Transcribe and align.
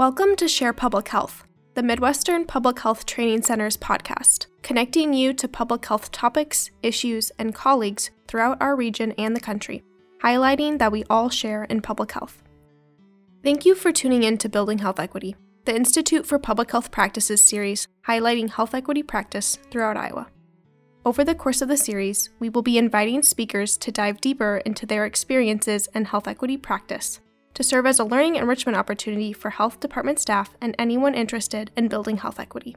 Welcome 0.00 0.34
to 0.36 0.48
Share 0.48 0.72
Public 0.72 1.08
Health, 1.08 1.44
the 1.74 1.82
Midwestern 1.82 2.46
Public 2.46 2.78
Health 2.78 3.04
Training 3.04 3.42
Center's 3.42 3.76
podcast, 3.76 4.46
connecting 4.62 5.12
you 5.12 5.34
to 5.34 5.46
public 5.46 5.84
health 5.84 6.10
topics, 6.10 6.70
issues, 6.82 7.30
and 7.38 7.54
colleagues 7.54 8.10
throughout 8.26 8.56
our 8.62 8.74
region 8.74 9.12
and 9.18 9.36
the 9.36 9.40
country, 9.40 9.82
highlighting 10.24 10.78
that 10.78 10.90
we 10.90 11.04
all 11.10 11.28
share 11.28 11.64
in 11.64 11.82
public 11.82 12.12
health. 12.12 12.42
Thank 13.44 13.66
you 13.66 13.74
for 13.74 13.92
tuning 13.92 14.22
in 14.22 14.38
to 14.38 14.48
Building 14.48 14.78
Health 14.78 14.98
Equity, 14.98 15.36
the 15.66 15.76
Institute 15.76 16.24
for 16.24 16.38
Public 16.38 16.70
Health 16.70 16.90
Practices 16.90 17.44
series 17.44 17.86
highlighting 18.08 18.48
health 18.48 18.74
equity 18.74 19.02
practice 19.02 19.58
throughout 19.70 19.98
Iowa. 19.98 20.28
Over 21.04 21.24
the 21.24 21.34
course 21.34 21.60
of 21.60 21.68
the 21.68 21.76
series, 21.76 22.30
we 22.38 22.48
will 22.48 22.62
be 22.62 22.78
inviting 22.78 23.22
speakers 23.22 23.76
to 23.76 23.92
dive 23.92 24.22
deeper 24.22 24.62
into 24.64 24.86
their 24.86 25.04
experiences 25.04 25.90
in 25.94 26.06
health 26.06 26.26
equity 26.26 26.56
practice 26.56 27.20
to 27.60 27.64
serve 27.64 27.84
as 27.84 27.98
a 27.98 28.04
learning 28.04 28.36
enrichment 28.36 28.74
opportunity 28.74 29.34
for 29.34 29.50
health 29.50 29.80
department 29.80 30.18
staff 30.18 30.56
and 30.62 30.74
anyone 30.78 31.14
interested 31.14 31.70
in 31.76 31.88
building 31.88 32.16
health 32.16 32.40
equity. 32.40 32.74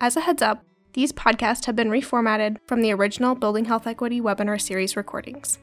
As 0.00 0.16
a 0.16 0.20
heads 0.22 0.42
up, 0.42 0.64
these 0.94 1.12
podcasts 1.12 1.66
have 1.66 1.76
been 1.76 1.90
reformatted 1.90 2.56
from 2.66 2.82
the 2.82 2.90
original 2.90 3.36
Building 3.36 3.66
Health 3.66 3.86
Equity 3.86 4.20
webinar 4.20 4.60
series 4.60 4.96
recordings. 4.96 5.60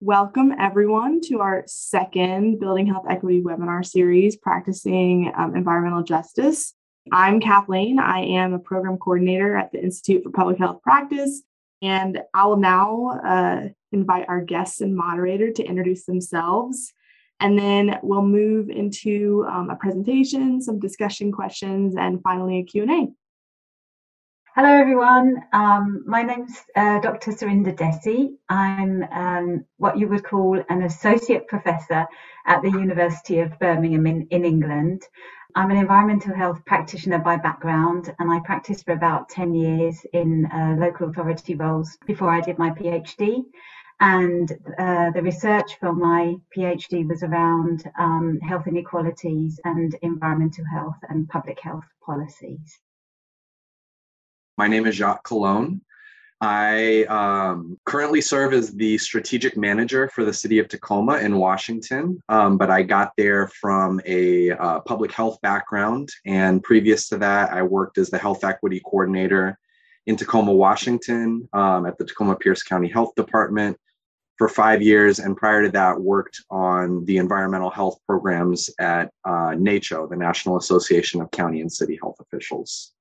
Welcome, 0.00 0.52
everyone, 0.58 1.20
to 1.28 1.38
our 1.38 1.62
second 1.68 2.58
Building 2.58 2.88
Health 2.88 3.06
Equity 3.08 3.40
webinar 3.40 3.86
series, 3.86 4.36
Practicing 4.36 5.32
um, 5.38 5.54
Environmental 5.54 6.02
Justice. 6.02 6.74
I'm 7.12 7.38
Kathleen. 7.38 7.98
I 7.98 8.20
am 8.20 8.54
a 8.54 8.58
program 8.58 8.96
coordinator 8.96 9.56
at 9.56 9.72
the 9.72 9.82
Institute 9.82 10.22
for 10.22 10.30
Public 10.30 10.58
Health 10.58 10.80
Practice. 10.82 11.42
And 11.82 12.22
I 12.32 12.46
will 12.46 12.56
now 12.56 13.20
uh, 13.22 13.68
invite 13.92 14.26
our 14.28 14.40
guests 14.40 14.80
and 14.80 14.96
moderator 14.96 15.50
to 15.50 15.62
introduce 15.62 16.06
themselves. 16.06 16.92
And 17.40 17.58
then 17.58 17.98
we'll 18.02 18.22
move 18.22 18.70
into 18.70 19.44
um, 19.50 19.68
a 19.68 19.76
presentation, 19.76 20.62
some 20.62 20.78
discussion 20.78 21.30
questions, 21.30 21.94
and 21.96 22.22
finally 22.22 22.58
a 22.58 22.64
Q&A. 22.64 23.08
Hello, 24.56 24.68
everyone. 24.68 25.42
Um, 25.52 26.04
my 26.06 26.22
name's 26.22 26.56
uh, 26.76 27.00
Dr. 27.00 27.32
Surindar 27.32 27.76
Dhesi. 27.76 28.36
I'm 28.48 29.02
um, 29.10 29.64
what 29.78 29.98
you 29.98 30.06
would 30.08 30.24
call 30.24 30.62
an 30.70 30.84
associate 30.84 31.48
professor 31.48 32.06
at 32.46 32.62
the 32.62 32.70
University 32.70 33.40
of 33.40 33.58
Birmingham 33.58 34.06
in, 34.06 34.28
in 34.30 34.44
England. 34.44 35.02
I'm 35.56 35.70
an 35.70 35.76
environmental 35.76 36.34
health 36.34 36.64
practitioner 36.64 37.20
by 37.20 37.36
background, 37.36 38.12
and 38.18 38.28
I 38.28 38.40
practiced 38.40 38.84
for 38.84 38.92
about 38.92 39.28
10 39.28 39.54
years 39.54 40.04
in 40.12 40.46
uh, 40.46 40.74
local 40.76 41.08
authority 41.08 41.54
roles 41.54 41.96
before 42.06 42.28
I 42.28 42.40
did 42.40 42.58
my 42.58 42.70
PhD. 42.70 43.44
And 44.00 44.50
uh, 44.76 45.12
the 45.12 45.22
research 45.22 45.78
for 45.78 45.92
my 45.92 46.34
PhD 46.56 47.08
was 47.08 47.22
around 47.22 47.88
um, 47.96 48.40
health 48.40 48.66
inequalities 48.66 49.60
and 49.64 49.94
environmental 50.02 50.64
health 50.64 50.96
and 51.08 51.28
public 51.28 51.60
health 51.60 51.84
policies. 52.04 52.80
My 54.58 54.66
name 54.66 54.86
is 54.86 54.96
Jacques 54.96 55.22
Colon. 55.22 55.82
I 56.40 57.04
um, 57.04 57.78
currently 57.84 58.20
serve 58.20 58.52
as 58.52 58.72
the 58.72 58.98
strategic 58.98 59.56
manager 59.56 60.08
for 60.08 60.24
the 60.24 60.32
city 60.32 60.58
of 60.58 60.68
Tacoma 60.68 61.18
in 61.18 61.36
Washington, 61.36 62.20
um, 62.28 62.58
but 62.58 62.70
I 62.70 62.82
got 62.82 63.12
there 63.16 63.48
from 63.48 64.00
a 64.04 64.50
uh, 64.50 64.80
public 64.80 65.12
health 65.12 65.40
background. 65.42 66.10
And 66.26 66.62
previous 66.62 67.08
to 67.08 67.18
that, 67.18 67.52
I 67.52 67.62
worked 67.62 67.98
as 67.98 68.10
the 68.10 68.18
health 68.18 68.44
equity 68.44 68.80
coordinator 68.84 69.58
in 70.06 70.16
Tacoma, 70.16 70.52
Washington, 70.52 71.48
um, 71.52 71.86
at 71.86 71.96
the 71.98 72.04
Tacoma 72.04 72.36
Pierce 72.36 72.62
County 72.62 72.88
Health 72.88 73.14
Department 73.14 73.78
for 74.36 74.48
five 74.48 74.82
years. 74.82 75.20
And 75.20 75.36
prior 75.36 75.62
to 75.62 75.70
that, 75.70 75.98
worked 75.98 76.42
on 76.50 77.04
the 77.06 77.18
environmental 77.18 77.70
health 77.70 77.98
programs 78.06 78.68
at 78.78 79.10
uh, 79.24 79.54
NACCHO, 79.54 80.10
the 80.10 80.16
National 80.16 80.58
Association 80.58 81.20
of 81.20 81.30
County 81.30 81.60
and 81.60 81.72
City 81.72 81.98
Health 82.02 82.16
Officials. 82.20 82.92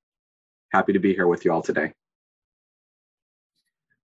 Happy 0.72 0.94
to 0.94 1.00
be 1.00 1.14
here 1.14 1.28
with 1.28 1.44
you 1.44 1.52
all 1.52 1.62
today. 1.62 1.92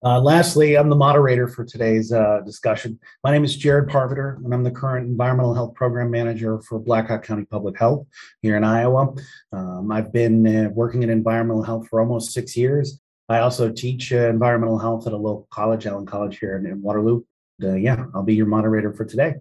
Uh, 0.03 0.19
lastly, 0.21 0.77
I'm 0.77 0.89
the 0.89 0.95
moderator 0.95 1.47
for 1.47 1.65
today's 1.65 2.11
uh, 2.11 2.41
discussion. 2.45 2.99
My 3.23 3.31
name 3.31 3.43
is 3.43 3.57
Jared 3.57 3.89
Parviter, 3.89 4.37
and 4.37 4.53
I'm 4.53 4.63
the 4.63 4.69
current 4.69 5.07
Environmental 5.07 5.55
Health 5.55 5.73
Program 5.73 6.11
Manager 6.11 6.61
for 6.61 6.77
Blackhawk 6.77 7.23
County 7.23 7.45
Public 7.45 7.79
Health 7.79 8.05
here 8.43 8.55
in 8.57 8.63
Iowa. 8.63 9.15
Um, 9.51 9.91
I've 9.91 10.13
been 10.13 10.45
uh, 10.45 10.69
working 10.69 11.01
in 11.01 11.09
environmental 11.09 11.63
health 11.63 11.87
for 11.87 11.99
almost 11.99 12.31
six 12.31 12.55
years. 12.55 13.01
I 13.27 13.39
also 13.39 13.71
teach 13.71 14.13
uh, 14.13 14.29
environmental 14.29 14.77
health 14.77 15.07
at 15.07 15.13
a 15.13 15.17
local 15.17 15.47
college, 15.49 15.87
Allen 15.87 16.05
College 16.05 16.37
here 16.37 16.57
in, 16.57 16.67
in 16.67 16.81
Waterloo. 16.81 17.23
Uh, 17.61 17.73
yeah, 17.73 18.05
I'll 18.13 18.23
be 18.23 18.35
your 18.35 18.45
moderator 18.45 18.93
for 18.93 19.03
today. 19.03 19.35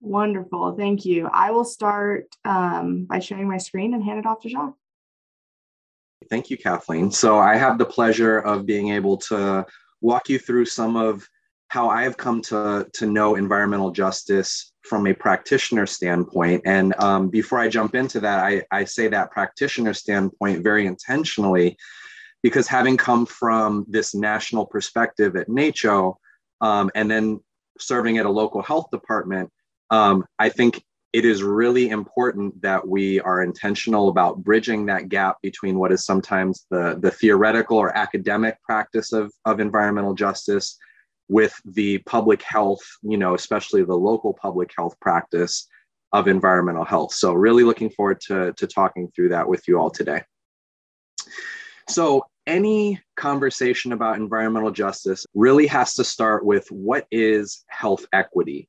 Wonderful. 0.00 0.74
Thank 0.74 1.04
you. 1.04 1.28
I 1.30 1.50
will 1.50 1.64
start 1.64 2.34
um, 2.46 3.04
by 3.04 3.18
sharing 3.18 3.46
my 3.46 3.58
screen 3.58 3.92
and 3.92 4.02
hand 4.02 4.20
it 4.20 4.26
off 4.26 4.40
to 4.40 4.48
Jacques. 4.48 4.74
Thank 6.30 6.50
you, 6.50 6.58
Kathleen. 6.58 7.10
So 7.10 7.38
I 7.38 7.56
have 7.56 7.78
the 7.78 7.84
pleasure 7.84 8.38
of 8.38 8.66
being 8.66 8.90
able 8.90 9.16
to 9.28 9.64
walk 10.00 10.28
you 10.28 10.38
through 10.38 10.66
some 10.66 10.96
of 10.96 11.26
how 11.68 11.88
I 11.88 12.02
have 12.02 12.16
come 12.16 12.40
to, 12.42 12.86
to 12.94 13.06
know 13.06 13.34
environmental 13.34 13.90
justice 13.90 14.72
from 14.82 15.06
a 15.06 15.14
practitioner 15.14 15.86
standpoint. 15.86 16.62
And 16.64 16.94
um, 16.98 17.28
before 17.28 17.58
I 17.58 17.68
jump 17.68 17.94
into 17.94 18.20
that, 18.20 18.44
I, 18.44 18.62
I 18.70 18.84
say 18.84 19.08
that 19.08 19.30
practitioner 19.30 19.92
standpoint 19.92 20.62
very 20.62 20.86
intentionally 20.86 21.76
because 22.42 22.66
having 22.66 22.96
come 22.96 23.26
from 23.26 23.84
this 23.88 24.14
national 24.14 24.64
perspective 24.64 25.36
at 25.36 25.48
NACCHO 25.48 26.14
um, 26.60 26.90
and 26.94 27.10
then 27.10 27.40
serving 27.78 28.18
at 28.18 28.26
a 28.26 28.30
local 28.30 28.62
health 28.62 28.86
department, 28.90 29.50
um, 29.90 30.24
I 30.38 30.48
think 30.48 30.82
it 31.12 31.24
is 31.24 31.42
really 31.42 31.88
important 31.88 32.60
that 32.60 32.86
we 32.86 33.18
are 33.20 33.42
intentional 33.42 34.08
about 34.08 34.44
bridging 34.44 34.86
that 34.86 35.08
gap 35.08 35.36
between 35.42 35.78
what 35.78 35.90
is 35.90 36.04
sometimes 36.04 36.66
the, 36.70 36.98
the 37.00 37.10
theoretical 37.10 37.78
or 37.78 37.96
academic 37.96 38.62
practice 38.62 39.12
of, 39.12 39.32
of 39.46 39.58
environmental 39.58 40.14
justice 40.14 40.76
with 41.28 41.58
the 41.64 41.98
public 41.98 42.42
health, 42.42 42.82
you 43.02 43.16
know, 43.16 43.34
especially 43.34 43.84
the 43.84 43.94
local 43.94 44.34
public 44.34 44.70
health 44.76 44.98
practice 45.00 45.66
of 46.12 46.28
environmental 46.28 46.84
health. 46.84 47.12
So, 47.12 47.32
really 47.32 47.64
looking 47.64 47.90
forward 47.90 48.20
to, 48.22 48.52
to 48.54 48.66
talking 48.66 49.10
through 49.14 49.30
that 49.30 49.48
with 49.48 49.66
you 49.68 49.78
all 49.78 49.90
today. 49.90 50.22
So, 51.88 52.24
any 52.46 53.00
conversation 53.16 53.92
about 53.92 54.16
environmental 54.16 54.70
justice 54.70 55.26
really 55.34 55.66
has 55.66 55.94
to 55.94 56.04
start 56.04 56.44
with 56.46 56.66
what 56.70 57.06
is 57.10 57.64
health 57.68 58.06
equity? 58.12 58.68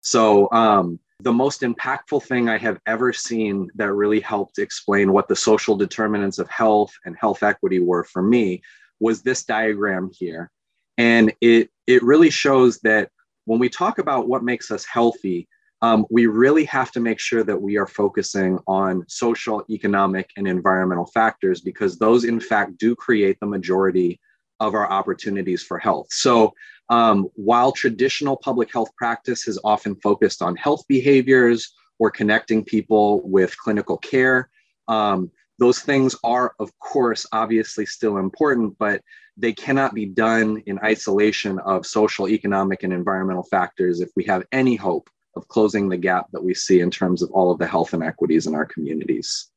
So, 0.00 0.50
um, 0.50 0.98
the 1.22 1.32
most 1.32 1.62
impactful 1.62 2.22
thing 2.24 2.48
I 2.48 2.58
have 2.58 2.78
ever 2.86 3.12
seen 3.12 3.68
that 3.74 3.92
really 3.92 4.20
helped 4.20 4.58
explain 4.58 5.12
what 5.12 5.28
the 5.28 5.36
social 5.36 5.76
determinants 5.76 6.38
of 6.38 6.48
health 6.48 6.92
and 7.04 7.16
health 7.18 7.42
equity 7.42 7.80
were 7.80 8.04
for 8.04 8.22
me 8.22 8.62
was 9.00 9.22
this 9.22 9.44
diagram 9.44 10.10
here. 10.12 10.50
And 10.98 11.32
it, 11.40 11.70
it 11.86 12.02
really 12.02 12.30
shows 12.30 12.78
that 12.80 13.10
when 13.44 13.58
we 13.58 13.68
talk 13.68 13.98
about 13.98 14.28
what 14.28 14.44
makes 14.44 14.70
us 14.70 14.84
healthy, 14.84 15.48
um, 15.82 16.04
we 16.10 16.26
really 16.26 16.64
have 16.66 16.92
to 16.92 17.00
make 17.00 17.18
sure 17.18 17.42
that 17.42 17.60
we 17.60 17.78
are 17.78 17.86
focusing 17.86 18.58
on 18.66 19.04
social, 19.08 19.64
economic, 19.70 20.30
and 20.36 20.46
environmental 20.46 21.06
factors 21.06 21.60
because 21.60 21.98
those, 21.98 22.24
in 22.24 22.38
fact, 22.38 22.76
do 22.76 22.94
create 22.94 23.38
the 23.40 23.46
majority 23.46 24.20
of 24.60 24.74
our 24.74 24.90
opportunities 24.90 25.62
for 25.62 25.78
health. 25.78 26.08
So, 26.10 26.54
um, 26.90 27.28
while 27.34 27.72
traditional 27.72 28.36
public 28.36 28.72
health 28.72 28.94
practice 28.96 29.44
has 29.44 29.58
often 29.62 29.94
focused 29.96 30.42
on 30.42 30.56
health 30.56 30.82
behaviors 30.88 31.72
or 31.98 32.10
connecting 32.10 32.64
people 32.64 33.20
with 33.22 33.56
clinical 33.58 33.96
care, 33.96 34.50
um, 34.88 35.30
those 35.58 35.80
things 35.80 36.16
are, 36.24 36.54
of 36.58 36.76
course, 36.78 37.26
obviously 37.32 37.86
still 37.86 38.16
important, 38.16 38.76
but 38.78 39.02
they 39.36 39.52
cannot 39.52 39.94
be 39.94 40.06
done 40.06 40.62
in 40.66 40.78
isolation 40.80 41.58
of 41.60 41.86
social, 41.86 42.28
economic, 42.28 42.82
and 42.82 42.92
environmental 42.92 43.44
factors 43.44 44.00
if 44.00 44.10
we 44.16 44.24
have 44.24 44.44
any 44.52 44.74
hope 44.74 45.08
of 45.36 45.46
closing 45.48 45.88
the 45.88 45.96
gap 45.96 46.26
that 46.32 46.42
we 46.42 46.54
see 46.54 46.80
in 46.80 46.90
terms 46.90 47.22
of 47.22 47.30
all 47.30 47.50
of 47.50 47.58
the 47.58 47.66
health 47.66 47.94
inequities 47.94 48.46
in 48.46 48.54
our 48.54 48.66
communities. 48.66 49.50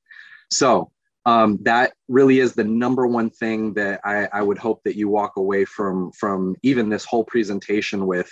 So, 0.52 0.92
um, 1.26 1.58
that 1.62 1.94
really 2.08 2.40
is 2.40 2.54
the 2.54 2.64
number 2.64 3.08
one 3.08 3.30
thing 3.30 3.74
that 3.76 4.02
I, 4.04 4.28
I, 4.34 4.42
would 4.42 4.58
hope 4.58 4.82
that 4.84 4.98
you 4.98 5.08
walk 5.08 5.38
away 5.38 5.64
from 5.64 6.12
from 6.12 6.56
even 6.64 6.90
this 6.90 7.06
whole 7.06 7.24
presentation 7.24 8.06
with. 8.06 8.30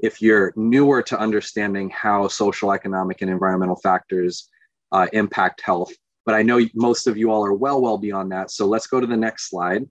If 0.00 0.20
you're 0.20 0.52
newer 0.56 1.02
to 1.02 1.18
understanding 1.18 1.88
how 1.90 2.26
social 2.26 2.72
economic 2.72 3.22
and 3.22 3.30
environmental 3.30 3.76
factors 3.76 4.48
uh, 4.90 5.06
impact 5.12 5.60
health 5.64 5.92
but 6.24 6.34
i 6.34 6.42
know 6.42 6.60
most 6.74 7.06
of 7.06 7.16
you 7.16 7.30
all 7.30 7.44
are 7.44 7.52
well 7.52 7.80
well 7.80 7.98
beyond 7.98 8.32
that. 8.32 8.50
So 8.50 8.66
let's 8.66 8.86
go 8.86 9.00
to 9.00 9.06
the 9.06 9.16
next 9.16 9.48
slide. 9.48 9.88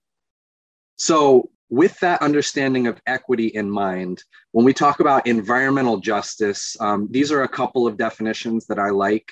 So 0.98 1.50
with 1.69 1.98
that 2.00 2.21
understanding 2.21 2.88
of 2.88 3.01
equity 3.07 3.48
in 3.48 3.69
mind 3.69 4.24
when 4.51 4.65
we 4.65 4.74
talk 4.74 5.00
about 5.00 5.25
environmental 5.25 5.98
justice 5.98 6.75
um, 6.81 7.07
these 7.09 7.31
are 7.31 7.44
a 7.44 7.48
couple 7.48 7.88
of 7.88 7.98
definitions 7.98 8.65
that 8.68 8.80
i 8.80 8.89
like. 8.89 9.30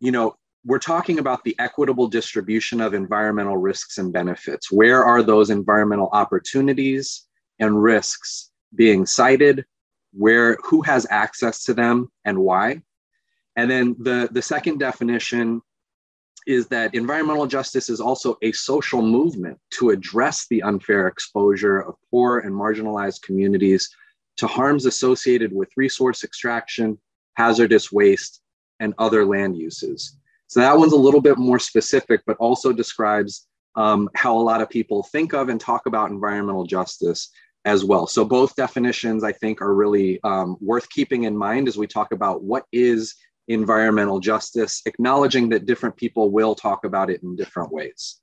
You 0.00 0.12
know 0.12 0.36
we're 0.66 0.80
talking 0.80 1.20
about 1.20 1.44
the 1.44 1.54
equitable 1.60 2.08
distribution 2.08 2.80
of 2.80 2.92
environmental 2.92 3.56
risks 3.56 3.98
and 3.98 4.12
benefits. 4.12 4.72
Where 4.72 5.04
are 5.04 5.22
those 5.22 5.48
environmental 5.48 6.08
opportunities 6.12 7.26
and 7.60 7.80
risks 7.80 8.50
being 8.74 9.06
cited? 9.06 9.64
Where, 10.12 10.58
who 10.64 10.82
has 10.82 11.06
access 11.08 11.62
to 11.64 11.74
them 11.74 12.10
and 12.24 12.38
why? 12.38 12.82
And 13.54 13.70
then 13.70 13.94
the, 14.00 14.28
the 14.32 14.42
second 14.42 14.78
definition 14.78 15.62
is 16.48 16.66
that 16.68 16.94
environmental 16.96 17.46
justice 17.46 17.88
is 17.88 18.00
also 18.00 18.36
a 18.42 18.50
social 18.50 19.02
movement 19.02 19.58
to 19.74 19.90
address 19.90 20.46
the 20.48 20.62
unfair 20.62 21.06
exposure 21.06 21.78
of 21.78 21.94
poor 22.10 22.40
and 22.40 22.52
marginalized 22.52 23.22
communities 23.22 23.88
to 24.36 24.48
harms 24.48 24.84
associated 24.84 25.52
with 25.52 25.68
resource 25.76 26.24
extraction, 26.24 26.98
hazardous 27.34 27.92
waste, 27.92 28.42
and 28.80 28.94
other 28.98 29.24
land 29.24 29.56
uses. 29.56 30.16
So 30.48 30.60
that 30.60 30.76
one's 30.76 30.92
a 30.92 30.96
little 30.96 31.20
bit 31.20 31.38
more 31.38 31.58
specific, 31.58 32.20
but 32.26 32.36
also 32.38 32.72
describes 32.72 33.46
um, 33.74 34.08
how 34.14 34.36
a 34.36 34.40
lot 34.40 34.60
of 34.60 34.70
people 34.70 35.02
think 35.02 35.34
of 35.34 35.48
and 35.48 35.60
talk 35.60 35.86
about 35.86 36.10
environmental 36.10 36.64
justice 36.64 37.30
as 37.64 37.84
well. 37.84 38.06
So 38.06 38.24
both 38.24 38.54
definitions, 38.54 39.24
I 39.24 39.32
think, 39.32 39.60
are 39.60 39.74
really 39.74 40.20
um, 40.22 40.56
worth 40.60 40.88
keeping 40.88 41.24
in 41.24 41.36
mind 41.36 41.68
as 41.68 41.76
we 41.76 41.86
talk 41.86 42.12
about 42.12 42.42
what 42.42 42.64
is 42.72 43.14
environmental 43.48 44.20
justice, 44.20 44.82
acknowledging 44.86 45.48
that 45.50 45.66
different 45.66 45.96
people 45.96 46.30
will 46.30 46.54
talk 46.54 46.84
about 46.84 47.10
it 47.10 47.22
in 47.22 47.36
different 47.36 47.72
ways. 47.72 48.20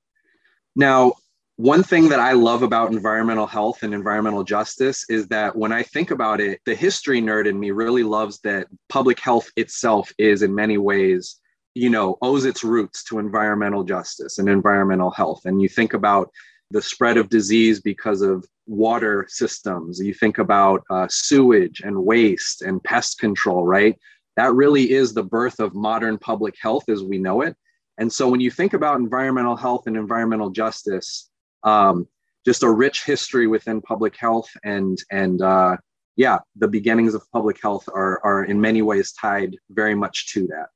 Now, 0.76 1.14
one 1.58 1.84
thing 1.84 2.10
that 2.10 2.19
I 2.19 2.31
love 2.31 2.64
about 2.64 2.94
environmental 2.94 3.46
health 3.46 3.84
and 3.84 3.94
environmental 3.94 4.44
justice 4.44 5.06
is 5.10 5.28
that 5.28 5.56
when 5.56 5.72
I 5.72 5.84
think 5.84 6.10
about 6.10 6.42
it, 6.42 6.60
the 6.66 6.74
history 6.74 7.22
nerd 7.22 7.46
in 7.46 7.60
me 7.60 7.72
really 7.72 8.04
loves 8.04 8.40
that 8.40 8.68
public 8.90 9.19
health 9.19 9.50
itself 9.56 10.12
is 10.18 10.42
in 10.42 10.56
many 10.56 10.78
ways, 10.78 11.40
you 11.75 11.90
know, 11.90 12.18
owes 12.22 12.46
its 12.46 12.64
roots 12.64 13.04
to 13.06 13.20
environmental 13.20 13.84
justice 13.84 14.38
and 14.38 14.48
environmental 14.48 15.12
health. 15.12 15.42
And 15.46 15.62
you 15.62 15.70
think 15.70 15.94
about 15.94 16.30
the 16.72 16.81
spread 16.81 17.18
of 17.18 17.30
disease 17.30 17.81
because 17.81 18.22
of 18.22 18.46
water 18.68 19.25
systems, 19.30 20.00
you 20.00 20.14
think 20.14 20.38
about 20.38 20.84
uh, 20.90 21.08
sewage 21.10 21.81
and 21.81 22.06
waste 22.06 22.62
and 22.62 22.84
pest 22.84 23.20
control, 23.20 23.66
right? 23.66 23.98
that 24.36 24.54
really 24.54 24.92
is 24.92 25.14
the 25.14 25.24
birth 25.24 25.60
of 25.60 25.75
modern 25.75 26.18
public 26.18 26.56
health 26.60 26.90
as 26.90 27.04
we 27.04 27.18
know 27.18 27.42
it. 27.42 27.56
And 27.98 28.12
so 28.12 28.28
when 28.28 28.40
you 28.40 28.50
think 28.50 28.74
about 28.74 29.00
environmental 29.00 29.56
health 29.56 29.84
and 29.86 29.96
environmental 29.96 30.50
justice, 30.50 31.30
um, 31.64 32.08
just 32.46 32.64
a 32.64 32.69
rich 32.69 33.04
history 33.04 33.48
within 33.48 33.81
public 33.81 34.18
health 34.18 34.50
and 34.64 34.98
and 35.12 35.42
uh, 35.42 35.78
yeah, 36.16 36.40
the 36.56 36.68
beginnings 36.68 37.14
of 37.14 37.30
public 37.31 37.62
health 37.62 37.88
are 37.94 38.19
are 38.24 38.44
in 38.46 38.60
many 38.60 38.81
ways 38.81 39.14
tied 39.14 39.56
very 39.69 39.96
much 39.96 40.28
to 40.34 40.48
that. 40.48 40.68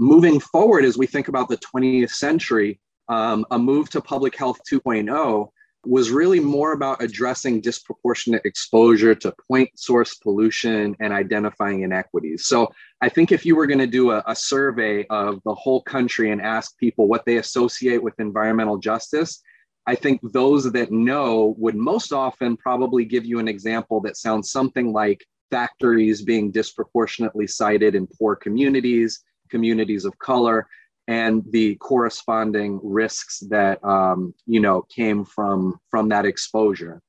Moving 0.00 0.40
forward, 0.40 0.86
as 0.86 0.96
we 0.96 1.06
think 1.06 1.28
about 1.28 1.50
the 1.50 1.58
20th 1.58 2.12
century, 2.12 2.80
um, 3.10 3.44
a 3.50 3.58
move 3.58 3.90
to 3.90 4.00
public 4.00 4.34
health 4.34 4.58
2.0 4.66 5.50
was 5.84 6.10
really 6.10 6.40
more 6.40 6.72
about 6.72 7.02
addressing 7.02 7.60
disproportionate 7.60 8.40
exposure 8.46 9.14
to 9.14 9.34
point 9.46 9.68
source 9.78 10.14
pollution 10.14 10.96
and 11.00 11.12
identifying 11.12 11.82
inequities. 11.82 12.46
So 12.46 12.72
I 13.02 13.10
think 13.10 13.30
if 13.30 13.44
you 13.44 13.54
were 13.54 13.66
going 13.66 13.78
to 13.78 13.86
do 13.86 14.12
a, 14.12 14.24
a, 14.26 14.34
survey 14.34 15.04
of 15.10 15.38
the 15.44 15.54
whole 15.54 15.82
country 15.82 16.30
and 16.30 16.40
ask 16.40 16.78
people 16.78 17.06
what 17.06 17.26
they 17.26 17.36
associate 17.36 18.02
with 18.02 18.18
environmental 18.20 18.78
justice, 18.78 19.42
I 19.86 19.96
think 19.96 20.22
those 20.32 20.72
that 20.72 20.90
know 20.90 21.54
would 21.58 21.76
most 21.76 22.14
often 22.14 22.56
probably 22.56 23.04
give 23.04 23.26
you 23.26 23.38
an 23.38 23.48
example 23.48 24.00
that 24.00 24.16
sounds 24.16 24.50
something 24.50 24.94
like 24.94 25.26
factories 25.50 26.22
being 26.22 26.50
disproportionately 26.50 27.46
cited 27.46 27.94
in 27.94 28.06
poor 28.06 28.34
communities, 28.34 29.22
communities 29.50 30.04
of 30.04 30.18
color, 30.18 30.66
and 31.08 31.42
the 31.50 31.74
corresponding 31.76 32.80
risks 32.82 33.40
that 33.50 33.82
um, 33.84 34.34
you 34.46 34.60
know 34.60 34.82
came 34.94 35.24
from 35.24 35.78
from 35.90 36.08
that 36.08 36.24
exposure. 36.24 37.00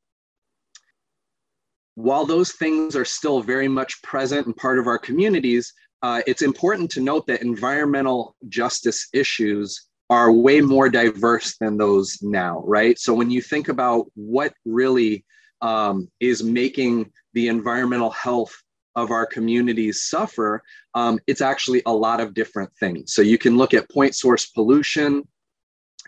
While 1.95 2.25
those 2.25 2.53
things 2.53 2.95
are 2.95 3.05
still 3.05 3.41
very 3.41 3.67
much 3.67 4.01
present 4.01 4.47
and 4.47 4.55
part 4.55 4.79
of 4.79 4.87
our 4.87 4.97
communities 4.97 5.73
uh, 6.03 6.21
it's 6.25 6.41
important 6.41 6.89
to 6.91 7.01
note 7.01 7.27
that 7.27 7.41
environmental 7.41 8.35
justice 8.49 9.07
issues 9.13 9.87
are 10.09 10.31
way 10.31 10.59
more 10.59 10.89
diverse 10.89 11.57
than 11.59 11.77
those 11.77 12.17
now 12.21 12.63
right? 12.65 12.97
So 12.99 13.13
when 13.13 13.29
you 13.29 13.41
think 13.41 13.69
about 13.69 14.07
what 14.15 14.53
really 14.65 15.25
um, 15.61 16.09
is 16.19 16.43
making 16.43 17.11
the 17.33 17.47
environmental 17.47 18.09
health 18.09 18.55
of 18.95 19.11
our 19.11 19.25
communities 19.25 20.03
suffer, 20.03 20.63
um, 20.93 21.19
it's 21.27 21.41
actually 21.41 21.81
a 21.85 21.93
lot 21.93 22.19
of 22.19 22.33
different 22.33 22.71
things. 22.79 23.13
So 23.13 23.21
you 23.21 23.37
can 23.37 23.57
look 23.57 23.73
at 23.73 23.89
point 23.89 24.15
source 24.15 24.47
pollution. 24.47 25.27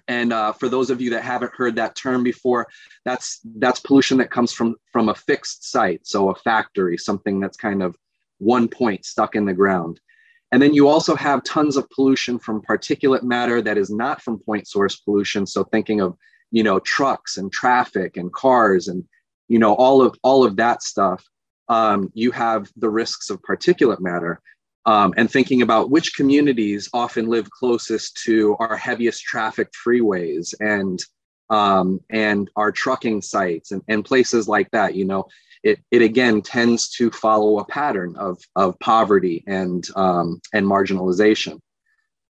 And 0.07 0.33
uh, 0.33 0.51
for 0.53 0.67
those 0.67 0.89
of 0.89 0.99
you 0.99 1.09
that 1.11 1.23
haven't 1.23 1.53
heard 1.55 1.75
that 1.77 1.95
term 1.95 2.23
before, 2.23 2.67
that's 3.05 3.39
that's 3.57 3.79
pollution 3.79 4.17
that 4.17 4.31
comes 4.31 4.51
from 4.51 4.75
from 4.91 5.09
a 5.09 5.15
fixed 5.15 5.71
site, 5.71 6.05
so 6.05 6.29
a 6.29 6.35
factory, 6.35 6.97
something 6.97 7.39
that's 7.39 7.55
kind 7.55 7.81
of 7.81 7.95
one 8.39 8.67
point 8.67 9.05
stuck 9.05 9.35
in 9.35 9.45
the 9.45 9.53
ground. 9.53 10.01
And 10.51 10.61
then 10.61 10.73
you 10.73 10.87
also 10.87 11.15
have 11.15 11.43
tons 11.43 11.77
of 11.77 11.89
pollution 11.89 12.37
from 12.37 12.61
particulate 12.61 13.23
matter 13.23 13.61
that 13.61 13.77
is 13.77 13.89
not 13.89 14.21
from 14.21 14.39
point 14.39 14.67
source 14.67 14.97
pollution. 14.97 15.45
So 15.47 15.63
thinking 15.63 16.01
of 16.01 16.17
you 16.51 16.63
know 16.63 16.79
trucks 16.79 17.37
and 17.37 17.51
traffic 17.51 18.17
and 18.17 18.31
cars 18.33 18.87
and 18.87 19.03
you 19.47 19.59
know 19.59 19.73
all 19.73 20.01
of 20.01 20.15
all 20.23 20.45
of 20.45 20.55
that 20.57 20.83
stuff 20.83 21.25
um, 21.73 22.11
you 22.13 22.31
have 22.31 22.71
the 22.77 22.89
risks 22.89 23.29
of 23.29 23.41
particulate 23.41 23.99
matter 23.99 24.39
um, 24.85 25.13
and 25.17 25.31
thinking 25.31 25.61
about 25.61 25.89
which 25.89 26.15
communities 26.15 26.89
often 26.93 27.27
live 27.27 27.49
closest 27.49 28.19
to 28.25 28.55
our 28.59 28.75
heaviest 28.75 29.21
trafficked 29.23 29.75
freeways 29.85 30.53
and 30.59 30.99
um, 31.49 31.99
and 32.09 32.49
our 32.55 32.71
trucking 32.71 33.21
sites 33.21 33.71
and, 33.71 33.81
and 33.87 34.05
places 34.05 34.47
like 34.47 34.69
that 34.71 34.95
you 34.95 35.05
know 35.05 35.27
it, 35.63 35.79
it 35.91 36.01
again 36.01 36.41
tends 36.41 36.89
to 36.89 37.09
follow 37.09 37.59
a 37.59 37.65
pattern 37.65 38.15
of, 38.17 38.37
of 38.55 38.77
poverty 38.79 39.43
and 39.47 39.87
um, 39.95 40.41
and 40.53 40.65
marginalization. 40.65 41.59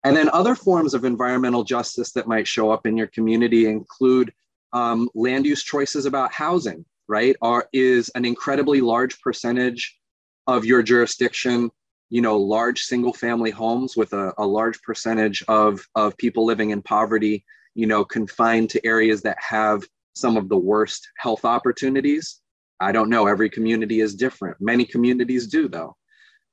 And 0.04 0.16
then 0.16 0.28
other 0.30 0.54
forms 0.54 0.94
of 0.94 1.04
environmental 1.04 1.64
justice 1.64 2.12
that 2.12 2.26
might 2.26 2.46
show 2.46 2.70
up 2.70 2.86
in 2.86 2.96
your 2.96 3.06
community 3.06 3.66
include 3.66 4.32
um, 4.72 5.08
land 5.14 5.46
use 5.46 5.62
choices 5.62 6.06
about 6.06 6.32
housing 6.32 6.84
right, 7.12 7.36
are 7.42 7.68
is 7.74 8.08
an 8.14 8.24
incredibly 8.24 8.80
large 8.80 9.20
percentage 9.20 9.98
of 10.46 10.64
your 10.64 10.82
jurisdiction, 10.82 11.70
you 12.08 12.22
know, 12.22 12.38
large 12.38 12.80
single 12.80 13.12
family 13.12 13.50
homes 13.50 13.94
with 13.98 14.14
a, 14.14 14.32
a 14.38 14.46
large 14.46 14.80
percentage 14.80 15.44
of, 15.46 15.86
of 15.94 16.16
people 16.16 16.46
living 16.46 16.70
in 16.70 16.80
poverty, 16.80 17.44
you 17.74 17.86
know, 17.86 18.02
confined 18.02 18.70
to 18.70 18.86
areas 18.86 19.20
that 19.20 19.36
have 19.38 19.82
some 20.14 20.38
of 20.38 20.48
the 20.48 20.56
worst 20.56 21.06
health 21.18 21.44
opportunities. 21.44 22.40
I 22.80 22.92
don't 22.92 23.10
know. 23.10 23.26
Every 23.26 23.50
community 23.50 24.00
is 24.00 24.14
different. 24.14 24.56
Many 24.58 24.86
communities 24.86 25.46
do, 25.46 25.68
though. 25.68 25.94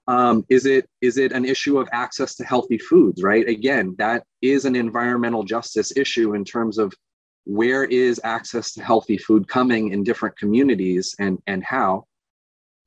Um, 0.07 0.43
is 0.49 0.65
it 0.65 0.89
is 1.01 1.17
it 1.17 1.31
an 1.31 1.45
issue 1.45 1.79
of 1.79 1.87
access 1.93 2.35
to 2.35 2.43
healthy 2.43 2.79
foods? 2.79 3.23
Right. 3.23 3.47
Again, 3.47 3.95
that 3.97 4.23
is 4.41 4.65
an 4.65 4.75
environmental 4.75 5.43
justice 5.43 5.95
issue 5.95 6.33
in 6.33 6.43
terms 6.43 6.77
of 6.77 6.93
where 7.45 7.83
is 7.85 8.19
access 8.23 8.73
to 8.73 8.83
healthy 8.83 9.17
food 9.17 9.47
coming 9.47 9.91
in 9.91 10.03
different 10.03 10.37
communities 10.37 11.15
and, 11.19 11.39
and 11.47 11.63
how? 11.63 12.05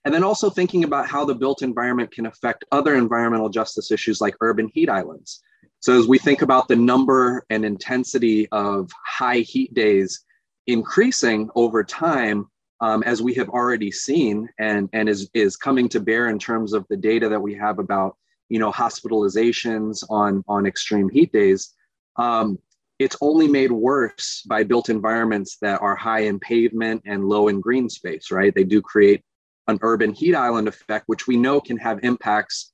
And 0.04 0.12
then 0.12 0.24
also 0.24 0.50
thinking 0.50 0.84
about 0.84 1.08
how 1.08 1.24
the 1.24 1.34
built 1.34 1.62
environment 1.62 2.12
can 2.12 2.26
affect 2.26 2.64
other 2.72 2.96
environmental 2.96 3.48
justice 3.48 3.90
issues 3.90 4.20
like 4.20 4.34
urban 4.40 4.68
heat 4.74 4.88
islands. 4.88 5.40
So, 5.80 5.98
as 5.98 6.06
we 6.06 6.18
think 6.18 6.42
about 6.42 6.68
the 6.68 6.76
number 6.76 7.44
and 7.50 7.64
intensity 7.64 8.48
of 8.50 8.90
high 9.04 9.38
heat 9.38 9.74
days 9.74 10.24
increasing 10.66 11.50
over 11.54 11.82
time, 11.84 12.48
um, 12.80 13.02
as 13.04 13.22
we 13.22 13.34
have 13.34 13.48
already 13.48 13.92
seen 13.92 14.48
and, 14.58 14.88
and 14.92 15.08
is, 15.08 15.30
is 15.34 15.56
coming 15.56 15.88
to 15.90 16.00
bear 16.00 16.28
in 16.28 16.38
terms 16.38 16.72
of 16.72 16.84
the 16.88 16.96
data 16.96 17.28
that 17.28 17.40
we 17.40 17.54
have 17.54 17.78
about 17.78 18.16
you 18.52 18.58
know, 18.58 18.70
hospitalizations 18.70 20.04
on, 20.10 20.44
on 20.46 20.66
extreme 20.66 21.08
heat 21.08 21.32
days, 21.32 21.72
um, 22.16 22.58
it's 23.02 23.16
only 23.20 23.48
made 23.48 23.72
worse 23.72 24.42
by 24.48 24.62
built 24.62 24.88
environments 24.88 25.56
that 25.60 25.80
are 25.80 25.96
high 25.96 26.20
in 26.20 26.38
pavement 26.38 27.02
and 27.04 27.24
low 27.24 27.48
in 27.48 27.60
green 27.60 27.88
space, 27.88 28.30
right? 28.30 28.54
They 28.54 28.64
do 28.64 28.80
create 28.80 29.22
an 29.68 29.78
urban 29.82 30.12
heat 30.12 30.34
island 30.34 30.68
effect, 30.68 31.04
which 31.06 31.26
we 31.26 31.36
know 31.36 31.60
can 31.60 31.76
have 31.78 32.00
impacts 32.02 32.72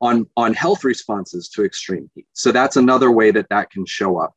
on, 0.00 0.26
on 0.36 0.54
health 0.54 0.84
responses 0.84 1.48
to 1.50 1.64
extreme 1.64 2.10
heat. 2.14 2.26
So 2.32 2.52
that's 2.52 2.76
another 2.76 3.10
way 3.10 3.30
that 3.30 3.48
that 3.50 3.70
can 3.70 3.86
show 3.86 4.18
up. 4.18 4.34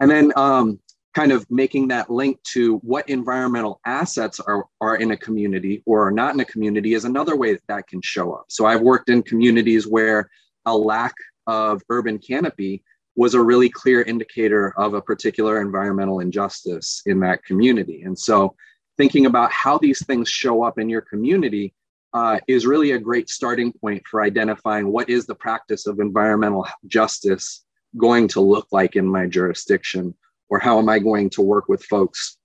And 0.00 0.10
then 0.10 0.32
um, 0.36 0.80
kind 1.14 1.32
of 1.32 1.48
making 1.50 1.88
that 1.88 2.10
link 2.10 2.42
to 2.52 2.78
what 2.78 3.08
environmental 3.08 3.80
assets 3.86 4.40
are, 4.40 4.66
are 4.80 4.96
in 4.96 5.10
a 5.12 5.16
community 5.16 5.82
or 5.86 6.06
are 6.06 6.10
not 6.10 6.34
in 6.34 6.40
a 6.40 6.44
community 6.44 6.94
is 6.94 7.04
another 7.04 7.36
way 7.36 7.52
that 7.52 7.66
that 7.68 7.86
can 7.86 8.00
show 8.02 8.32
up. 8.32 8.46
So 8.48 8.66
I've 8.66 8.80
worked 8.80 9.10
in 9.10 9.22
communities 9.22 9.86
where 9.86 10.28
a 10.66 10.76
lack 10.76 11.14
of 11.46 11.82
urban 11.88 12.18
canopy 12.18 12.82
was 13.16 13.34
a 13.34 13.42
really 13.42 13.68
clear 13.68 14.02
indicator 14.02 14.72
of 14.78 14.94
a 14.94 15.02
particular 15.02 15.60
environmental 15.60 16.20
injustice 16.20 17.02
in 17.06 17.20
that 17.20 17.44
community. 17.44 18.02
And 18.02 18.18
so, 18.18 18.54
thinking 18.96 19.26
about 19.26 19.50
how 19.52 19.78
these 19.78 20.04
things 20.04 20.28
show 20.28 20.62
up 20.62 20.78
in 20.78 20.88
your 20.88 21.00
community 21.00 21.74
uh, 22.12 22.38
is 22.46 22.66
really 22.66 22.92
a 22.92 22.98
great 22.98 23.30
starting 23.30 23.72
point 23.72 24.02
for 24.06 24.22
identifying 24.22 24.92
what 24.92 25.08
is 25.08 25.26
the 25.26 25.34
practice 25.34 25.86
of 25.86 25.98
environmental 25.98 26.66
justice 26.86 27.64
going 27.96 28.28
to 28.28 28.40
look 28.40 28.66
like 28.70 28.96
in 28.96 29.06
my 29.06 29.26
jurisdiction, 29.26 30.14
or 30.48 30.58
how 30.58 30.78
am 30.78 30.88
I 30.88 30.98
going 30.98 31.30
to 31.30 31.42
work 31.42 31.68
with 31.68 31.82
folks 31.84 32.36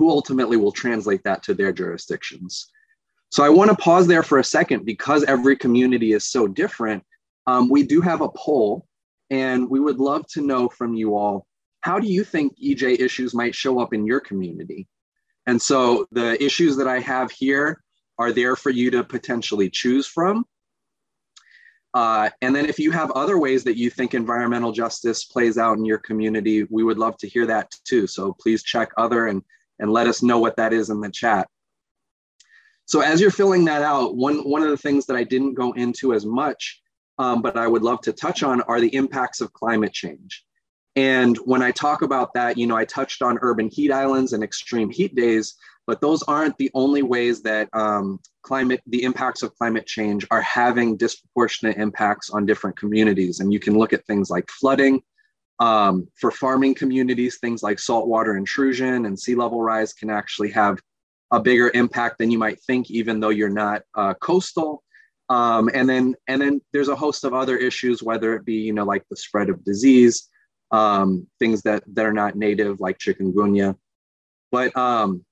who 0.00 0.08
ultimately 0.08 0.56
will 0.56 0.72
translate 0.72 1.22
that 1.24 1.42
to 1.42 1.52
their 1.52 1.72
jurisdictions. 1.72 2.70
So 3.30 3.44
I 3.44 3.50
want 3.50 3.70
to 3.70 3.76
pause 3.76 4.06
there 4.06 4.22
for 4.22 4.38
a 4.38 4.44
second 4.44 4.86
because 4.86 5.24
every 5.24 5.56
community 5.56 6.14
is 6.14 6.30
so 6.30 6.48
different. 6.48 7.04
Um, 7.46 7.68
we 7.68 7.82
do 7.82 8.00
have 8.00 8.22
a 8.22 8.30
poll, 8.30 8.86
and 9.30 9.68
we 9.70 9.80
would 9.80 9.98
love 9.98 10.26
to 10.32 10.40
know 10.40 10.68
from 10.68 10.94
you 10.94 11.16
all 11.16 11.46
how 11.80 11.98
do 11.98 12.06
you 12.06 12.24
think 12.24 12.58
EJ 12.58 13.00
issues 13.00 13.34
might 13.34 13.54
show 13.54 13.80
up 13.80 13.94
in 13.94 14.06
your 14.06 14.20
community? 14.20 14.86
And 15.46 15.60
so 15.60 16.06
the 16.12 16.42
issues 16.42 16.76
that 16.76 16.86
I 16.86 17.00
have 17.00 17.30
here 17.30 17.82
are 18.18 18.32
there 18.32 18.54
for 18.54 18.70
you 18.70 18.90
to 18.90 19.02
potentially 19.02 19.70
choose 19.70 20.06
from. 20.06 20.44
Uh, 21.92 22.30
and 22.42 22.54
then 22.54 22.66
if 22.66 22.78
you 22.78 22.90
have 22.92 23.10
other 23.12 23.38
ways 23.38 23.64
that 23.64 23.76
you 23.76 23.90
think 23.90 24.14
environmental 24.14 24.72
justice 24.72 25.24
plays 25.24 25.58
out 25.58 25.76
in 25.76 25.84
your 25.84 25.98
community, 25.98 26.64
we 26.64 26.84
would 26.84 26.98
love 26.98 27.16
to 27.18 27.28
hear 27.28 27.46
that 27.46 27.74
too. 27.84 28.06
So 28.06 28.32
please 28.38 28.62
check 28.62 28.92
other 28.96 29.26
and, 29.26 29.42
and 29.78 29.90
let 29.90 30.06
us 30.06 30.22
know 30.22 30.38
what 30.38 30.56
that 30.56 30.72
is 30.72 30.90
in 30.90 31.00
the 31.00 31.10
chat. 31.10 31.48
So 32.84 33.00
as 33.00 33.20
you're 33.20 33.30
filling 33.30 33.64
that 33.64 33.82
out, 33.82 34.16
one, 34.16 34.38
one 34.48 34.62
of 34.62 34.68
the 34.68 34.76
things 34.76 35.06
that 35.06 35.16
I 35.16 35.24
didn't 35.24 35.54
go 35.54 35.72
into 35.72 36.12
as 36.12 36.26
much, 36.26 36.79
um, 37.20 37.42
but 37.42 37.58
I 37.58 37.68
would 37.68 37.82
love 37.82 38.00
to 38.02 38.14
touch 38.14 38.42
on 38.42 38.62
are 38.62 38.80
the 38.80 38.94
impacts 38.94 39.42
of 39.42 39.52
climate 39.52 39.92
change. 39.92 40.42
And 40.96 41.36
when 41.44 41.60
I 41.60 41.70
talk 41.70 42.00
about 42.00 42.32
that, 42.32 42.56
you 42.56 42.66
know, 42.66 42.76
I 42.76 42.86
touched 42.86 43.20
on 43.20 43.38
urban 43.42 43.68
heat 43.68 43.92
islands 43.92 44.32
and 44.32 44.42
extreme 44.42 44.88
heat 44.88 45.14
days, 45.14 45.54
but 45.86 46.00
those 46.00 46.22
aren't 46.22 46.56
the 46.56 46.70
only 46.72 47.02
ways 47.02 47.42
that 47.42 47.68
um, 47.74 48.20
climate, 48.42 48.80
the 48.86 49.02
impacts 49.02 49.42
of 49.42 49.54
climate 49.54 49.86
change 49.86 50.26
are 50.30 50.40
having 50.40 50.96
disproportionate 50.96 51.76
impacts 51.76 52.30
on 52.30 52.46
different 52.46 52.78
communities. 52.78 53.40
And 53.40 53.52
you 53.52 53.60
can 53.60 53.76
look 53.76 53.92
at 53.92 54.06
things 54.06 54.30
like 54.30 54.48
flooding. 54.48 55.02
Um, 55.58 56.08
for 56.18 56.30
farming 56.30 56.74
communities, 56.74 57.36
things 57.36 57.62
like 57.62 57.78
saltwater 57.78 58.38
intrusion 58.38 59.04
and 59.04 59.20
sea 59.20 59.34
level 59.34 59.60
rise 59.60 59.92
can 59.92 60.08
actually 60.08 60.52
have 60.52 60.80
a 61.32 61.38
bigger 61.38 61.70
impact 61.74 62.16
than 62.16 62.30
you 62.30 62.38
might 62.38 62.62
think, 62.62 62.90
even 62.90 63.20
though 63.20 63.28
you're 63.28 63.50
not 63.50 63.82
uh, 63.94 64.14
coastal. 64.14 64.82
Um, 65.30 65.70
and 65.72 65.88
then, 65.88 66.16
and 66.26 66.42
then 66.42 66.60
there's 66.72 66.88
a 66.88 66.96
host 66.96 67.22
of 67.22 67.32
other 67.32 67.56
issues, 67.56 68.02
whether 68.02 68.34
it 68.34 68.44
be, 68.44 68.54
you 68.54 68.72
know, 68.72 68.84
like 68.84 69.04
the 69.08 69.16
spread 69.16 69.48
of 69.48 69.64
disease, 69.64 70.28
um, 70.72 71.26
things 71.38 71.62
that, 71.62 71.84
that 71.94 72.04
are 72.04 72.12
not 72.12 72.34
native 72.34 72.80
like 72.80 72.98
chikungunya. 72.98 73.76
But 74.50 74.76
um, 74.76 75.24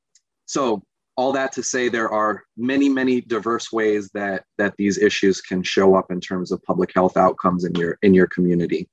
so 0.47 0.85
all 1.17 1.33
that 1.33 1.51
to 1.53 1.65
say, 1.65 1.89
there 1.89 2.09
are 2.11 2.45
many, 2.57 2.89
many 2.89 3.21
diverse 3.21 3.73
ways 3.73 4.09
that, 4.15 4.45
that 4.57 4.75
these 4.79 4.99
issues 4.99 5.41
can 5.41 5.65
show 5.65 5.97
up 5.97 6.13
in 6.13 6.21
terms 6.21 6.53
of 6.53 6.63
public 6.63 6.93
health 6.95 7.17
outcomes 7.17 7.65
in 7.65 7.75
your, 7.75 7.99
in 8.03 8.15
your 8.15 8.29
community. 8.29 8.89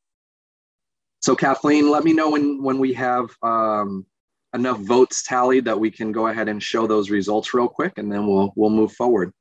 So 1.22 1.36
Kathleen, 1.36 1.92
let 1.92 2.04
me 2.04 2.14
know 2.14 2.32
when, 2.32 2.64
when 2.64 2.80
we 2.80 2.94
have 2.94 3.30
um, 3.44 4.08
enough 4.56 4.80
votes 4.80 5.22
tallied 5.22 5.66
that 5.66 5.80
we 5.80 5.92
can 5.92 6.12
go 6.12 6.28
ahead 6.28 6.50
and 6.50 6.62
show 6.62 6.88
those 6.88 7.12
results 7.12 7.54
real 7.54 7.68
quick 7.68 7.94
and 7.98 8.12
then 8.12 8.26
we'll, 8.26 8.52
we'll 8.56 8.72
move 8.72 8.94
forward. 8.94 9.32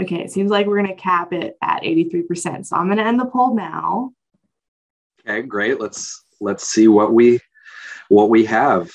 Okay, 0.00 0.22
it 0.22 0.30
seems 0.30 0.50
like 0.50 0.66
we're 0.66 0.80
gonna 0.80 0.94
cap 0.94 1.32
it 1.32 1.56
at 1.62 1.82
83%. 1.82 2.66
So 2.66 2.76
I'm 2.76 2.88
gonna 2.88 3.02
end 3.02 3.18
the 3.18 3.26
poll 3.26 3.54
now. 3.54 4.12
Okay, 5.28 5.42
great. 5.42 5.80
Let's 5.80 6.24
let's 6.40 6.64
see 6.66 6.88
what 6.88 7.12
we 7.12 7.40
what 8.08 8.30
we 8.30 8.44
have. 8.44 8.90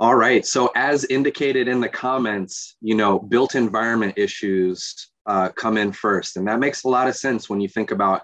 All 0.00 0.14
right. 0.14 0.46
So 0.46 0.70
as 0.76 1.04
indicated 1.06 1.66
in 1.66 1.80
the 1.80 1.88
comments, 1.88 2.76
you 2.80 2.94
know, 2.94 3.18
built 3.18 3.56
environment 3.56 4.14
issues 4.16 5.10
uh, 5.26 5.48
come 5.50 5.76
in 5.76 5.92
first, 5.92 6.36
and 6.36 6.46
that 6.46 6.60
makes 6.60 6.84
a 6.84 6.88
lot 6.88 7.08
of 7.08 7.16
sense 7.16 7.50
when 7.50 7.60
you 7.60 7.68
think 7.68 7.90
about, 7.90 8.22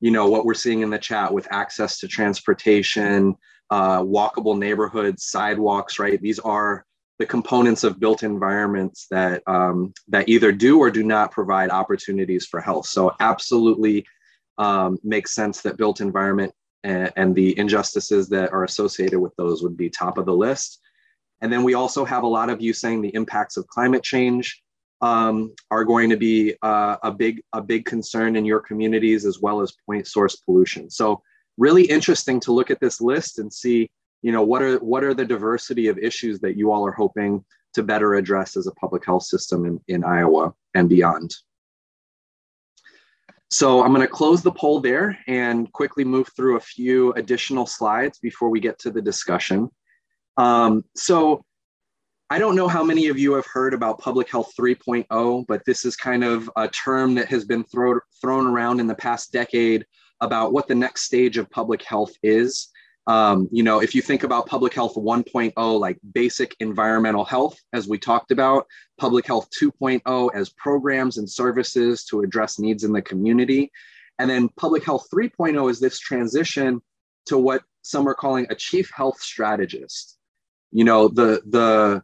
you 0.00 0.10
know, 0.10 0.28
what 0.28 0.46
we're 0.46 0.54
seeing 0.54 0.80
in 0.80 0.88
the 0.88 0.98
chat 0.98 1.32
with 1.32 1.46
access 1.50 1.98
to 1.98 2.08
transportation, 2.08 3.36
uh, 3.70 4.00
walkable 4.00 4.58
neighborhoods, 4.58 5.26
sidewalks. 5.26 5.98
Right. 5.98 6.20
These 6.20 6.38
are 6.38 6.86
the 7.18 7.26
components 7.26 7.84
of 7.84 8.00
built 8.00 8.22
environments 8.22 9.06
that 9.10 9.42
um, 9.46 9.92
that 10.08 10.28
either 10.28 10.52
do 10.52 10.78
or 10.78 10.90
do 10.90 11.02
not 11.02 11.30
provide 11.30 11.70
opportunities 11.70 12.46
for 12.46 12.60
health. 12.60 12.86
So 12.86 13.14
absolutely 13.20 14.06
um, 14.58 14.98
makes 15.02 15.34
sense 15.34 15.62
that 15.62 15.76
built 15.76 16.00
environment 16.00 16.52
and, 16.82 17.12
and, 17.16 17.34
the 17.34 17.58
injustices 17.58 18.28
that 18.28 18.52
are 18.52 18.62
associated 18.62 19.18
with 19.18 19.34
those 19.36 19.62
would 19.62 19.76
be 19.76 19.90
top 19.90 20.16
of 20.16 20.26
the 20.26 20.34
list. 20.34 20.80
And 21.40 21.52
then 21.52 21.64
we 21.64 21.74
also 21.74 22.04
have 22.04 22.22
a 22.22 22.28
lot 22.28 22.50
of 22.50 22.60
you 22.60 22.72
saying 22.72 23.02
the 23.02 23.14
impacts 23.14 23.56
of 23.56 23.66
climate 23.66 24.04
change 24.04 24.62
um, 25.00 25.52
are 25.70 25.84
going 25.84 26.08
to 26.10 26.16
be 26.16 26.54
uh, 26.62 26.96
a 27.02 27.10
big 27.10 27.42
a 27.52 27.60
big 27.60 27.84
concern 27.84 28.36
in 28.36 28.44
your 28.44 28.60
communities 28.60 29.24
as 29.26 29.40
well 29.40 29.60
as 29.60 29.76
point 29.86 30.06
source 30.06 30.36
pollution. 30.36 30.88
So 30.88 31.22
really 31.58 31.84
interesting 31.84 32.40
to 32.40 32.52
look 32.52 32.70
at 32.70 32.80
this 32.80 33.00
list 33.00 33.38
and 33.38 33.52
see, 33.52 33.90
you 34.24 34.32
know, 34.32 34.42
what 34.42 34.62
are 34.62 34.78
what 34.78 35.04
are 35.04 35.12
the 35.12 35.26
diversity 35.26 35.88
of 35.88 35.98
issues 35.98 36.40
that 36.40 36.56
you 36.56 36.72
all 36.72 36.86
are 36.86 36.92
hoping 36.92 37.44
to 37.74 37.82
better 37.82 38.14
address 38.14 38.56
as 38.56 38.66
a 38.66 38.72
public 38.72 39.04
health 39.04 39.24
system 39.24 39.66
in, 39.66 39.78
in 39.86 40.02
Iowa 40.02 40.54
and 40.74 40.88
beyond. 40.88 41.34
So 43.50 43.82
I'm 43.82 43.92
going 43.92 44.00
to 44.00 44.08
close 44.08 44.42
the 44.42 44.50
poll 44.50 44.80
there 44.80 45.18
and 45.26 45.70
quickly 45.72 46.04
move 46.04 46.30
through 46.34 46.56
a 46.56 46.60
few 46.60 47.12
additional 47.12 47.66
slides 47.66 48.18
before 48.18 48.48
we 48.48 48.60
get 48.60 48.78
to 48.78 48.90
the 48.90 49.02
discussion. 49.02 49.68
Um, 50.38 50.84
so 50.96 51.44
I 52.30 52.38
don't 52.38 52.56
know 52.56 52.66
how 52.66 52.82
many 52.82 53.08
of 53.08 53.18
you 53.18 53.34
have 53.34 53.46
heard 53.46 53.74
about 53.74 54.00
Public 54.00 54.30
Health 54.30 54.54
3.0, 54.58 55.44
but 55.46 55.62
this 55.66 55.84
is 55.84 55.96
kind 55.96 56.24
of 56.24 56.50
a 56.56 56.66
term 56.68 57.14
that 57.16 57.28
has 57.28 57.44
been 57.44 57.62
throw, 57.64 58.00
thrown 58.22 58.46
around 58.46 58.80
in 58.80 58.86
the 58.86 58.94
past 58.94 59.32
decade 59.32 59.84
about 60.22 60.54
what 60.54 60.66
the 60.66 60.74
next 60.74 61.02
stage 61.02 61.36
of 61.36 61.50
public 61.50 61.82
health 61.82 62.14
is. 62.22 62.70
Um, 63.06 63.48
you 63.52 63.62
know, 63.62 63.82
if 63.82 63.94
you 63.94 64.00
think 64.00 64.22
about 64.22 64.46
public 64.46 64.72
health 64.72 64.94
1.0, 64.94 65.80
like 65.80 65.98
basic 66.12 66.56
environmental 66.60 67.24
health, 67.24 67.58
as 67.72 67.86
we 67.86 67.98
talked 67.98 68.30
about, 68.30 68.66
public 68.98 69.26
health 69.26 69.48
2.0 69.60 70.30
as 70.34 70.48
programs 70.50 71.18
and 71.18 71.28
services 71.28 72.04
to 72.04 72.22
address 72.22 72.58
needs 72.58 72.84
in 72.84 72.92
the 72.92 73.02
community. 73.02 73.70
And 74.18 74.30
then 74.30 74.48
public 74.56 74.84
health 74.84 75.08
3.0 75.12 75.70
is 75.70 75.80
this 75.80 75.98
transition 75.98 76.80
to 77.26 77.36
what 77.36 77.62
some 77.82 78.08
are 78.08 78.14
calling 78.14 78.46
a 78.48 78.54
chief 78.54 78.90
health 78.94 79.20
strategist. 79.20 80.16
You 80.72 80.84
know, 80.84 81.08
the, 81.08 81.42
the, 81.46 82.02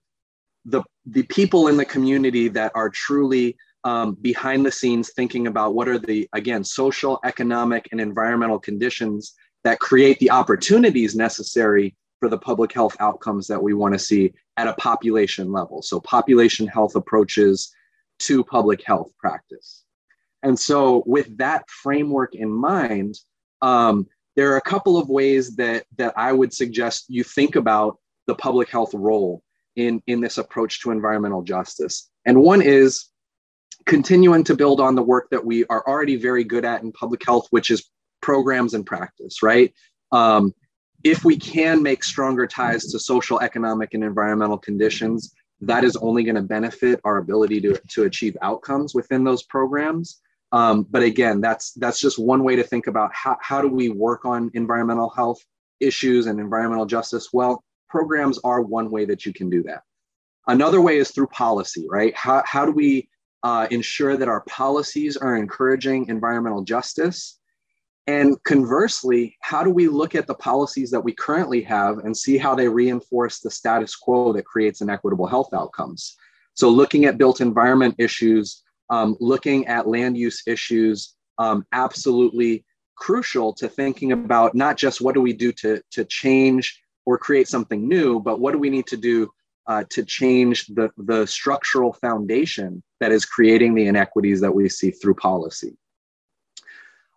the, 0.66 0.83
the 1.07 1.23
people 1.25 1.69
in 1.69 1.78
the 1.78 1.85
community 1.85 2.49
that 2.49 2.73
are 2.75 2.90
truly 2.90 3.57
um, 3.85 4.14
behind 4.21 4.66
the 4.66 4.73
scenes 4.73 5.12
thinking 5.14 5.47
about 5.47 5.75
what 5.75 5.88
are 5.88 5.99
the, 5.99 6.28
again, 6.35 6.62
social, 6.62 7.19
economic, 7.25 7.88
and 7.90 8.00
environmental 8.00 8.59
conditions 8.59 9.35
that 9.64 9.81
create 9.81 10.19
the 10.19 10.31
opportunities 10.31 11.14
necessary 11.14 11.97
for 12.19 12.29
the 12.29 12.38
public 12.38 12.73
health 12.73 12.97
outcomes 13.00 13.47
that 13.47 13.62
we 13.62 13.75
want 13.75 13.95
to 13.95 13.99
see 13.99 14.33
at 14.57 14.69
a 14.69 14.75
population 14.75 15.50
level. 15.50 15.83
So, 15.83 16.00
population 16.00 16.67
health 16.67 16.95
approaches 16.95 17.73
to 18.21 18.45
public 18.45 18.83
health 18.85 19.11
practice. 19.19 19.85
And 20.43 20.59
so, 20.59 21.02
with 21.07 21.37
that 21.38 21.69
framework 21.69 22.35
in 22.35 22.50
mind, 22.50 23.19
um, 23.62 24.07
there 24.37 24.52
are 24.52 24.59
a 24.59 24.62
couple 24.62 24.97
of 24.97 25.09
ways 25.09 25.57
that, 25.57 25.85
that 25.97 26.14
I 26.17 26.33
would 26.33 26.52
suggest 26.52 27.07
you 27.09 27.25
think 27.25 27.57
about 27.57 27.99
the 28.26 28.35
public 28.35 28.69
health 28.69 28.95
role 28.95 29.43
in, 29.76 30.02
in 30.07 30.21
this 30.21 30.38
approach 30.38 30.83
to 30.83 30.90
environmental 30.90 31.43
justice. 31.43 32.09
And 32.25 32.40
one 32.40 32.62
is 32.62 33.07
continuing 33.87 34.45
to 34.45 34.55
build 34.55 34.81
on 34.81 34.95
the 34.95 35.02
work 35.02 35.29
that 35.31 35.45
we 35.45 35.64
are 35.67 35.87
already 35.87 36.17
very 36.17 36.45
good 36.45 36.64
at 36.64 36.83
in 36.83 36.93
public 36.93 37.25
health, 37.25 37.49
which 37.50 37.71
is 37.71 37.88
programs 38.20 38.74
and 38.74 38.84
practice, 38.84 39.42
right? 39.42 39.72
Um, 40.12 40.54
if 41.04 41.24
we 41.24 41.36
can 41.36 41.82
make 41.82 42.04
stronger 42.04 42.46
ties 42.46 42.86
to 42.92 42.98
social, 42.98 43.40
economic, 43.40 43.94
and 43.94 44.04
environmental 44.04 44.58
conditions, 44.58 45.34
that 45.62 45.84
is 45.84 45.96
only 45.96 46.24
going 46.24 46.34
to 46.36 46.42
benefit 46.42 47.00
our 47.04 47.18
ability 47.18 47.60
to, 47.62 47.80
to 47.88 48.04
achieve 48.04 48.36
outcomes 48.42 48.94
within 48.94 49.24
those 49.24 49.42
programs. 49.44 50.20
Um, 50.52 50.86
but 50.90 51.02
again, 51.02 51.40
that's 51.40 51.72
that's 51.74 52.00
just 52.00 52.18
one 52.18 52.42
way 52.42 52.56
to 52.56 52.62
think 52.62 52.86
about 52.86 53.10
how, 53.14 53.36
how 53.40 53.60
do 53.62 53.68
we 53.68 53.88
work 53.88 54.24
on 54.24 54.50
environmental 54.54 55.08
health 55.10 55.38
issues 55.78 56.26
and 56.26 56.40
environmental 56.40 56.86
justice. 56.86 57.28
Well, 57.32 57.62
programs 57.88 58.38
are 58.44 58.60
one 58.60 58.90
way 58.90 59.04
that 59.06 59.24
you 59.24 59.32
can 59.32 59.48
do 59.48 59.62
that. 59.64 59.82
Another 60.46 60.80
way 60.80 60.98
is 60.98 61.10
through 61.10 61.28
policy, 61.28 61.86
right? 61.88 62.14
How, 62.16 62.42
how 62.46 62.66
do 62.66 62.72
we 62.72 63.08
uh, 63.42 63.68
ensure 63.70 64.16
that 64.16 64.28
our 64.28 64.42
policies 64.42 65.16
are 65.16 65.36
encouraging 65.36 66.08
environmental 66.08 66.62
justice 66.62 67.39
and 68.07 68.42
conversely, 68.45 69.37
how 69.40 69.62
do 69.62 69.71
we 69.71 69.88
look 69.88 70.14
at 70.14 70.26
the 70.26 70.35
policies 70.35 70.90
that 70.90 71.00
we 71.00 71.12
currently 71.12 71.62
have 71.62 71.99
and 71.99 72.16
see 72.16 72.38
how 72.38 72.54
they 72.54 72.69
reinforce 72.69 73.40
the 73.40 73.50
status 73.50 73.95
quo 73.95 74.33
that 74.33 74.47
creates 74.47 74.80
inequitable 74.80 75.26
health 75.26 75.52
outcomes? 75.52 76.16
So, 76.54 76.69
looking 76.69 77.04
at 77.04 77.19
built 77.19 77.40
environment 77.40 77.95
issues, 77.99 78.62
um, 78.88 79.16
looking 79.21 79.66
at 79.66 79.87
land 79.87 80.16
use 80.16 80.42
issues, 80.47 81.14
um, 81.38 81.64
absolutely 81.73 82.64
crucial 82.97 83.52
to 83.54 83.69
thinking 83.69 84.12
about 84.12 84.54
not 84.54 84.76
just 84.76 85.00
what 85.00 85.14
do 85.14 85.21
we 85.21 85.33
do 85.33 85.52
to, 85.52 85.83
to 85.90 86.04
change 86.04 86.80
or 87.07 87.16
create 87.16 87.49
something 87.49 87.88
new, 87.88 88.21
but 88.21 88.40
what 88.40 88.52
do 88.52 88.59
we 88.59 88.71
need 88.71 88.87
to 88.87 88.97
do 88.97 89.30
uh, 89.66 89.85
to 89.90 90.04
change 90.04 90.66
the, 90.66 90.90
the 90.99 91.26
structural 91.26 91.92
foundation 91.92 92.83
that 92.99 93.12
is 93.12 93.25
creating 93.25 93.75
the 93.75 93.87
inequities 93.87 94.40
that 94.40 94.52
we 94.52 94.69
see 94.69 94.90
through 94.90 95.14
policy. 95.14 95.76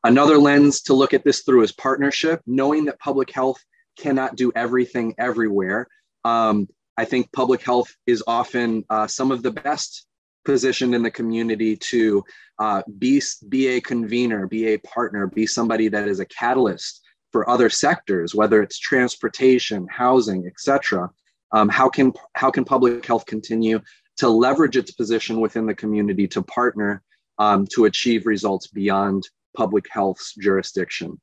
Another 0.04 0.38
lens 0.38 0.82
to 0.82 0.94
look 0.94 1.14
at 1.14 1.24
this 1.24 1.42
through 1.42 1.64
is 1.64 1.72
partnership, 1.72 2.42
knowing 2.46 2.86
that 2.86 3.00
public 3.00 3.32
health 3.32 3.64
cannot 3.98 4.36
do 4.36 4.52
everything 4.56 5.14
everywhere. 5.18 5.88
Um, 6.26 6.68
I 6.98 7.06
think 7.06 7.32
public 7.32 7.62
health 7.64 7.96
is 8.06 8.24
often 8.28 8.84
uh, 8.90 9.08
some 9.08 9.32
of 9.32 9.44
the 9.44 9.52
best 9.52 10.06
positioned 10.46 10.94
in 10.94 11.04
the 11.04 11.12
community 11.12 11.78
to 11.78 12.24
uh, 12.60 12.82
be, 12.98 13.22
be 13.48 13.68
a 13.70 13.82
convener, 13.82 14.46
be 14.48 14.74
a 14.74 14.78
partner, 14.80 15.28
be 15.28 15.48
somebody 15.48 15.88
that 15.88 16.08
is 16.08 16.20
a 16.20 16.26
catalyst 16.26 17.02
for 17.32 17.50
other 17.50 17.70
sectors, 17.70 18.36
whether 18.36 18.62
it's 18.62 18.78
transportation, 18.78 19.88
housing, 19.90 20.46
etc. 20.48 21.10
Um, 21.52 21.70
how 21.70 21.90
can 21.90 22.14
how 22.34 22.52
can 22.52 22.66
public 22.66 23.06
health 23.06 23.26
continue 23.26 23.80
to 24.18 24.28
leverage 24.30 24.78
its 24.78 24.92
position 24.92 25.40
within 25.40 25.66
the 25.66 25.74
community 25.74 26.28
to 26.28 26.42
partner 26.44 27.02
um, 27.40 27.66
to 27.74 27.86
achieve 27.86 28.26
results 28.26 28.68
beyond 28.68 29.28
public 29.56 29.86
health's 29.90 30.34
jurisdiction? 30.36 31.20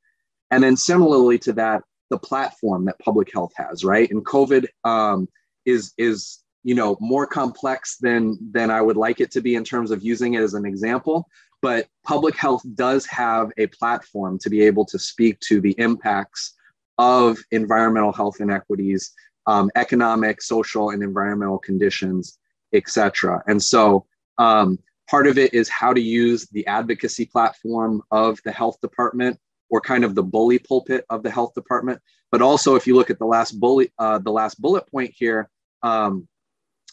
And 0.51 0.63
then 0.63 0.75
similarly 0.75 1.39
to 1.39 1.53
that, 1.53 1.83
the 2.09 2.19
platform 2.19 2.85
that 2.85 2.99
public 2.99 3.31
health 3.33 3.53
has, 3.55 3.83
right? 3.83 4.09
And 4.11 4.25
COVID 4.25 4.67
um, 4.83 5.27
is 5.65 5.93
is 5.97 6.39
you 6.63 6.75
know 6.75 6.97
more 6.99 7.25
complex 7.25 7.97
than 7.97 8.37
than 8.51 8.69
I 8.69 8.81
would 8.81 8.97
like 8.97 9.21
it 9.21 9.31
to 9.31 9.41
be 9.41 9.55
in 9.55 9.63
terms 9.63 9.91
of 9.91 10.03
using 10.03 10.33
it 10.33 10.41
as 10.41 10.53
an 10.53 10.65
example. 10.65 11.27
But 11.61 11.87
public 12.03 12.35
health 12.35 12.63
does 12.73 13.05
have 13.05 13.51
a 13.57 13.67
platform 13.67 14.39
to 14.39 14.49
be 14.49 14.61
able 14.63 14.85
to 14.85 14.99
speak 14.99 15.39
to 15.41 15.61
the 15.61 15.75
impacts 15.77 16.53
of 16.97 17.37
environmental 17.51 18.11
health 18.11 18.41
inequities 18.41 19.13
um, 19.47 19.71
economic, 19.75 20.41
social, 20.41 20.91
and 20.91 21.01
environmental 21.03 21.57
conditions, 21.57 22.37
etc. 22.73 23.43
And 23.47 23.61
so 23.61 24.05
um, 24.37 24.79
part 25.11 25.27
of 25.27 25.37
it 25.37 25.53
is 25.53 25.67
how 25.67 25.93
to 25.93 26.01
use 26.01 26.47
the 26.47 26.65
advocacy 26.67 27.25
platform 27.25 28.01
of 28.11 28.39
the 28.45 28.51
health 28.51 28.79
department 28.81 29.37
or 29.69 29.81
kind 29.81 30.05
of 30.05 30.15
the 30.15 30.23
bully 30.23 30.57
pulpit 30.57 31.05
of 31.09 31.21
the 31.21 31.29
health 31.29 31.53
department. 31.53 32.01
But 32.31 32.41
also, 32.41 32.75
if 32.75 32.87
you 32.87 32.95
look 32.95 33.09
at 33.09 33.19
the 33.19 33.25
last 33.25 33.59
bully, 33.59 33.91
uh, 33.99 34.19
the 34.19 34.31
last 34.31 34.61
bullet 34.61 34.89
point 34.89 35.13
here, 35.13 35.49
um, 35.83 36.27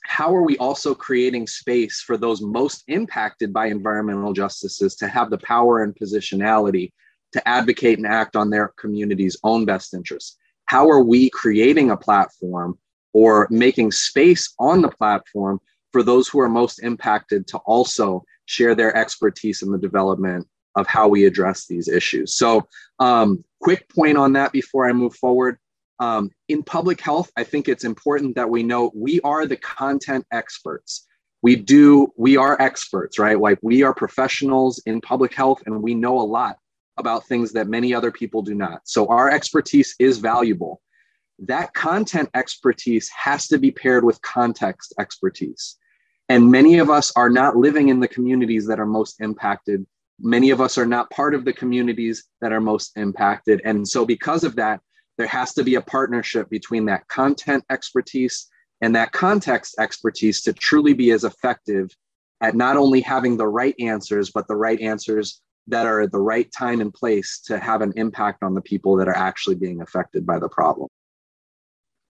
how 0.04 0.34
are 0.34 0.42
we 0.42 0.58
also 0.58 0.94
creating 0.94 1.46
space 1.46 2.00
for 2.00 2.16
those 2.16 2.42
most 2.42 2.82
impacted 2.88 3.52
by 3.52 3.66
environmental 3.66 4.32
justices 4.32 4.96
to 4.96 5.08
have 5.08 5.30
the 5.30 5.38
power 5.38 5.82
and 5.84 5.94
positionality 5.94 6.92
to 7.32 7.48
advocate 7.48 7.98
and 7.98 8.06
act 8.06 8.34
on 8.36 8.50
their 8.50 8.68
community's 8.76 9.36
own 9.44 9.64
best 9.64 9.94
interests? 9.94 10.36
how 10.68 10.88
are 10.90 11.02
we 11.02 11.30
creating 11.30 11.90
a 11.90 11.96
platform 11.96 12.78
or 13.14 13.48
making 13.50 13.90
space 13.90 14.54
on 14.58 14.82
the 14.82 14.90
platform 14.90 15.58
for 15.92 16.02
those 16.02 16.28
who 16.28 16.40
are 16.40 16.48
most 16.48 16.82
impacted 16.82 17.46
to 17.48 17.58
also 17.58 18.24
share 18.46 18.74
their 18.74 18.96
expertise 18.96 19.62
in 19.62 19.70
the 19.70 19.78
development 19.78 20.46
of 20.76 20.86
how 20.86 21.08
we 21.08 21.24
address 21.24 21.66
these 21.66 21.88
issues. 21.88 22.34
So, 22.34 22.68
um, 22.98 23.44
quick 23.60 23.88
point 23.88 24.16
on 24.16 24.32
that 24.34 24.52
before 24.52 24.88
I 24.88 24.92
move 24.92 25.14
forward. 25.14 25.58
Um, 26.00 26.30
in 26.48 26.62
public 26.62 27.00
health, 27.00 27.30
I 27.36 27.42
think 27.42 27.68
it's 27.68 27.84
important 27.84 28.36
that 28.36 28.48
we 28.48 28.62
know 28.62 28.92
we 28.94 29.20
are 29.22 29.46
the 29.46 29.56
content 29.56 30.24
experts. 30.32 31.06
We 31.42 31.56
do, 31.56 32.12
we 32.16 32.36
are 32.36 32.60
experts, 32.60 33.18
right? 33.18 33.38
Like 33.38 33.58
we 33.62 33.82
are 33.82 33.94
professionals 33.94 34.80
in 34.86 35.00
public 35.00 35.34
health 35.34 35.62
and 35.66 35.82
we 35.82 35.94
know 35.94 36.20
a 36.20 36.22
lot 36.22 36.58
about 36.98 37.26
things 37.26 37.52
that 37.52 37.68
many 37.68 37.94
other 37.94 38.10
people 38.10 38.42
do 38.42 38.54
not. 38.54 38.80
So 38.84 39.06
our 39.06 39.30
expertise 39.30 39.94
is 39.98 40.18
valuable. 40.18 40.80
That 41.40 41.72
content 41.74 42.28
expertise 42.34 43.08
has 43.10 43.46
to 43.48 43.58
be 43.58 43.70
paired 43.70 44.04
with 44.04 44.20
context 44.22 44.94
expertise. 44.98 45.77
And 46.28 46.50
many 46.50 46.78
of 46.78 46.90
us 46.90 47.10
are 47.16 47.30
not 47.30 47.56
living 47.56 47.88
in 47.88 48.00
the 48.00 48.08
communities 48.08 48.66
that 48.66 48.78
are 48.78 48.86
most 48.86 49.20
impacted. 49.20 49.86
Many 50.20 50.50
of 50.50 50.60
us 50.60 50.76
are 50.76 50.86
not 50.86 51.10
part 51.10 51.34
of 51.34 51.44
the 51.44 51.52
communities 51.52 52.24
that 52.40 52.52
are 52.52 52.60
most 52.60 52.96
impacted. 52.96 53.62
And 53.64 53.86
so, 53.86 54.04
because 54.04 54.44
of 54.44 54.56
that, 54.56 54.80
there 55.16 55.26
has 55.26 55.54
to 55.54 55.64
be 55.64 55.76
a 55.76 55.80
partnership 55.80 56.50
between 56.50 56.84
that 56.86 57.06
content 57.08 57.64
expertise 57.70 58.48
and 58.80 58.94
that 58.94 59.12
context 59.12 59.74
expertise 59.78 60.42
to 60.42 60.52
truly 60.52 60.92
be 60.92 61.10
as 61.10 61.24
effective 61.24 61.90
at 62.40 62.54
not 62.54 62.76
only 62.76 63.00
having 63.00 63.36
the 63.36 63.48
right 63.48 63.74
answers, 63.80 64.30
but 64.30 64.46
the 64.46 64.56
right 64.56 64.80
answers 64.80 65.40
that 65.66 65.86
are 65.86 66.00
at 66.00 66.12
the 66.12 66.20
right 66.20 66.50
time 66.56 66.80
and 66.80 66.94
place 66.94 67.40
to 67.46 67.58
have 67.58 67.82
an 67.82 67.92
impact 67.96 68.42
on 68.42 68.54
the 68.54 68.60
people 68.60 68.96
that 68.96 69.08
are 69.08 69.16
actually 69.16 69.56
being 69.56 69.82
affected 69.82 70.24
by 70.24 70.38
the 70.38 70.48
problem. 70.48 70.88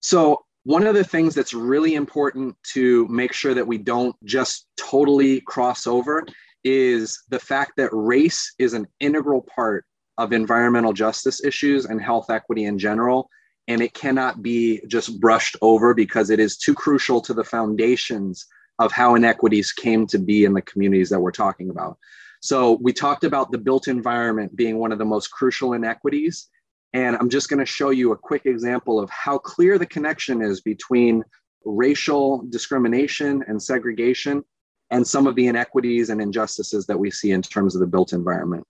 So, 0.00 0.44
one 0.68 0.86
of 0.86 0.94
the 0.94 1.02
things 1.02 1.34
that's 1.34 1.54
really 1.54 1.94
important 1.94 2.54
to 2.62 3.08
make 3.08 3.32
sure 3.32 3.54
that 3.54 3.66
we 3.66 3.78
don't 3.78 4.14
just 4.26 4.66
totally 4.76 5.40
cross 5.40 5.86
over 5.86 6.26
is 6.62 7.22
the 7.30 7.38
fact 7.38 7.72
that 7.78 7.88
race 7.90 8.52
is 8.58 8.74
an 8.74 8.86
integral 9.00 9.40
part 9.40 9.86
of 10.18 10.34
environmental 10.34 10.92
justice 10.92 11.42
issues 11.42 11.86
and 11.86 12.02
health 12.02 12.28
equity 12.28 12.66
in 12.66 12.78
general. 12.78 13.30
And 13.66 13.80
it 13.80 13.94
cannot 13.94 14.42
be 14.42 14.82
just 14.88 15.18
brushed 15.18 15.56
over 15.62 15.94
because 15.94 16.28
it 16.28 16.38
is 16.38 16.58
too 16.58 16.74
crucial 16.74 17.22
to 17.22 17.32
the 17.32 17.44
foundations 17.44 18.44
of 18.78 18.92
how 18.92 19.14
inequities 19.14 19.72
came 19.72 20.06
to 20.08 20.18
be 20.18 20.44
in 20.44 20.52
the 20.52 20.60
communities 20.60 21.08
that 21.08 21.20
we're 21.20 21.30
talking 21.30 21.70
about. 21.70 21.96
So 22.42 22.78
we 22.82 22.92
talked 22.92 23.24
about 23.24 23.52
the 23.52 23.56
built 23.56 23.88
environment 23.88 24.54
being 24.54 24.76
one 24.76 24.92
of 24.92 24.98
the 24.98 25.06
most 25.06 25.28
crucial 25.28 25.72
inequities. 25.72 26.50
And 26.92 27.16
I'm 27.16 27.28
just 27.28 27.48
going 27.48 27.60
to 27.60 27.66
show 27.66 27.90
you 27.90 28.12
a 28.12 28.16
quick 28.16 28.46
example 28.46 28.98
of 28.98 29.10
how 29.10 29.38
clear 29.38 29.78
the 29.78 29.86
connection 29.86 30.40
is 30.40 30.60
between 30.60 31.22
racial 31.64 32.44
discrimination 32.48 33.44
and 33.46 33.62
segregation 33.62 34.42
and 34.90 35.06
some 35.06 35.26
of 35.26 35.34
the 35.34 35.46
inequities 35.46 36.08
and 36.08 36.20
injustices 36.20 36.86
that 36.86 36.98
we 36.98 37.10
see 37.10 37.32
in 37.32 37.42
terms 37.42 37.74
of 37.74 37.80
the 37.80 37.86
built 37.86 38.12
environment. 38.12 38.64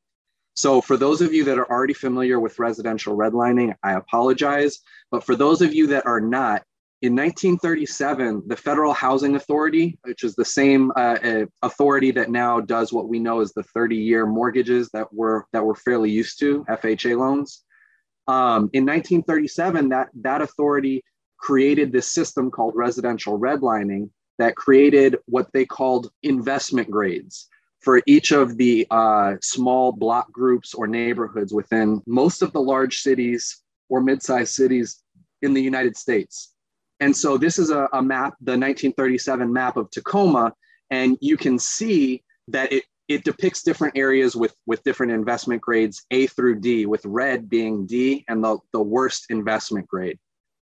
So, 0.57 0.81
for 0.81 0.97
those 0.97 1.21
of 1.21 1.33
you 1.33 1.45
that 1.45 1.59
are 1.59 1.71
already 1.71 1.95
familiar 1.95 2.41
with 2.41 2.59
residential 2.59 3.17
redlining, 3.17 3.75
I 3.85 3.93
apologize. 3.93 4.81
But 5.13 5.23
for 5.23 5.37
those 5.37 5.63
of 5.63 5.73
you 5.73 5.87
that 5.87 6.05
are 6.05 6.21
not, 6.21 6.65
in 7.01 7.15
1937, 7.15 8.43
the 8.49 8.57
Federal 8.57 8.93
Housing 8.93 9.37
Authority, 9.37 9.97
which 10.03 10.25
is 10.25 10.35
the 10.35 10.45
same 10.45 10.91
uh, 10.97 11.19
uh 11.23 11.47
authority 11.63 12.11
that 12.11 12.31
now 12.31 12.59
does 12.59 12.93
what 12.93 13.09
we 13.09 13.21
know 13.21 13.41
as 13.41 13.53
the 13.53 13.63
30-year 13.77 14.27
mortgages 14.27 14.89
that 14.93 15.07
we're 15.13 15.45
that 15.53 15.65
we're 15.65 15.77
fairly 15.77 16.11
used 16.11 16.41
to, 16.41 16.65
FHA 16.69 17.17
loans. 17.17 17.63
Um, 18.29 18.71
in 18.73 18.85
1937, 18.85 19.89
that 19.89 20.09
that 20.21 20.43
authority 20.43 21.03
created 21.39 21.93
this 21.93 22.11
system 22.11 22.51
called 22.51 22.75
residential 22.77 23.39
redlining 23.39 24.11
that 24.39 24.55
created 24.55 25.17
what 25.27 25.49
they 25.53 25.65
called 25.65 26.11
investment 26.23 26.91
grades 26.91 27.49
for 27.81 28.03
each 28.07 28.33
of 28.33 28.57
the 28.57 28.87
uh, 28.91 29.35
small 29.41 29.93
block 29.93 30.31
groups 30.33 30.75
or 30.75 30.87
neighborhoods 30.87 31.53
within 31.53 32.03
most 32.07 32.43
of 32.43 32.53
the 32.53 32.61
large 32.61 33.01
cities 33.01 33.63
or 33.89 34.01
mid-sized 34.01 34.55
cities 34.55 35.03
in 35.43 35.55
the 35.55 35.63
United 35.63 35.97
States. 35.97 36.55
And 37.01 37.17
so 37.17 37.39
this 37.39 37.59
is 37.59 37.71
a, 37.71 37.89
a 37.93 38.03
map, 38.03 38.35
the 38.41 38.53
1937 38.53 39.53
map 39.53 39.77
of 39.77 39.91
Tacoma, 39.91 40.53
and 40.91 41.17
you 41.21 41.37
can 41.37 41.59
see 41.59 42.23
that 42.49 42.73
it, 42.73 42.85
it 43.09 43.25
depicts 43.25 43.63
different 43.63 43.97
areas 43.97 44.37
with, 44.37 44.55
with 44.67 44.83
different 44.85 45.13
investment 45.13 45.63
grades, 45.63 46.05
A 46.11 46.27
through 46.27 46.61
D, 46.61 46.87
with 46.87 47.05
red 47.07 47.49
being 47.49 47.87
D 47.87 48.25
and 48.29 48.45
the, 48.45 48.59
the 48.73 48.83
worst 48.83 49.27
investment 49.31 49.89
grade. 49.89 50.19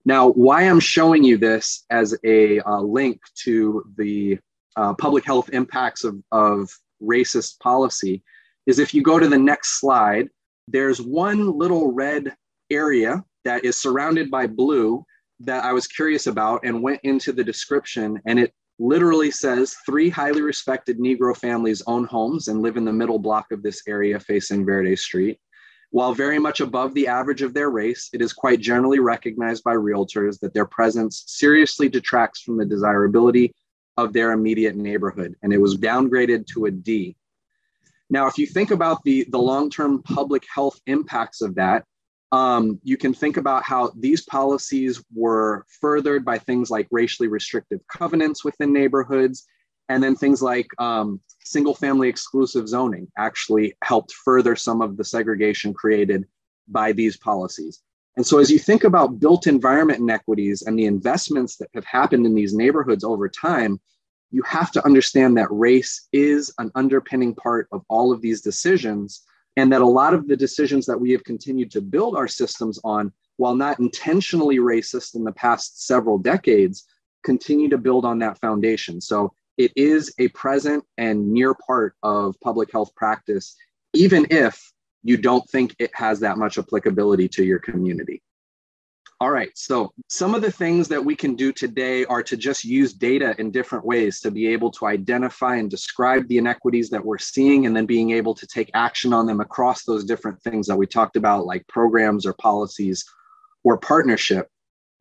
Now, 0.07 0.31
why 0.31 0.63
I'm 0.63 0.81
showing 0.81 1.23
you 1.23 1.37
this 1.37 1.85
as 1.91 2.17
a 2.25 2.61
uh, 2.61 2.81
link 2.81 3.21
to 3.45 3.85
the 3.99 4.39
uh, 4.77 4.95
public 4.95 5.27
health 5.27 5.51
impacts 5.53 6.05
of, 6.05 6.17
of 6.33 6.71
racist 7.03 7.61
policy 7.61 8.23
is 8.67 8.79
if 8.79 8.95
you 8.95 9.03
go 9.03 9.19
to 9.19 9.29
the 9.29 9.39
next 9.39 9.79
slide, 9.81 10.29
there's 10.69 11.03
one 11.03 11.59
little 11.59 11.93
red 11.93 12.35
area 12.71 13.23
that 13.45 13.65
is 13.65 13.77
surrounded 13.77 14.31
by 14.31 14.47
blue 14.47 15.05
that 15.41 15.65
I 15.65 15.73
was 15.73 15.87
curious 15.87 16.27
about 16.27 16.61
and 16.65 16.83
went 16.83 17.01
into 17.03 17.33
the 17.33 17.45
description, 17.45 18.21
and 18.27 18.39
it 18.39 18.55
literally 18.81 19.31
says 19.31 19.77
three 19.85 20.09
highly 20.09 20.41
respected 20.41 20.99
Negro 20.99 21.37
families 21.37 21.83
own 21.87 22.05
homes 22.07 22.49
and 22.49 22.63
live 22.63 22.79
in 22.79 22.85
the 22.87 22.93
middle 22.93 23.19
block 23.19 23.53
of 23.53 23.63
this 23.63 23.83
area 23.87 24.19
facing 24.19 24.65
Verde 24.65 24.97
Street. 24.97 25.39
While 25.91 26.15
very 26.15 26.39
much 26.39 26.61
above 26.61 26.95
the 26.95 27.07
average 27.07 27.43
of 27.43 27.53
their 27.53 27.69
race, 27.69 28.09
it 28.15 28.23
is 28.23 28.33
quite 28.33 28.61
generally 28.61 28.99
recognized 28.99 29.65
by 29.65 29.75
realtors 29.75 30.41
that 30.41 30.55
their 30.55 30.65
presence 30.65 31.25
seriously 31.27 31.91
detracts 31.91 32.41
from 32.41 32.57
the 32.57 32.65
desirability 32.65 33.53
of 33.99 34.15
their 34.15 34.33
immediate 34.33 34.77
neighborhood, 34.77 35.35
and 35.43 35.53
it 35.53 35.59
was 35.59 35.77
downgraded 35.77 36.47
to 36.47 36.65
a 36.65 36.71
D. 36.71 37.17
Now, 38.09 38.29
if 38.29 38.39
you 38.39 38.47
think 38.47 38.71
about 38.71 39.03
the, 39.05 39.27
the 39.29 39.39
long 39.39 39.69
term 39.69 40.03
public 40.03 40.45
health 40.53 40.81
impacts 40.87 41.43
of 41.43 41.55
that, 41.57 41.85
um, 42.33 42.79
you 42.85 42.97
can 42.97 43.13
think 43.13 43.37
about 43.37 43.65
how 43.65 43.93
these 43.97 44.23
policies 44.23 45.03
were 45.15 45.67
furthered 45.81 46.25
by 46.25 46.39
things 46.39 46.71
like 46.71 46.87
racially 46.91 47.29
restrictive 47.29 47.81
covenants 47.89 48.45
within 48.45 48.73
neighborhoods, 48.73 49.47
and 49.89 50.03
then 50.03 50.15
things 50.15 50.41
like 50.41 50.69
um, 50.79 51.21
single 51.41 51.75
family 51.75 52.09
exclusive 52.09 52.69
zoning 52.69 53.09
actually 53.19 53.75
helped 53.83 54.13
further 54.13 54.55
some 54.55 54.81
of 54.81 54.97
the 54.97 55.05
segregation 55.05 55.75
created 55.75 56.25
by 56.69 56.93
these 56.93 57.17
policies. 57.17 57.83
And 58.17 58.27
so, 58.27 58.39
as 58.39 58.51
you 58.51 58.59
think 58.59 58.85
about 58.85 59.19
built 59.19 59.47
environment 59.47 59.99
inequities 59.99 60.63
and 60.63 60.79
the 60.79 60.87
investments 60.87 61.57
that 61.57 61.71
have 61.75 61.85
happened 61.85 62.27
in 62.27 62.35
these 62.35 62.55
neighborhoods 62.55 63.03
over 63.03 63.29
time, 63.29 63.81
you 64.31 64.43
have 64.43 64.71
to 64.73 64.85
understand 64.85 65.37
that 65.37 65.51
race 65.51 66.09
is 66.13 66.53
an 66.59 66.71
underpinning 66.77 67.35
part 67.35 67.69
of 67.73 67.83
all 67.89 68.13
of 68.13 68.21
these 68.21 68.41
decisions, 68.41 69.25
and 69.57 69.73
that 69.73 69.81
a 69.81 69.87
lot 69.87 70.15
of 70.15 70.29
the 70.29 70.37
decisions 70.37 70.87
that 70.87 71.01
we 71.01 71.11
have 71.13 71.25
continued 71.25 71.71
to 71.73 71.81
build 71.81 72.17
our 72.17 72.29
systems 72.29 72.79
on, 72.85 73.13
while 73.37 73.55
not 73.55 73.81
intentionally 73.81 74.59
racist 74.59 75.15
in 75.15 75.25
the 75.25 75.33
past 75.33 75.87
several 75.87 76.19
decades, 76.19 76.87
continue 77.25 77.69
to 77.69 77.79
build 77.79 78.05
on 78.05 78.19
that 78.21 78.39
foundation. 78.39 79.01
So, 79.01 79.33
it 79.59 79.73
is 79.77 80.15
a 80.19 80.29
present 80.29 80.85
and 80.97 81.31
near 81.31 81.53
part 81.53 81.95
of 82.03 82.35
public 82.41 82.73
health 82.73 82.95
practice, 82.95 83.57
even 83.93 84.27
if 84.31 84.73
you 85.03 85.19
don't 85.19 85.47
think 85.51 85.77
it 85.79 85.91
has 85.95 86.21
that 86.21 86.39
much 86.39 86.57
applicability 86.57 87.29
to 87.29 87.45
your 87.45 87.59
community. 87.59 88.23
All 89.23 89.31
right, 89.31 89.51
so 89.55 89.93
some 90.09 90.35
of 90.35 90.41
the 90.41 90.51
things 90.51 90.89
that 90.89 91.05
we 91.05 91.15
can 91.15 91.37
do 91.37 91.53
today 91.53 92.07
are 92.07 92.23
to 92.23 92.39
just 92.39 92.65
use 92.65 92.95
data 92.95 93.35
in 93.39 93.51
different 93.51 93.85
ways 93.85 94.19
to 94.21 94.31
be 94.31 94.47
able 94.47 94.71
to 94.71 94.87
identify 94.87 95.57
and 95.57 95.71
describe 95.71 96.27
the 96.27 96.39
inequities 96.39 96.89
that 96.89 97.05
we're 97.05 97.19
seeing 97.19 97.67
and 97.67 97.77
then 97.77 97.85
being 97.85 98.13
able 98.13 98.35
to 98.35 98.47
take 98.47 98.71
action 98.73 99.13
on 99.13 99.27
them 99.27 99.41
across 99.41 99.85
those 99.85 100.07
different 100.07 100.41
things 100.41 100.67
that 100.67 100.77
we 100.77 100.87
talked 100.87 101.17
about, 101.17 101.45
like 101.45 101.69
programs 101.69 102.25
or 102.25 102.33
policies 102.33 103.05
or 103.63 103.77
partnership. 103.77 104.49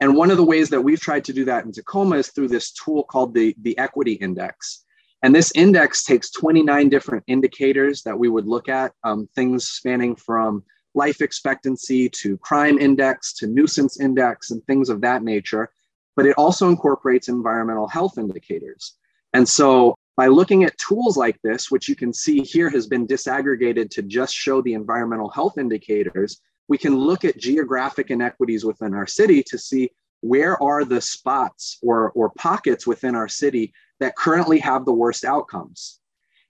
And 0.01 0.17
one 0.17 0.32
of 0.32 0.38
the 0.38 0.43
ways 0.43 0.69
that 0.69 0.82
we've 0.82 0.99
tried 0.99 1.23
to 1.23 1.34
do 1.34 1.45
that 1.45 1.63
in 1.63 1.71
Tacoma 1.71 2.17
is 2.17 2.27
through 2.27 2.49
this 2.49 2.71
tool 2.73 3.03
called 3.05 3.34
the, 3.34 3.55
the 3.62 3.77
Equity 3.77 4.13
Index. 4.13 4.84
And 5.23 5.34
this 5.34 5.53
index 5.55 6.03
takes 6.03 6.29
29 6.32 6.89
different 6.89 7.23
indicators 7.27 8.03
that 8.03 8.19
we 8.19 8.27
would 8.27 8.47
look 8.47 8.67
at, 8.67 8.91
um, 9.05 9.29
things 9.34 9.69
spanning 9.69 10.17
from 10.17 10.63
life 10.95 11.21
expectancy 11.21 12.10
to 12.10 12.38
crime 12.38 12.78
index 12.80 13.34
to 13.34 13.47
nuisance 13.47 13.99
index 13.99 14.52
and 14.52 14.63
things 14.65 14.89
of 14.89 15.02
that 15.02 15.23
nature. 15.23 15.69
But 16.15 16.25
it 16.25 16.36
also 16.38 16.69
incorporates 16.69 17.30
environmental 17.30 17.88
health 17.88 18.17
indicators. 18.17 18.97
And 19.34 19.47
so 19.47 19.95
by 20.17 20.28
looking 20.28 20.63
at 20.63 20.78
tools 20.78 21.15
like 21.15 21.39
this, 21.43 21.71
which 21.71 21.88
you 21.88 21.95
can 21.95 22.12
see 22.12 22.41
here 22.41 22.69
has 22.69 22.88
been 22.88 23.08
disaggregated 23.08 23.89
to 23.91 24.02
just 24.02 24.34
show 24.34 24.62
the 24.62 24.73
environmental 24.73 25.30
health 25.30 25.58
indicators, 25.58 26.41
we 26.67 26.78
can 26.78 26.97
look 26.97 27.23
at 27.23 27.38
geographic 27.38 28.12
inequities 28.12 28.65
within 28.65 28.93
our 28.93 29.08
city 29.08 29.41
to 29.43 29.58
see 29.58 29.89
where 30.21 30.62
are 30.62 30.84
the 30.84 30.99
spots 30.99 31.78
or, 31.82 32.12
or 32.12 32.32
pockets 32.32 32.86
within 32.86 33.15
our 33.15 33.28
city 33.30 33.73
that 33.99 34.15
currently 34.15 34.60
have 34.60 34.86
the 34.86 34.93
worst 34.93 35.23
outcomes. 35.23 35.99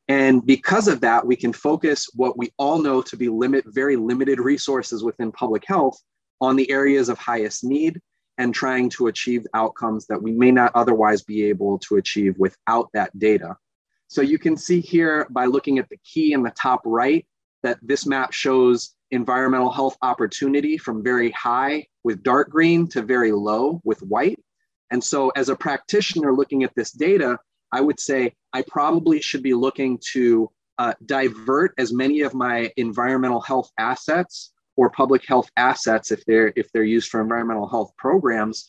And 0.09 0.43
because 0.43 0.87
of 0.87 1.01
that, 1.01 1.25
we 1.25 1.35
can 1.35 1.53
focus 1.53 2.09
what 2.15 2.35
we 2.35 2.51
all 2.57 2.79
know 2.79 3.03
to 3.03 3.15
be 3.15 3.29
limit, 3.29 3.63
very 3.67 3.95
limited 3.95 4.39
resources 4.39 5.03
within 5.03 5.31
public 5.31 5.63
health 5.67 6.01
on 6.41 6.55
the 6.55 6.69
areas 6.71 7.09
of 7.09 7.19
highest 7.19 7.63
need 7.63 8.01
and 8.39 8.53
trying 8.53 8.89
to 8.89 9.07
achieve 9.07 9.45
outcomes 9.53 10.07
that 10.07 10.21
we 10.21 10.31
may 10.31 10.49
not 10.49 10.71
otherwise 10.73 11.21
be 11.21 11.43
able 11.43 11.77
to 11.77 11.97
achieve 11.97 12.35
without 12.39 12.89
that 12.93 13.17
data. 13.19 13.55
So 14.07 14.21
you 14.23 14.39
can 14.39 14.57
see 14.57 14.81
here 14.81 15.27
by 15.29 15.45
looking 15.45 15.77
at 15.77 15.87
the 15.89 15.99
key 16.03 16.33
in 16.33 16.41
the 16.41 16.51
top 16.51 16.81
right 16.85 17.27
that 17.61 17.77
this 17.83 18.07
map 18.07 18.33
shows 18.33 18.95
environmental 19.11 19.69
health 19.69 19.97
opportunity 20.01 20.77
from 20.77 21.03
very 21.03 21.29
high 21.31 21.85
with 22.03 22.23
dark 22.23 22.49
green 22.49 22.87
to 22.87 23.03
very 23.03 23.31
low 23.31 23.79
with 23.83 24.01
white. 24.01 24.39
And 24.89 25.03
so, 25.03 25.29
as 25.35 25.49
a 25.49 25.55
practitioner 25.55 26.33
looking 26.33 26.63
at 26.63 26.73
this 26.75 26.91
data, 26.91 27.37
I 27.71 27.81
would 27.81 27.99
say 27.99 28.33
I 28.53 28.63
probably 28.63 29.21
should 29.21 29.43
be 29.43 29.53
looking 29.53 29.99
to 30.13 30.49
uh, 30.77 30.93
divert 31.05 31.73
as 31.77 31.91
many 31.91 32.21
of 32.21 32.33
my 32.33 32.71
environmental 32.77 33.41
health 33.41 33.69
assets 33.77 34.53
or 34.77 34.89
public 34.89 35.25
health 35.27 35.49
assets, 35.57 36.11
if 36.11 36.23
they're 36.25 36.53
if 36.55 36.71
they're 36.71 36.83
used 36.83 37.09
for 37.09 37.21
environmental 37.21 37.67
health 37.67 37.91
programs, 37.97 38.65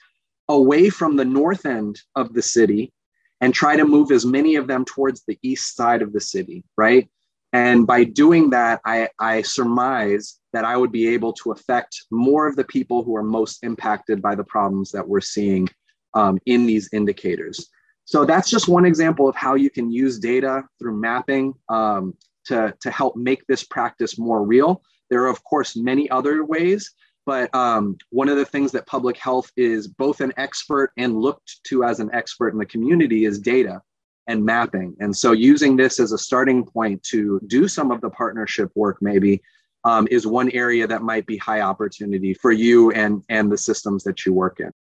away 0.48 0.90
from 0.90 1.16
the 1.16 1.24
north 1.24 1.66
end 1.66 2.00
of 2.16 2.34
the 2.34 2.42
city, 2.42 2.92
and 3.40 3.54
try 3.54 3.76
to 3.76 3.84
move 3.84 4.10
as 4.10 4.26
many 4.26 4.56
of 4.56 4.66
them 4.66 4.84
towards 4.84 5.22
the 5.24 5.38
east 5.42 5.76
side 5.76 6.02
of 6.02 6.12
the 6.12 6.20
city, 6.20 6.64
right? 6.76 7.08
And 7.52 7.86
by 7.86 8.04
doing 8.04 8.50
that, 8.50 8.80
I, 8.84 9.08
I 9.18 9.42
surmise 9.42 10.38
that 10.52 10.64
I 10.64 10.76
would 10.76 10.92
be 10.92 11.08
able 11.08 11.32
to 11.34 11.52
affect 11.52 12.04
more 12.10 12.46
of 12.46 12.56
the 12.56 12.64
people 12.64 13.02
who 13.02 13.16
are 13.16 13.24
most 13.24 13.64
impacted 13.64 14.22
by 14.22 14.34
the 14.34 14.44
problems 14.44 14.92
that 14.92 15.08
we're 15.08 15.20
seeing 15.20 15.68
um, 16.14 16.38
in 16.46 16.66
these 16.66 16.88
indicators. 16.92 17.68
So 18.10 18.24
that's 18.24 18.50
just 18.50 18.66
one 18.66 18.86
example 18.86 19.28
of 19.28 19.36
how 19.36 19.54
you 19.54 19.70
can 19.70 19.88
use 19.88 20.18
data 20.18 20.64
through 20.80 20.96
mapping 20.96 21.54
um, 21.68 22.16
to, 22.46 22.74
to 22.80 22.90
help 22.90 23.14
make 23.14 23.46
this 23.46 23.62
practice 23.62 24.18
more 24.18 24.42
real. 24.44 24.82
There 25.10 25.22
are, 25.22 25.28
of 25.28 25.44
course, 25.44 25.76
many 25.76 26.10
other 26.10 26.44
ways, 26.44 26.92
but 27.24 27.54
um, 27.54 27.96
one 28.08 28.28
of 28.28 28.36
the 28.36 28.44
things 28.44 28.72
that 28.72 28.84
public 28.88 29.16
health 29.16 29.52
is 29.56 29.86
both 29.86 30.20
an 30.20 30.32
expert 30.38 30.90
and 30.96 31.20
looked 31.20 31.62
to 31.68 31.84
as 31.84 32.00
an 32.00 32.10
expert 32.12 32.48
in 32.48 32.58
the 32.58 32.66
community 32.66 33.26
is 33.26 33.38
data 33.38 33.80
and 34.26 34.44
mapping. 34.44 34.96
And 34.98 35.16
so 35.16 35.30
using 35.30 35.76
this 35.76 36.00
as 36.00 36.10
a 36.10 36.18
starting 36.18 36.66
point 36.66 37.04
to 37.04 37.40
do 37.46 37.68
some 37.68 37.92
of 37.92 38.00
the 38.00 38.10
partnership 38.10 38.72
work 38.74 38.98
maybe 39.00 39.40
um, 39.84 40.08
is 40.10 40.26
one 40.26 40.50
area 40.50 40.84
that 40.88 41.02
might 41.02 41.26
be 41.26 41.36
high 41.36 41.60
opportunity 41.60 42.34
for 42.34 42.50
you 42.50 42.90
and, 42.90 43.22
and 43.28 43.52
the 43.52 43.56
systems 43.56 44.02
that 44.02 44.26
you 44.26 44.32
work 44.32 44.58
in. 44.58 44.72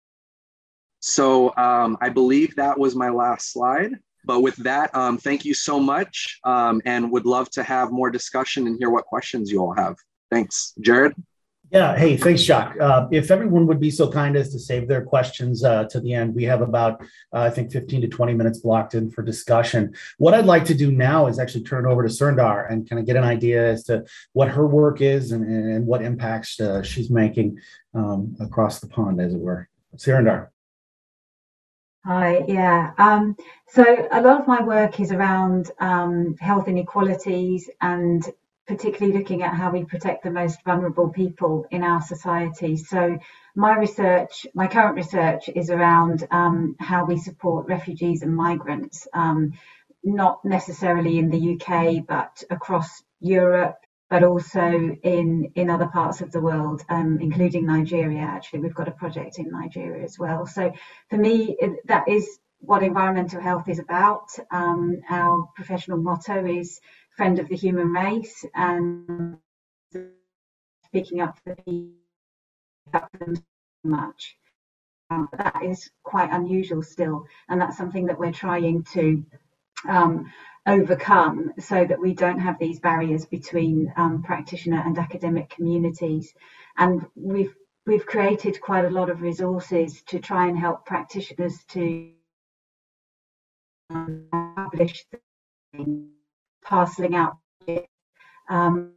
So 1.01 1.55
um, 1.57 1.97
I 2.01 2.09
believe 2.09 2.57
that 2.57 2.79
was 2.79 2.95
my 2.95 3.11
last 3.11 3.53
slide. 3.53 3.93
But 4.25 4.41
with 4.41 4.57
that, 4.57 4.95
um, 4.95 5.17
thank 5.17 5.45
you 5.45 5.55
so 5.55 5.81
much 5.81 6.39
um, 6.45 6.83
and 6.85 7.11
would 7.11 7.25
love 7.25 7.49
to 7.51 7.63
have 7.63 7.91
more 7.91 8.11
discussion 8.11 8.67
and 8.67 8.77
hear 8.79 8.91
what 8.91 9.07
questions 9.07 9.51
you 9.51 9.61
all 9.61 9.73
have. 9.73 9.97
Thanks. 10.31 10.75
Jared? 10.81 11.15
Yeah. 11.71 11.97
Hey, 11.97 12.17
thanks, 12.17 12.41
Jacques. 12.41 12.81
Uh, 12.81 13.09
if 13.11 13.31
everyone 13.31 13.67
would 13.67 13.79
be 13.79 13.91
so 13.91 14.11
kind 14.11 14.37
as 14.37 14.51
to 14.53 14.59
save 14.59 14.89
their 14.89 15.05
questions 15.05 15.63
uh, 15.65 15.85
to 15.85 16.01
the 16.01 16.15
end, 16.15 16.35
we 16.35 16.45
have 16.45 16.63
about, 16.63 17.03
uh, 17.33 17.41
I 17.41 17.51
think, 17.51 17.73
15 17.73 18.03
to 18.03 18.09
20 18.09 18.33
minutes 18.33 18.61
blocked 18.61 18.95
in 18.95 19.11
for 19.11 19.23
discussion. 19.23 19.95
What 20.17 20.33
I'd 20.33 20.47
like 20.47 20.65
to 20.67 20.75
do 20.75 20.91
now 20.91 21.27
is 21.27 21.39
actually 21.39 21.65
turn 21.65 21.87
over 21.87 22.03
to 22.03 22.09
Surindar 22.09 22.71
and 22.73 22.89
kind 22.89 22.99
of 22.99 23.07
get 23.07 23.17
an 23.17 23.25
idea 23.25 23.71
as 23.71 23.85
to 23.85 24.05
what 24.33 24.49
her 24.49 24.67
work 24.67 25.03
is 25.03 25.33
and, 25.33 25.45
and 25.45 25.87
what 25.87 26.01
impacts 26.01 26.59
uh, 26.59 26.83
she's 26.83 27.11
making 27.11 27.59
um, 27.95 28.35
across 28.41 28.81
the 28.81 28.89
pond, 28.89 29.21
as 29.21 29.35
it 29.35 29.41
were. 29.41 29.69
Surindar. 29.97 30.49
Hi, 32.09 32.42
yeah. 32.49 32.92
Um, 32.97 33.37
so 33.66 33.85
a 34.11 34.23
lot 34.23 34.40
of 34.40 34.47
my 34.47 34.62
work 34.62 34.99
is 34.99 35.12
around 35.12 35.71
um, 35.79 36.37
health 36.40 36.66
inequalities 36.66 37.68
and 37.83 38.25
particularly 38.66 39.18
looking 39.18 39.42
at 39.42 39.53
how 39.53 39.71
we 39.71 39.85
protect 39.85 40.25
the 40.25 40.31
most 40.31 40.64
vulnerable 40.64 41.11
people 41.11 41.66
in 41.71 41.83
our 41.83 42.01
society. 42.01 42.79
So 42.79 43.18
my 43.55 43.77
research, 43.77 44.47
my 44.55 44.68
current 44.68 44.97
research 44.97 45.51
is 45.55 45.68
around 45.68 46.27
um, 46.31 46.77
how 46.81 47.05
we 47.05 47.18
support 47.18 47.68
refugees 47.68 48.23
and 48.23 48.35
migrants, 48.35 49.07
um, 49.12 49.53
not 50.03 50.42
necessarily 50.47 51.18
in 51.18 51.29
the 51.29 51.61
UK, 51.61 52.07
but 52.09 52.42
across 52.49 53.03
Europe, 53.21 53.77
but 54.11 54.23
also 54.23 54.97
in, 55.03 55.51
in 55.55 55.68
other 55.71 55.87
parts 55.87 56.21
of 56.21 56.31
the 56.33 56.40
world, 56.40 56.83
um, 56.88 57.18
including 57.21 57.66
Nigeria. 57.66 58.21
Actually, 58.21 58.61
we've 58.61 58.75
got 58.75 58.88
a 58.88 58.92
project 58.92 59.38
in 59.38 59.51
Nigeria 59.51 60.03
as 60.03 60.18
well. 60.18 60.47
So 60.47 60.73
for 61.11 61.18
me, 61.18 61.57
that 61.87 62.09
is 62.09 62.38
what 62.61 62.83
environmental 62.83 63.40
health 63.40 63.68
is 63.68 63.79
about. 63.79 64.29
Um, 64.51 65.01
our 65.11 65.47
professional 65.55 65.99
motto 65.99 66.44
is 66.47 66.81
friend 67.16 67.38
of 67.38 67.49
the 67.49 67.57
human 67.57 67.92
race 67.92 68.44
and 68.55 69.37
speaking 70.87 71.21
up 71.21 71.38
for 71.44 71.55
them 71.66 73.37
much. 73.85 74.37
Um, 75.11 75.29
that 75.37 75.62
is 75.64 75.88
quite 76.03 76.31
unusual 76.33 76.83
still, 76.83 77.25
and 77.49 77.61
that's 77.61 77.77
something 77.77 78.07
that 78.07 78.18
we're 78.18 78.31
trying 78.31 78.83
to 78.92 79.25
um, 79.88 80.31
overcome 80.68 81.50
so 81.59 81.85
that 81.85 82.00
we 82.00 82.12
don't 82.14 82.38
have 82.38 82.59
these 82.59 82.78
barriers 82.78 83.24
between 83.24 83.92
um, 83.96 84.22
practitioner 84.22 84.83
and 84.85 84.98
academic 84.98 85.48
communities. 85.48 86.33
And 86.76 87.07
we've 87.16 87.54
we've 87.87 88.07
created 88.07 88.61
quite 88.61 88.85
a 88.85 88.90
lot 88.90 89.09
of 89.09 89.22
resources 89.22 90.02
to 90.09 90.20
try 90.20 90.46
and 90.46 90.59
help 90.59 90.85
practitioners 90.85 91.64
to 91.68 92.11
publish 93.90 95.04
parceling 96.64 97.14
out 97.14 97.37
um, 98.50 98.92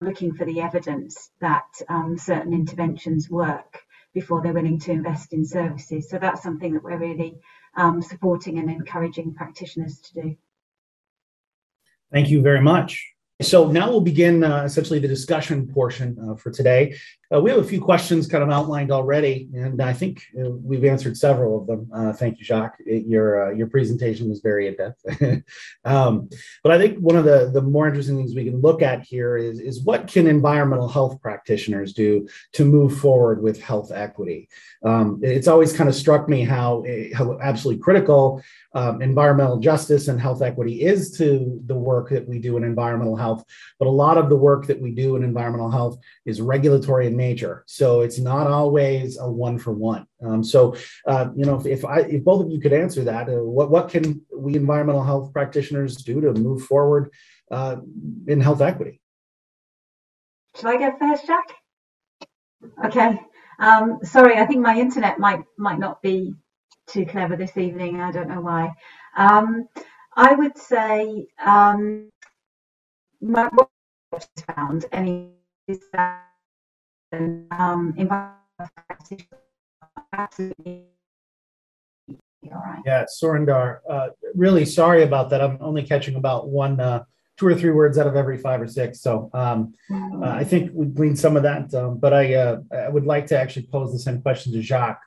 looking 0.00 0.34
for 0.34 0.44
the 0.44 0.60
evidence 0.60 1.30
that 1.40 1.66
um, 1.88 2.16
certain 2.18 2.52
interventions 2.52 3.30
work 3.30 3.82
before 4.12 4.42
they're 4.42 4.52
willing 4.52 4.78
to 4.78 4.90
invest 4.90 5.32
in 5.32 5.44
services. 5.44 6.08
So 6.08 6.18
that's 6.18 6.42
something 6.42 6.72
that 6.72 6.82
we're 6.82 6.98
really 6.98 7.38
um, 7.76 8.02
supporting 8.02 8.58
and 8.58 8.70
encouraging 8.70 9.34
practitioners 9.34 9.98
to 10.00 10.14
do. 10.22 10.36
Thank 12.12 12.28
you 12.28 12.40
very 12.40 12.60
much. 12.60 13.15
So 13.42 13.70
now 13.70 13.90
we'll 13.90 14.00
begin 14.00 14.42
uh, 14.42 14.62
essentially 14.62 14.98
the 14.98 15.08
discussion 15.08 15.66
portion 15.66 16.16
uh, 16.18 16.36
for 16.36 16.50
today. 16.50 16.96
Uh, 17.34 17.40
we 17.40 17.50
have 17.50 17.58
a 17.58 17.64
few 17.64 17.80
questions 17.80 18.28
kind 18.28 18.44
of 18.44 18.50
outlined 18.50 18.92
already, 18.92 19.48
and 19.52 19.82
I 19.82 19.92
think 19.92 20.22
uh, 20.38 20.50
we've 20.50 20.84
answered 20.84 21.16
several 21.16 21.60
of 21.60 21.66
them. 21.66 21.90
Uh, 21.92 22.12
thank 22.12 22.38
you, 22.38 22.44
Jacques. 22.44 22.78
Your 22.86 23.48
uh, 23.48 23.50
your 23.52 23.66
presentation 23.66 24.28
was 24.28 24.40
very 24.40 24.68
in 24.68 24.76
depth. 24.76 25.04
um, 25.84 26.30
but 26.62 26.72
I 26.72 26.78
think 26.78 26.98
one 26.98 27.16
of 27.16 27.24
the, 27.24 27.50
the 27.52 27.62
more 27.62 27.88
interesting 27.88 28.16
things 28.16 28.34
we 28.34 28.44
can 28.44 28.60
look 28.60 28.80
at 28.80 29.02
here 29.02 29.36
is, 29.36 29.58
is 29.58 29.82
what 29.82 30.06
can 30.06 30.28
environmental 30.28 30.88
health 30.88 31.20
practitioners 31.20 31.92
do 31.92 32.28
to 32.52 32.64
move 32.64 32.96
forward 32.96 33.42
with 33.42 33.60
health 33.60 33.90
equity? 33.92 34.48
Um, 34.84 35.18
it's 35.22 35.48
always 35.48 35.72
kind 35.72 35.88
of 35.88 35.96
struck 35.96 36.28
me 36.28 36.44
how, 36.44 36.84
how 37.12 37.38
absolutely 37.40 37.82
critical 37.82 38.40
um, 38.74 39.02
environmental 39.02 39.58
justice 39.58 40.06
and 40.06 40.20
health 40.20 40.42
equity 40.42 40.82
is 40.82 41.16
to 41.18 41.60
the 41.66 41.74
work 41.74 42.10
that 42.10 42.28
we 42.28 42.38
do 42.38 42.56
in 42.56 42.62
environmental 42.62 43.16
health. 43.16 43.25
But 43.78 43.88
a 43.88 43.98
lot 44.04 44.18
of 44.18 44.28
the 44.28 44.36
work 44.36 44.66
that 44.66 44.80
we 44.80 44.90
do 44.92 45.16
in 45.16 45.24
environmental 45.24 45.70
health 45.70 45.98
is 46.24 46.40
regulatory 46.40 47.06
in 47.06 47.16
nature. 47.16 47.64
So 47.66 48.00
it's 48.00 48.18
not 48.18 48.46
always 48.46 49.18
a 49.18 49.30
one 49.30 49.58
for 49.58 49.72
one. 49.72 50.06
Um, 50.24 50.42
so, 50.42 50.76
uh, 51.06 51.28
you 51.34 51.44
know, 51.44 51.56
if, 51.60 51.66
if, 51.66 51.84
I, 51.84 51.98
if 52.00 52.24
both 52.24 52.44
of 52.44 52.50
you 52.50 52.60
could 52.60 52.72
answer 52.72 53.04
that, 53.04 53.28
uh, 53.28 53.42
what, 53.56 53.70
what 53.70 53.88
can 53.88 54.04
we 54.34 54.56
environmental 54.56 55.04
health 55.04 55.32
practitioners 55.32 55.96
do 55.96 56.20
to 56.20 56.32
move 56.32 56.62
forward 56.62 57.10
uh, 57.50 57.76
in 58.26 58.40
health 58.40 58.60
equity? 58.60 59.00
Should 60.56 60.66
I 60.66 60.76
go 60.78 60.96
first, 60.98 61.26
Jack? 61.26 61.44
Okay. 62.84 63.20
Um, 63.58 63.98
sorry, 64.02 64.38
I 64.38 64.46
think 64.46 64.60
my 64.60 64.78
internet 64.78 65.18
might 65.18 65.42
might 65.56 65.78
not 65.78 66.02
be 66.02 66.34
too 66.86 67.06
clever 67.06 67.36
this 67.36 67.56
evening. 67.56 68.00
I 68.00 68.12
don't 68.12 68.28
know 68.28 68.40
why. 68.40 68.72
Um, 69.16 69.68
I 70.14 70.34
would 70.34 70.56
say 70.56 71.26
um, 71.44 72.10
my, 73.26 73.50
found 74.46 74.86
any 74.92 75.30
um, 77.50 77.94
absolutely 80.12 80.86
all 82.52 82.62
right. 82.64 82.82
Yeah, 82.86 83.04
Surindar, 83.04 83.78
uh, 83.88 84.08
really 84.34 84.64
sorry 84.64 85.02
about 85.02 85.30
that. 85.30 85.40
I'm 85.40 85.58
only 85.60 85.82
catching 85.82 86.14
about 86.14 86.48
one, 86.48 86.78
uh, 86.78 87.04
two 87.36 87.46
or 87.46 87.54
three 87.54 87.70
words 87.70 87.98
out 87.98 88.06
of 88.06 88.16
every 88.16 88.38
five 88.38 88.60
or 88.60 88.68
six. 88.68 89.00
So 89.00 89.30
um, 89.34 89.74
mm-hmm. 89.90 90.22
uh, 90.22 90.28
I 90.28 90.44
think 90.44 90.70
we 90.72 90.86
gleaned 90.86 91.18
some 91.18 91.36
of 91.36 91.42
that. 91.42 91.74
Um, 91.74 91.98
but 91.98 92.12
I, 92.12 92.34
uh, 92.34 92.60
I 92.72 92.88
would 92.88 93.04
like 93.04 93.26
to 93.28 93.38
actually 93.38 93.66
pose 93.66 93.92
the 93.92 93.98
same 93.98 94.22
question 94.22 94.52
to 94.52 94.62
Jacques. 94.62 95.02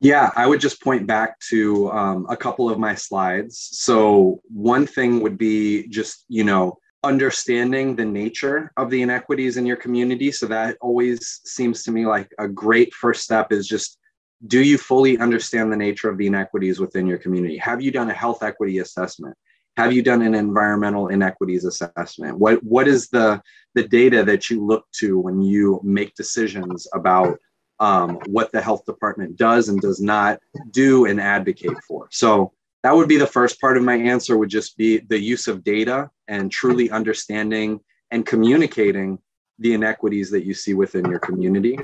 Yeah, 0.00 0.30
I 0.36 0.46
would 0.46 0.60
just 0.60 0.82
point 0.82 1.06
back 1.06 1.38
to 1.48 1.90
um, 1.90 2.26
a 2.28 2.36
couple 2.36 2.68
of 2.68 2.78
my 2.78 2.94
slides. 2.94 3.68
So, 3.72 4.40
one 4.44 4.86
thing 4.86 5.20
would 5.20 5.38
be 5.38 5.88
just, 5.88 6.24
you 6.28 6.44
know, 6.44 6.78
understanding 7.02 7.96
the 7.96 8.04
nature 8.04 8.72
of 8.76 8.90
the 8.90 9.00
inequities 9.00 9.56
in 9.56 9.64
your 9.64 9.76
community. 9.76 10.30
So, 10.32 10.46
that 10.46 10.76
always 10.82 11.40
seems 11.44 11.82
to 11.84 11.92
me 11.92 12.06
like 12.06 12.30
a 12.38 12.46
great 12.46 12.92
first 12.92 13.22
step 13.22 13.52
is 13.52 13.66
just 13.66 13.98
do 14.46 14.62
you 14.62 14.76
fully 14.76 15.18
understand 15.18 15.72
the 15.72 15.76
nature 15.76 16.10
of 16.10 16.18
the 16.18 16.26
inequities 16.26 16.78
within 16.78 17.06
your 17.06 17.18
community? 17.18 17.56
Have 17.56 17.80
you 17.80 17.90
done 17.90 18.10
a 18.10 18.14
health 18.14 18.42
equity 18.42 18.78
assessment? 18.78 19.34
Have 19.76 19.92
you 19.92 20.02
done 20.02 20.22
an 20.22 20.34
environmental 20.34 21.08
inequities 21.08 21.64
assessment? 21.64 22.38
What, 22.38 22.62
what 22.62 22.86
is 22.88 23.08
the, 23.08 23.40
the 23.74 23.86
data 23.88 24.24
that 24.24 24.50
you 24.50 24.64
look 24.64 24.84
to 24.98 25.18
when 25.18 25.40
you 25.40 25.80
make 25.82 26.14
decisions 26.14 26.86
about 26.94 27.38
um, 27.80 28.18
what 28.26 28.52
the 28.52 28.60
health 28.60 28.84
department 28.86 29.36
does 29.36 29.68
and 29.68 29.80
does 29.80 30.00
not 30.00 30.40
do 30.70 31.06
and 31.06 31.20
advocate 31.20 31.76
for. 31.86 32.08
So 32.10 32.52
that 32.82 32.94
would 32.94 33.08
be 33.08 33.16
the 33.16 33.26
first 33.26 33.60
part 33.60 33.76
of 33.76 33.82
my 33.82 33.96
answer 33.96 34.36
would 34.38 34.48
just 34.48 34.76
be 34.76 34.98
the 34.98 35.18
use 35.18 35.48
of 35.48 35.64
data 35.64 36.10
and 36.28 36.50
truly 36.50 36.90
understanding 36.90 37.80
and 38.10 38.24
communicating 38.24 39.18
the 39.58 39.74
inequities 39.74 40.30
that 40.30 40.44
you 40.44 40.54
see 40.54 40.74
within 40.74 41.04
your 41.06 41.18
community. 41.18 41.78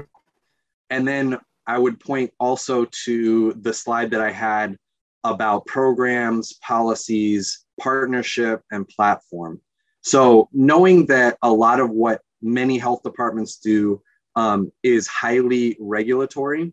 And 0.91 1.07
then 1.07 1.39
I 1.67 1.79
would 1.79 2.01
point 2.01 2.33
also 2.39 2.87
to 3.05 3.53
the 3.55 3.73
slide 3.73 4.11
that 4.11 4.21
I 4.21 4.31
had 4.31 4.77
about 5.25 5.67
programs, 5.67 6.55
policies, 6.55 7.65
partnership, 7.81 8.63
and 8.71 8.89
platform. 8.89 9.61
So, 10.03 10.49
knowing 10.53 11.07
that 11.07 11.39
a 11.43 11.51
lot 11.51 11.79
of 11.79 11.91
what 11.91 12.23
many 12.43 12.77
health 12.77 13.03
departments 13.05 13.57
do 13.57 14.03
um, 14.37 14.73
is 14.83 15.07
highly 15.07 15.77
regulatory, 15.81 16.73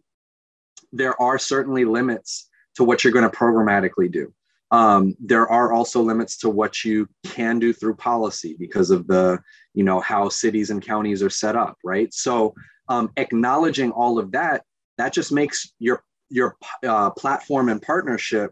there 0.91 1.19
are 1.21 1.37
certainly 1.37 1.85
limits 1.85 2.49
to 2.75 2.83
what 2.83 3.03
you're 3.03 3.13
going 3.13 3.29
to 3.29 3.37
programmatically 3.37 4.11
do. 4.11 4.33
Um, 4.71 5.15
there 5.19 5.47
are 5.47 5.73
also 5.73 6.01
limits 6.01 6.37
to 6.39 6.49
what 6.49 6.85
you 6.85 7.07
can 7.25 7.57
do 7.59 7.73
through 7.73 7.95
policy 7.95 8.55
because 8.59 8.91
of 8.91 9.07
the, 9.07 9.39
you 9.73 9.83
know, 9.83 9.99
how 9.99 10.29
cities 10.29 10.69
and 10.69 10.81
counties 10.81 11.23
are 11.23 11.29
set 11.29 11.55
up, 11.55 11.77
right? 11.83 12.13
So 12.13 12.53
um, 12.87 13.11
acknowledging 13.17 13.91
all 13.91 14.19
of 14.19 14.31
that, 14.33 14.63
that 14.97 15.13
just 15.13 15.31
makes 15.31 15.73
your 15.79 16.03
your 16.29 16.55
uh, 16.85 17.09
platform 17.11 17.69
and 17.69 17.81
partnership 17.81 18.51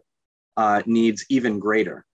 uh, 0.56 0.82
needs 0.86 1.24
even 1.28 1.60
greater, 1.60 2.04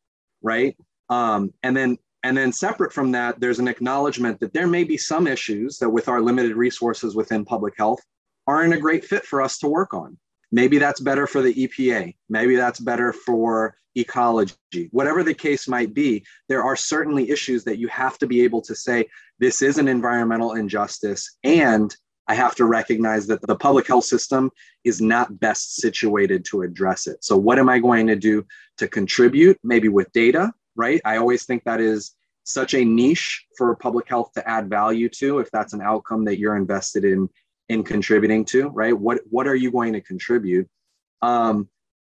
right? 0.42 0.76
Um, 1.09 1.54
and 1.62 1.74
then 1.74 1.96
and 2.24 2.34
then 2.37 2.52
separate 2.52 2.92
from 2.92 3.12
that, 3.12 3.38
there's 3.38 3.58
an 3.58 3.68
acknowledgement 3.68 4.40
that 4.40 4.54
there 4.54 4.66
may 4.66 4.82
be 4.82 4.96
some 4.96 5.26
issues 5.26 5.76
that 5.78 5.90
with 5.90 6.08
our 6.08 6.22
limited 6.22 6.56
resources 6.56 7.14
within 7.14 7.44
public 7.44 7.74
health 7.76 8.00
aren't 8.46 8.72
a 8.72 8.78
great 8.78 9.04
fit 9.04 9.26
for 9.26 9.42
us 9.42 9.58
to 9.58 9.68
work 9.68 9.92
on. 9.92 10.16
Maybe 10.50 10.78
that's 10.78 11.00
better 11.00 11.26
for 11.26 11.42
the 11.42 11.52
EPA. 11.52 12.16
Maybe 12.30 12.56
that's 12.56 12.80
better 12.80 13.12
for 13.12 13.76
ecology. 13.94 14.88
Whatever 14.90 15.22
the 15.22 15.34
case 15.34 15.68
might 15.68 15.92
be, 15.92 16.24
there 16.48 16.64
are 16.64 16.76
certainly 16.76 17.30
issues 17.30 17.62
that 17.64 17.78
you 17.78 17.88
have 17.88 18.16
to 18.18 18.26
be 18.26 18.40
able 18.42 18.62
to 18.62 18.74
say, 18.74 19.06
this 19.38 19.60
is 19.60 19.76
an 19.76 19.87
environmental 19.87 20.54
injustice. 20.54 21.37
And 21.44 21.94
I 22.26 22.34
have 22.34 22.54
to 22.54 22.64
recognize 22.64 23.26
that 23.26 23.42
the 23.42 23.56
public 23.56 23.87
health 23.87 24.04
system 24.04 24.50
is 24.84 24.98
not 24.98 25.40
best 25.40 25.76
situated 25.76 26.46
to 26.46 26.62
address 26.62 27.06
it. 27.06 27.22
So, 27.22 27.37
what 27.37 27.58
am 27.58 27.68
I 27.68 27.80
going 27.80 28.06
to 28.06 28.16
do 28.16 28.46
to 28.78 28.88
contribute, 28.88 29.58
maybe 29.62 29.88
with 29.88 30.10
data, 30.12 30.50
right? 30.76 31.00
I 31.04 31.16
always 31.16 31.44
think 31.44 31.64
that 31.64 31.80
is 31.80 32.14
such 32.44 32.74
a 32.74 32.84
niche 32.84 33.46
for 33.56 33.74
public 33.74 34.08
health 34.08 34.32
to 34.34 34.48
add 34.48 34.68
value 34.68 35.08
to 35.08 35.38
if 35.38 35.50
that's 35.50 35.72
an 35.72 35.80
outcome 35.80 36.24
that 36.26 36.38
you're 36.38 36.56
invested 36.56 37.04
in 37.04 37.28
in 37.68 37.82
contributing 37.82 38.44
to, 38.44 38.68
right? 38.68 38.96
What 38.96 39.20
what 39.30 39.46
are 39.46 39.54
you 39.54 39.70
going 39.70 39.94
to 39.94 40.00
contribute? 40.00 40.68
Um, 41.22 41.68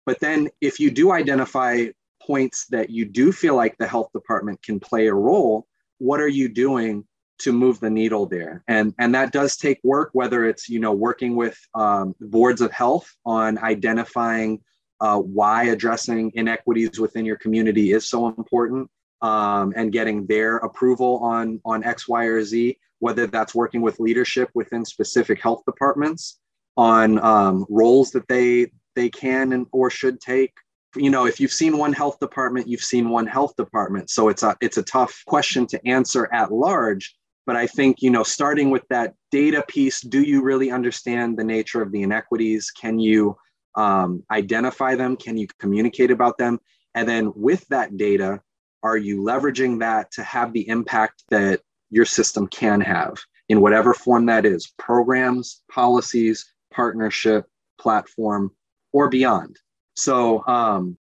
but 0.05 0.19
then 0.19 0.49
if 0.61 0.79
you 0.79 0.91
do 0.91 1.11
identify 1.11 1.87
points 2.21 2.67
that 2.67 2.89
you 2.89 3.05
do 3.05 3.31
feel 3.31 3.55
like 3.55 3.77
the 3.77 3.87
health 3.87 4.11
department 4.13 4.61
can 4.61 4.79
play 4.79 5.07
a 5.07 5.13
role, 5.13 5.65
what 5.97 6.19
are 6.19 6.27
you 6.27 6.47
doing 6.47 7.05
to 7.39 7.51
move 7.51 7.79
the 7.79 7.89
needle 7.89 8.25
there? 8.25 8.63
And 8.67 8.93
and 8.99 9.15
that 9.15 9.31
does 9.31 9.57
take 9.57 9.79
work, 9.83 10.11
whether 10.13 10.45
it's 10.45 10.69
you 10.69 10.79
know 10.79 10.93
working 10.93 11.35
with 11.35 11.57
um, 11.73 12.15
boards 12.19 12.61
of 12.61 12.71
health 12.71 13.11
on 13.25 13.57
identifying 13.57 14.61
uh, 15.01 15.17
why 15.17 15.65
addressing 15.65 16.31
inequities 16.35 16.99
within 16.99 17.25
your 17.25 17.37
community 17.37 17.93
is 17.93 18.09
so 18.09 18.27
important 18.27 18.89
um, 19.21 19.73
and 19.75 19.91
getting 19.91 20.25
their 20.27 20.57
approval 20.57 21.19
on, 21.23 21.59
on 21.65 21.83
X, 21.83 22.07
Y, 22.07 22.25
or 22.25 22.43
Z, 22.43 22.77
whether 22.99 23.27
that's 23.27 23.55
working 23.55 23.81
with 23.81 23.99
leadership 23.99 24.49
within 24.53 24.83
specific 24.85 25.41
health 25.41 25.63
departments 25.65 26.39
on 26.77 27.19
um, 27.19 27.65
roles 27.69 28.11
that 28.11 28.27
they, 28.27 28.71
they 28.95 29.09
can 29.09 29.53
and, 29.53 29.67
or 29.71 29.89
should 29.89 30.19
take. 30.19 30.53
You 30.95 31.09
know, 31.09 31.25
if 31.25 31.39
you've 31.39 31.51
seen 31.51 31.77
one 31.77 31.93
health 31.93 32.19
department, 32.19 32.67
you've 32.67 32.81
seen 32.81 33.09
one 33.09 33.27
health 33.27 33.55
department. 33.55 34.09
So 34.09 34.29
it's 34.29 34.43
a, 34.43 34.55
it's 34.59 34.77
a 34.77 34.83
tough 34.83 35.21
question 35.27 35.67
to 35.67 35.87
answer 35.87 36.27
at 36.33 36.51
large. 36.51 37.15
But 37.45 37.55
I 37.55 37.67
think, 37.67 38.01
you 38.01 38.11
know, 38.11 38.23
starting 38.23 38.69
with 38.69 38.83
that 38.89 39.13
data 39.31 39.63
piece, 39.67 40.01
do 40.01 40.21
you 40.21 40.43
really 40.43 40.71
understand 40.71 41.37
the 41.37 41.43
nature 41.43 41.81
of 41.81 41.91
the 41.91 42.03
inequities? 42.03 42.71
Can 42.71 42.99
you 42.99 43.35
um, 43.75 44.23
identify 44.31 44.95
them? 44.95 45.15
Can 45.15 45.37
you 45.37 45.47
communicate 45.59 46.11
about 46.11 46.37
them? 46.37 46.59
And 46.95 47.07
then 47.07 47.31
with 47.35 47.67
that 47.69 47.97
data, 47.97 48.41
are 48.83 48.97
you 48.97 49.21
leveraging 49.21 49.79
that 49.79 50.11
to 50.13 50.23
have 50.23 50.53
the 50.53 50.67
impact 50.67 51.23
that 51.29 51.61
your 51.89 52.05
system 52.05 52.47
can 52.47 52.81
have 52.81 53.17
in 53.49 53.61
whatever 53.61 53.93
form 53.93 54.25
that 54.27 54.45
is 54.45 54.73
programs, 54.77 55.61
policies, 55.71 56.45
partnership, 56.73 57.45
platform, 57.79 58.51
or 58.93 59.09
beyond? 59.09 59.57
So 59.95 60.45
um, 60.47 60.97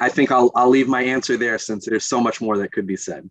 I 0.00 0.08
think 0.08 0.32
I'll, 0.32 0.50
I'll 0.54 0.70
leave 0.70 0.88
my 0.88 1.02
answer 1.02 1.36
there 1.36 1.58
since 1.58 1.86
there's 1.86 2.06
so 2.06 2.20
much 2.20 2.40
more 2.40 2.58
that 2.58 2.72
could 2.72 2.86
be 2.86 2.96
said. 2.96 3.28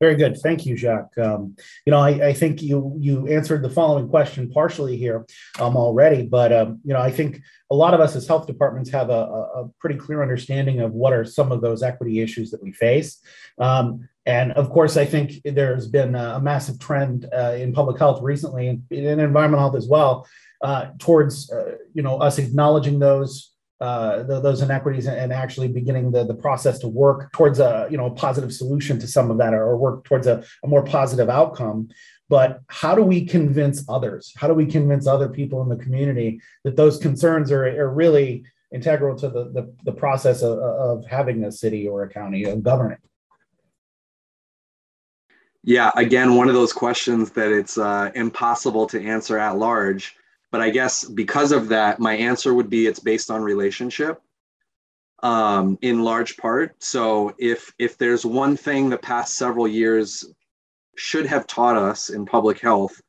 Very 0.00 0.16
good. 0.16 0.38
Thank 0.38 0.64
you, 0.64 0.78
Jacques. 0.78 1.16
Um, 1.18 1.54
you 1.84 1.90
know, 1.90 1.98
I, 1.98 2.28
I, 2.28 2.32
think 2.32 2.62
you 2.62 2.96
you 2.98 3.28
answered 3.28 3.62
the 3.62 3.68
following 3.68 4.08
question 4.08 4.50
partially 4.50 4.96
here 4.96 5.26
um, 5.58 5.76
already, 5.76 6.22
but 6.22 6.54
um, 6.54 6.80
you 6.84 6.94
know, 6.94 7.00
I 7.00 7.10
think 7.10 7.42
a 7.70 7.74
lot 7.74 7.92
of 7.92 8.00
us 8.00 8.16
as 8.16 8.26
health 8.26 8.46
departments 8.46 8.88
have 8.90 9.10
a, 9.10 9.12
a, 9.12 9.70
pretty 9.78 9.96
clear 9.96 10.22
understanding 10.22 10.80
of 10.80 10.92
what 10.92 11.12
are 11.12 11.26
some 11.26 11.52
of 11.52 11.60
those 11.60 11.82
equity 11.82 12.20
issues 12.20 12.50
that 12.50 12.62
we 12.62 12.72
face. 12.72 13.20
Um, 13.58 14.08
and 14.24 14.52
of 14.52 14.70
course, 14.70 14.96
I 14.96 15.04
think 15.04 15.34
there's 15.44 15.86
been 15.86 16.14
a 16.14 16.40
massive 16.40 16.78
trend 16.78 17.28
uh, 17.36 17.52
in 17.58 17.74
public 17.74 17.98
health 17.98 18.22
recently, 18.22 18.68
and 18.68 18.82
in 18.90 19.20
environmental 19.20 19.60
health 19.60 19.76
as 19.76 19.86
well, 19.86 20.26
uh, 20.62 20.86
towards 20.98 21.50
uh, 21.52 21.76
you 21.92 22.02
know 22.02 22.16
us 22.18 22.38
acknowledging 22.38 22.98
those 22.98 23.52
uh, 23.80 24.22
those 24.22 24.60
inequities 24.60 25.06
and 25.06 25.32
actually 25.32 25.66
beginning 25.66 26.10
the, 26.10 26.24
the 26.24 26.34
process 26.34 26.78
to 26.78 26.88
work 26.88 27.32
towards 27.32 27.60
a 27.60 27.88
you 27.90 27.96
know 27.96 28.06
a 28.06 28.10
positive 28.10 28.52
solution 28.52 28.98
to 28.98 29.06
some 29.06 29.30
of 29.30 29.38
that 29.38 29.54
or 29.54 29.76
work 29.76 30.04
towards 30.04 30.26
a, 30.26 30.44
a 30.62 30.68
more 30.68 30.84
positive 30.84 31.30
outcome. 31.30 31.88
But 32.28 32.60
how 32.68 32.94
do 32.94 33.02
we 33.02 33.24
convince 33.24 33.84
others? 33.88 34.32
How 34.36 34.48
do 34.48 34.54
we 34.54 34.66
convince 34.66 35.06
other 35.06 35.28
people 35.28 35.62
in 35.62 35.68
the 35.68 35.82
community 35.82 36.40
that 36.62 36.76
those 36.76 36.98
concerns 36.98 37.50
are, 37.50 37.66
are 37.66 37.92
really 37.92 38.44
integral 38.72 39.16
to 39.18 39.28
the, 39.28 39.50
the, 39.50 39.74
the 39.84 39.92
process 39.92 40.42
of, 40.42 40.58
of 40.58 41.04
having 41.06 41.42
a 41.44 41.50
city 41.50 41.88
or 41.88 42.04
a 42.04 42.08
county 42.08 42.44
of 42.44 42.62
governing? 42.62 42.98
Yeah 45.62 45.90
again 45.96 46.36
one 46.36 46.48
of 46.48 46.54
those 46.54 46.72
questions 46.72 47.30
that 47.32 47.50
it's 47.50 47.78
uh, 47.78 48.10
impossible 48.14 48.86
to 48.88 49.02
answer 49.02 49.38
at 49.38 49.56
large 49.56 50.16
but 50.50 50.60
I 50.60 50.70
guess 50.70 51.04
because 51.04 51.52
of 51.52 51.68
that, 51.68 52.00
my 52.00 52.14
answer 52.14 52.54
would 52.54 52.70
be 52.70 52.86
it's 52.86 53.00
based 53.00 53.30
on 53.30 53.42
relationship 53.42 54.20
um, 55.22 55.78
in 55.82 56.02
large 56.02 56.36
part. 56.36 56.82
So 56.82 57.34
if 57.38 57.72
if 57.78 57.96
there's 57.98 58.26
one 58.26 58.56
thing 58.56 58.88
the 58.88 58.98
past 58.98 59.34
several 59.34 59.68
years 59.68 60.24
should 60.96 61.26
have 61.26 61.46
taught 61.46 61.76
us 61.76 62.10
in 62.10 62.26
public 62.26 62.60
health, 62.60 63.00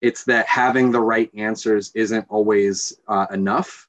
it's 0.00 0.24
that 0.24 0.46
having 0.46 0.90
the 0.90 1.00
right 1.00 1.30
answers 1.34 1.90
isn't 1.94 2.26
always 2.28 2.98
uh, 3.08 3.26
enough. 3.32 3.88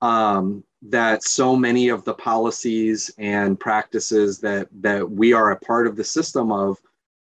Um, 0.00 0.64
that 0.84 1.22
so 1.22 1.54
many 1.54 1.90
of 1.90 2.04
the 2.04 2.14
policies 2.14 3.08
and 3.18 3.60
practices 3.60 4.40
that 4.40 4.66
that 4.80 5.08
we 5.08 5.32
are 5.32 5.52
a 5.52 5.60
part 5.60 5.86
of 5.86 5.94
the 5.94 6.02
system 6.02 6.50
of 6.50 6.78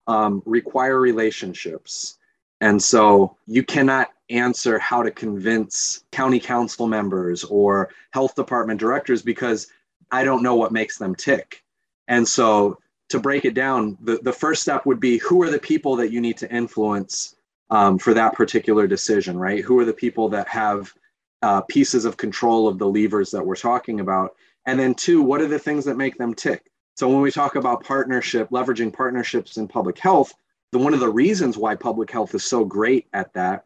um, 0.08 0.42
require 0.46 1.00
relationships 1.00 2.18
and 2.62 2.82
so 2.82 3.36
you 3.46 3.62
cannot 3.62 4.10
answer 4.34 4.80
how 4.80 5.04
to 5.04 5.12
convince 5.12 6.04
county 6.12 6.40
council 6.40 6.88
members 6.88 7.44
or 7.44 7.90
health 8.12 8.36
department 8.36 8.80
directors 8.80 9.22
because 9.22 9.68
I 10.12 10.24
don't 10.24 10.44
know 10.44 10.56
what 10.56 10.72
makes 10.72 10.98
them 10.98 11.16
tick. 11.16 11.64
And 12.08 12.28
so 12.28 12.78
to 13.10 13.20
break 13.20 13.46
it 13.46 13.54
down, 13.54 13.98
the, 14.02 14.20
the 14.24 14.34
first 14.34 14.62
step 14.62 14.86
would 14.86 15.00
be 15.00 15.18
who 15.20 15.42
are 15.44 15.50
the 15.50 15.60
people 15.60 15.96
that 15.98 16.12
you 16.12 16.20
need 16.20 16.38
to 16.38 16.54
influence 16.54 17.36
um, 17.70 17.98
for 17.98 18.14
that 18.14 18.34
particular 18.34 18.88
decision, 18.88 19.38
right? 19.38 19.64
Who 19.64 19.80
are 19.80 19.86
the 19.86 19.94
people 19.94 20.30
that 20.30 20.48
have 20.48 20.94
uh, 21.42 21.62
pieces 21.62 22.06
of 22.06 22.18
control 22.18 22.68
of 22.68 22.78
the 22.78 22.88
levers 22.88 23.32
that 23.32 23.46
we're 23.46 23.56
talking 23.56 24.00
about? 24.00 24.36
And 24.66 24.80
then, 24.80 24.96
two, 24.96 25.22
what 25.22 25.42
are 25.42 25.48
the 25.48 25.60
things 25.60 25.86
that 25.86 25.98
make 25.98 26.18
them 26.18 26.34
tick? 26.34 26.70
So, 26.96 27.10
when 27.10 27.22
we 27.22 27.32
talk 27.32 27.56
about 27.56 27.84
partnership, 27.84 28.50
leveraging 28.50 28.94
partnerships 28.94 29.58
in 29.58 29.68
public 29.68 29.98
health, 29.98 30.34
the 30.72 30.80
one 30.80 30.94
of 30.94 31.00
the 31.00 31.10
reasons 31.10 31.58
why 31.58 31.76
public 31.76 32.10
health 32.12 32.34
is 32.36 32.44
so 32.44 32.64
great 32.64 33.08
at 33.14 33.34
that 33.34 33.66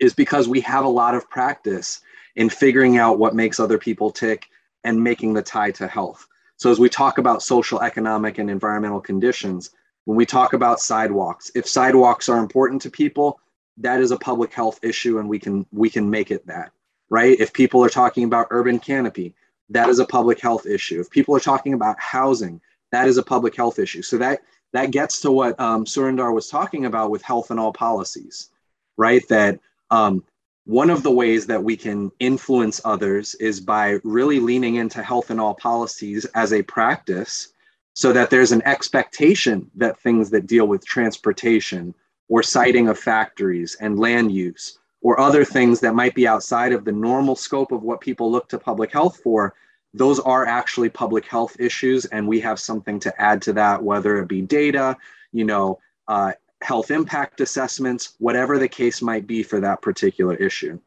is 0.00 0.14
because 0.14 0.48
we 0.48 0.60
have 0.60 0.84
a 0.84 0.88
lot 0.88 1.14
of 1.14 1.28
practice 1.30 2.00
in 2.36 2.48
figuring 2.50 2.98
out 2.98 3.18
what 3.18 3.34
makes 3.34 3.58
other 3.58 3.78
people 3.78 4.10
tick 4.10 4.46
and 4.84 5.02
making 5.02 5.34
the 5.34 5.42
tie 5.42 5.70
to 5.72 5.86
health. 5.88 6.26
So 6.58 6.70
as 6.70 6.78
we 6.78 6.88
talk 6.88 7.18
about 7.18 7.42
social, 7.42 7.82
economic, 7.82 8.38
and 8.38 8.50
environmental 8.50 9.00
conditions, 9.00 9.70
when 10.04 10.16
we 10.16 10.24
talk 10.24 10.52
about 10.52 10.80
sidewalks, 10.80 11.50
if 11.54 11.66
sidewalks 11.66 12.28
are 12.28 12.38
important 12.38 12.80
to 12.82 12.90
people, 12.90 13.40
that 13.78 14.00
is 14.00 14.10
a 14.10 14.16
public 14.16 14.52
health 14.52 14.78
issue 14.82 15.18
and 15.18 15.28
we 15.28 15.38
can 15.38 15.66
we 15.72 15.90
can 15.90 16.08
make 16.08 16.30
it 16.30 16.46
that, 16.46 16.72
right? 17.10 17.38
If 17.38 17.52
people 17.52 17.84
are 17.84 17.90
talking 17.90 18.24
about 18.24 18.46
urban 18.50 18.78
canopy, 18.78 19.34
that 19.70 19.88
is 19.88 19.98
a 19.98 20.06
public 20.06 20.40
health 20.40 20.66
issue. 20.66 21.00
If 21.00 21.10
people 21.10 21.36
are 21.36 21.40
talking 21.40 21.74
about 21.74 21.98
housing, 21.98 22.60
that 22.92 23.08
is 23.08 23.18
a 23.18 23.22
public 23.22 23.54
health 23.54 23.78
issue. 23.78 24.02
So 24.02 24.16
that 24.18 24.40
that 24.72 24.92
gets 24.92 25.20
to 25.22 25.30
what 25.30 25.58
um, 25.60 25.84
Surindar 25.84 26.32
was 26.32 26.48
talking 26.48 26.86
about 26.86 27.10
with 27.10 27.22
health 27.22 27.50
and 27.50 27.60
all 27.60 27.72
policies, 27.72 28.50
right? 28.96 29.26
That 29.28 29.58
um, 29.90 30.24
one 30.64 30.90
of 30.90 31.02
the 31.02 31.10
ways 31.10 31.46
that 31.46 31.62
we 31.62 31.76
can 31.76 32.10
influence 32.18 32.80
others 32.84 33.34
is 33.36 33.60
by 33.60 33.98
really 34.02 34.40
leaning 34.40 34.76
into 34.76 35.02
health 35.02 35.30
and 35.30 35.40
all 35.40 35.54
policies 35.54 36.24
as 36.34 36.52
a 36.52 36.62
practice 36.62 37.52
so 37.94 38.12
that 38.12 38.30
there's 38.30 38.52
an 38.52 38.62
expectation 38.66 39.70
that 39.76 39.98
things 40.00 40.28
that 40.30 40.46
deal 40.46 40.66
with 40.66 40.84
transportation 40.84 41.94
or 42.28 42.42
siting 42.42 42.88
of 42.88 42.98
factories 42.98 43.76
and 43.80 43.98
land 43.98 44.32
use 44.32 44.78
or 45.02 45.20
other 45.20 45.44
things 45.44 45.78
that 45.80 45.94
might 45.94 46.14
be 46.14 46.26
outside 46.26 46.72
of 46.72 46.84
the 46.84 46.92
normal 46.92 47.36
scope 47.36 47.70
of 47.70 47.82
what 47.82 48.00
people 48.00 48.30
look 48.30 48.48
to 48.48 48.58
public 48.58 48.92
health 48.92 49.20
for 49.22 49.54
those 49.94 50.20
are 50.20 50.44
actually 50.44 50.90
public 50.90 51.24
health 51.24 51.56
issues. 51.58 52.04
And 52.06 52.28
we 52.28 52.38
have 52.40 52.60
something 52.60 53.00
to 53.00 53.22
add 53.22 53.40
to 53.42 53.54
that 53.54 53.82
whether 53.82 54.18
it 54.18 54.28
be 54.28 54.42
data 54.42 54.96
you 55.32 55.44
know 55.44 55.78
uh, 56.08 56.32
health 56.62 56.90
impact 56.90 57.40
assessments 57.40 58.14
whatever 58.18 58.58
the 58.58 58.68
case 58.68 59.02
might 59.02 59.26
be 59.26 59.42
for 59.42 59.60
that 59.60 59.82
particular 59.82 60.34
issue. 60.34 60.78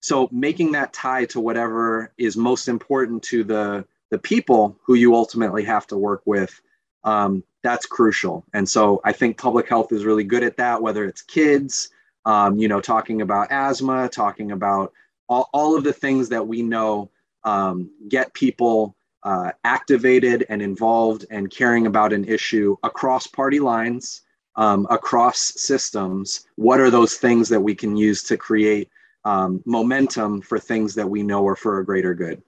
So 0.00 0.28
making 0.30 0.72
that 0.72 0.92
tie 0.92 1.24
to 1.26 1.40
whatever 1.40 2.12
is 2.18 2.36
most 2.36 2.68
important 2.68 3.22
to 3.24 3.44
the 3.44 3.86
the 4.10 4.18
people 4.18 4.78
who 4.84 4.94
you 4.94 5.16
ultimately 5.16 5.64
have 5.64 5.86
to 5.88 5.96
work 5.96 6.22
with 6.26 6.60
um, 7.02 7.42
that's 7.62 7.86
crucial. 7.86 8.44
And 8.52 8.68
so 8.68 9.00
i 9.04 9.12
think 9.12 9.38
public 9.38 9.68
health 9.68 9.92
is 9.92 10.04
really 10.04 10.24
good 10.24 10.42
at 10.42 10.56
that 10.56 10.82
whether 10.82 11.04
it's 11.04 11.22
kids 11.22 11.88
um, 12.24 12.58
you 12.58 12.68
know 12.68 12.80
talking 12.80 13.22
about 13.22 13.50
asthma 13.50 14.08
talking 14.08 14.52
about 14.52 14.92
all, 15.28 15.48
all 15.52 15.76
of 15.76 15.84
the 15.84 15.92
things 15.92 16.28
that 16.28 16.46
we 16.46 16.62
know 16.62 17.10
um, 17.44 17.90
get 18.08 18.34
people 18.34 18.96
uh, 19.26 19.50
activated 19.64 20.46
and 20.48 20.62
involved 20.62 21.26
and 21.30 21.50
caring 21.50 21.86
about 21.86 22.12
an 22.12 22.24
issue 22.24 22.76
across 22.84 23.26
party 23.26 23.58
lines, 23.58 24.22
um, 24.56 24.86
across 24.90 25.38
systems. 25.38 26.46
What 26.56 26.80
are 26.80 26.90
those 26.90 27.14
things 27.14 27.48
that 27.48 27.60
we 27.60 27.74
can 27.74 27.96
use 27.96 28.22
to 28.24 28.36
create 28.36 28.88
um, 29.24 29.62
momentum 29.66 30.40
for 30.40 30.58
things 30.58 30.94
that 30.94 31.08
we 31.08 31.22
know 31.22 31.46
are 31.46 31.56
for 31.56 31.80
a 31.80 31.84
greater 31.84 32.14
good? 32.14 32.42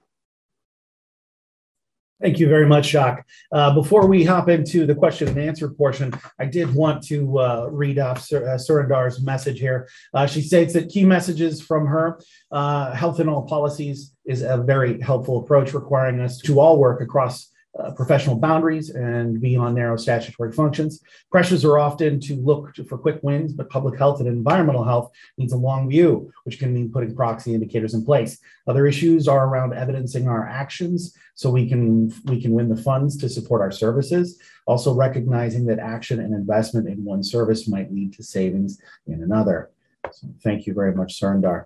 Thank 2.21 2.37
you 2.37 2.49
very 2.49 2.65
much, 2.65 2.89
Jacques. 2.89 3.25
Uh, 3.49 3.73
before 3.73 4.05
we 4.05 4.25
hop 4.25 4.49
into 4.49 4.85
the 4.85 4.93
question 4.93 5.29
and 5.29 5.37
answer 5.37 5.69
portion, 5.69 6.13
I 6.37 6.47
did 6.47 6.73
want 6.73 7.01
to 7.03 7.39
uh, 7.39 7.69
read 7.71 7.97
off 7.97 8.21
Sur- 8.21 8.45
uh, 8.45 9.11
message 9.21 9.59
here. 9.59 9.87
Uh, 10.13 10.25
she 10.25 10.41
states 10.41 10.73
that 10.73 10.89
key 10.89 11.05
messages 11.05 11.61
from 11.61 11.85
her 11.85 12.19
uh, 12.51 12.93
health 12.93 13.21
and 13.21 13.29
all 13.29 13.43
policies 13.43 14.13
is 14.25 14.41
a 14.41 14.57
very 14.57 14.99
helpful 14.99 15.39
approach, 15.39 15.73
requiring 15.73 16.19
us 16.19 16.39
to 16.39 16.59
all 16.59 16.77
work 16.77 16.99
across 17.01 17.48
uh, 17.77 17.91
professional 17.91 18.35
boundaries 18.35 18.89
and 18.89 19.39
beyond 19.39 19.75
narrow 19.75 19.95
statutory 19.95 20.51
functions. 20.51 21.01
Pressures 21.31 21.63
are 21.63 21.77
often 21.77 22.19
to 22.19 22.35
look 22.35 22.73
to, 22.73 22.83
for 22.83 22.97
quick 22.97 23.19
wins, 23.21 23.53
but 23.53 23.69
public 23.69 23.97
health 23.97 24.19
and 24.19 24.27
environmental 24.27 24.83
health 24.83 25.11
needs 25.37 25.53
a 25.53 25.57
long 25.57 25.89
view, 25.89 26.31
which 26.43 26.59
can 26.59 26.73
mean 26.73 26.91
putting 26.91 27.15
proxy 27.15 27.53
indicators 27.53 27.93
in 27.93 28.03
place. 28.03 28.39
Other 28.67 28.87
issues 28.87 29.27
are 29.27 29.47
around 29.47 29.73
evidencing 29.73 30.27
our 30.27 30.47
actions 30.47 31.15
so 31.35 31.49
we 31.49 31.69
can 31.69 32.11
we 32.25 32.41
can 32.41 32.53
win 32.53 32.69
the 32.69 32.81
funds 32.81 33.15
to 33.17 33.29
support 33.29 33.61
our 33.61 33.71
services. 33.71 34.39
Also 34.65 34.93
recognizing 34.93 35.65
that 35.67 35.79
action 35.79 36.19
and 36.19 36.33
investment 36.33 36.87
in 36.87 37.03
one 37.03 37.23
service 37.23 37.67
might 37.67 37.93
lead 37.93 38.13
to 38.13 38.23
savings 38.23 38.79
in 39.07 39.23
another. 39.23 39.69
So 40.11 40.27
thank 40.43 40.65
you 40.65 40.73
very 40.73 40.95
much, 40.95 41.19
Surindar. 41.19 41.65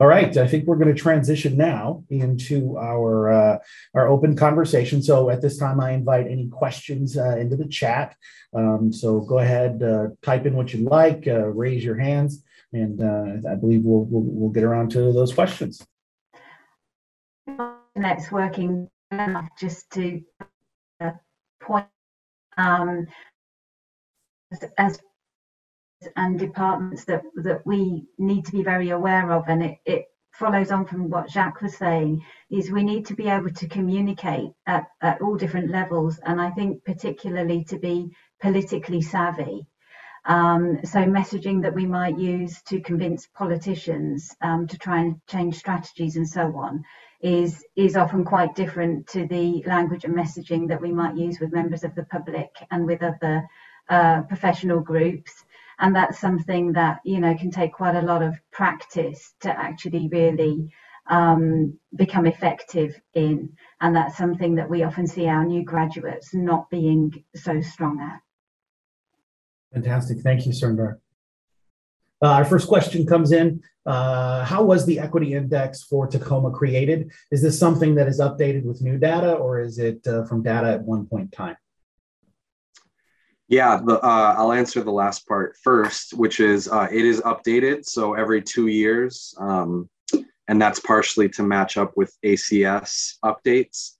All 0.00 0.06
right, 0.06 0.36
I 0.36 0.46
think 0.46 0.66
we're 0.66 0.76
going 0.76 0.94
to 0.94 1.00
transition 1.00 1.56
now 1.56 2.04
into 2.10 2.78
our 2.78 3.32
uh, 3.32 3.58
our 3.94 4.08
open 4.08 4.36
conversation. 4.36 5.02
So 5.02 5.30
at 5.30 5.42
this 5.42 5.58
time, 5.58 5.80
I 5.80 5.92
invite 5.92 6.26
any 6.26 6.48
questions 6.48 7.18
uh, 7.18 7.36
into 7.36 7.56
the 7.56 7.66
chat. 7.66 8.16
Um, 8.54 8.92
so 8.92 9.20
go 9.20 9.38
ahead, 9.38 9.82
uh, 9.82 10.08
type 10.22 10.46
in 10.46 10.54
what 10.54 10.72
you 10.72 10.88
like, 10.88 11.26
uh, 11.26 11.46
raise 11.48 11.84
your 11.84 11.98
hands, 11.98 12.44
and 12.72 13.02
uh, 13.02 13.50
I 13.50 13.54
believe 13.56 13.82
we'll, 13.82 14.04
we'll, 14.04 14.22
we'll 14.22 14.50
get 14.50 14.64
around 14.64 14.90
to 14.92 15.12
those 15.12 15.32
questions. 15.32 15.84
That's 17.96 18.30
working 18.30 18.88
enough 19.10 19.48
just 19.58 19.90
to 19.92 20.22
uh, 21.00 21.10
point 21.60 21.86
um, 22.56 23.06
as 24.78 25.00
and 26.16 26.38
departments 26.38 27.04
that 27.04 27.22
that 27.36 27.66
we 27.66 28.04
need 28.18 28.44
to 28.44 28.52
be 28.52 28.62
very 28.62 28.90
aware 28.90 29.32
of 29.32 29.44
and 29.48 29.62
it, 29.62 29.78
it 29.84 30.06
follows 30.32 30.70
on 30.70 30.86
from 30.86 31.10
what 31.10 31.30
Jacques 31.30 31.62
was 31.62 31.76
saying 31.76 32.24
is 32.50 32.70
we 32.70 32.82
need 32.82 33.06
to 33.06 33.14
be 33.14 33.28
able 33.28 33.50
to 33.50 33.68
communicate 33.68 34.50
at, 34.66 34.86
at 35.00 35.20
all 35.20 35.36
different 35.36 35.70
levels 35.70 36.18
and 36.24 36.40
I 36.40 36.50
think 36.50 36.84
particularly 36.84 37.64
to 37.64 37.78
be 37.78 38.10
politically 38.40 39.02
savvy. 39.02 39.66
Um, 40.24 40.78
so 40.84 41.00
messaging 41.00 41.62
that 41.62 41.74
we 41.74 41.84
might 41.84 42.18
use 42.18 42.62
to 42.62 42.80
convince 42.80 43.26
politicians 43.26 44.34
um, 44.40 44.66
to 44.68 44.78
try 44.78 45.00
and 45.00 45.20
change 45.26 45.56
strategies 45.56 46.16
and 46.16 46.28
so 46.28 46.56
on 46.56 46.82
is 47.20 47.64
is 47.76 47.96
often 47.96 48.24
quite 48.24 48.54
different 48.54 49.06
to 49.08 49.26
the 49.26 49.62
language 49.66 50.04
and 50.04 50.14
messaging 50.14 50.68
that 50.68 50.80
we 50.80 50.92
might 50.92 51.16
use 51.16 51.40
with 51.40 51.52
members 51.52 51.84
of 51.84 51.94
the 51.94 52.04
public 52.04 52.50
and 52.70 52.86
with 52.86 53.02
other 53.02 53.46
uh, 53.88 54.22
professional 54.22 54.80
groups 54.80 55.44
and 55.82 55.94
that's 55.94 56.18
something 56.18 56.72
that 56.72 57.00
you 57.04 57.20
know 57.20 57.36
can 57.36 57.50
take 57.50 57.72
quite 57.72 57.96
a 57.96 58.02
lot 58.02 58.22
of 58.22 58.34
practice 58.50 59.34
to 59.40 59.50
actually 59.50 60.08
really 60.10 60.70
um, 61.10 61.76
become 61.96 62.26
effective 62.26 62.98
in 63.14 63.52
and 63.80 63.94
that's 63.94 64.16
something 64.16 64.54
that 64.54 64.70
we 64.70 64.84
often 64.84 65.06
see 65.06 65.26
our 65.26 65.44
new 65.44 65.62
graduates 65.64 66.32
not 66.32 66.70
being 66.70 67.12
so 67.34 67.60
strong 67.60 68.00
at 68.00 68.20
fantastic 69.74 70.18
thank 70.20 70.46
you 70.46 70.52
Surindar 70.52 70.98
Uh, 72.24 72.38
our 72.38 72.44
first 72.44 72.68
question 72.68 73.04
comes 73.04 73.30
in. 73.32 73.48
Uh, 73.84 74.44
how 74.52 74.62
was 74.72 74.86
the 74.86 74.96
equity 75.06 75.30
index 75.34 75.82
for 75.90 76.06
Tacoma 76.06 76.50
created? 76.60 77.10
Is 77.34 77.40
this 77.42 77.58
something 77.64 77.96
that 77.96 78.06
is 78.12 78.20
updated 78.26 78.62
with 78.68 78.78
new 78.88 78.96
data 78.96 79.32
or 79.44 79.50
is 79.68 79.74
it 79.88 80.00
uh, 80.06 80.22
from 80.28 80.38
data 80.40 80.68
at 80.76 80.82
one 80.92 81.02
point 81.10 81.24
in 81.28 81.32
time? 81.44 81.56
Yeah, 83.52 83.80
the, 83.84 84.00
uh, 84.00 84.34
I'll 84.38 84.52
answer 84.52 84.82
the 84.82 84.90
last 84.90 85.28
part 85.28 85.56
first, 85.62 86.14
which 86.14 86.40
is 86.40 86.68
uh, 86.68 86.88
it 86.90 87.04
is 87.04 87.20
updated. 87.20 87.84
So 87.84 88.14
every 88.14 88.40
two 88.40 88.68
years, 88.68 89.34
um, 89.38 89.88
and 90.48 90.60
that's 90.60 90.80
partially 90.80 91.28
to 91.30 91.42
match 91.42 91.76
up 91.76 91.92
with 91.96 92.16
ACS 92.24 93.16
updates 93.24 93.92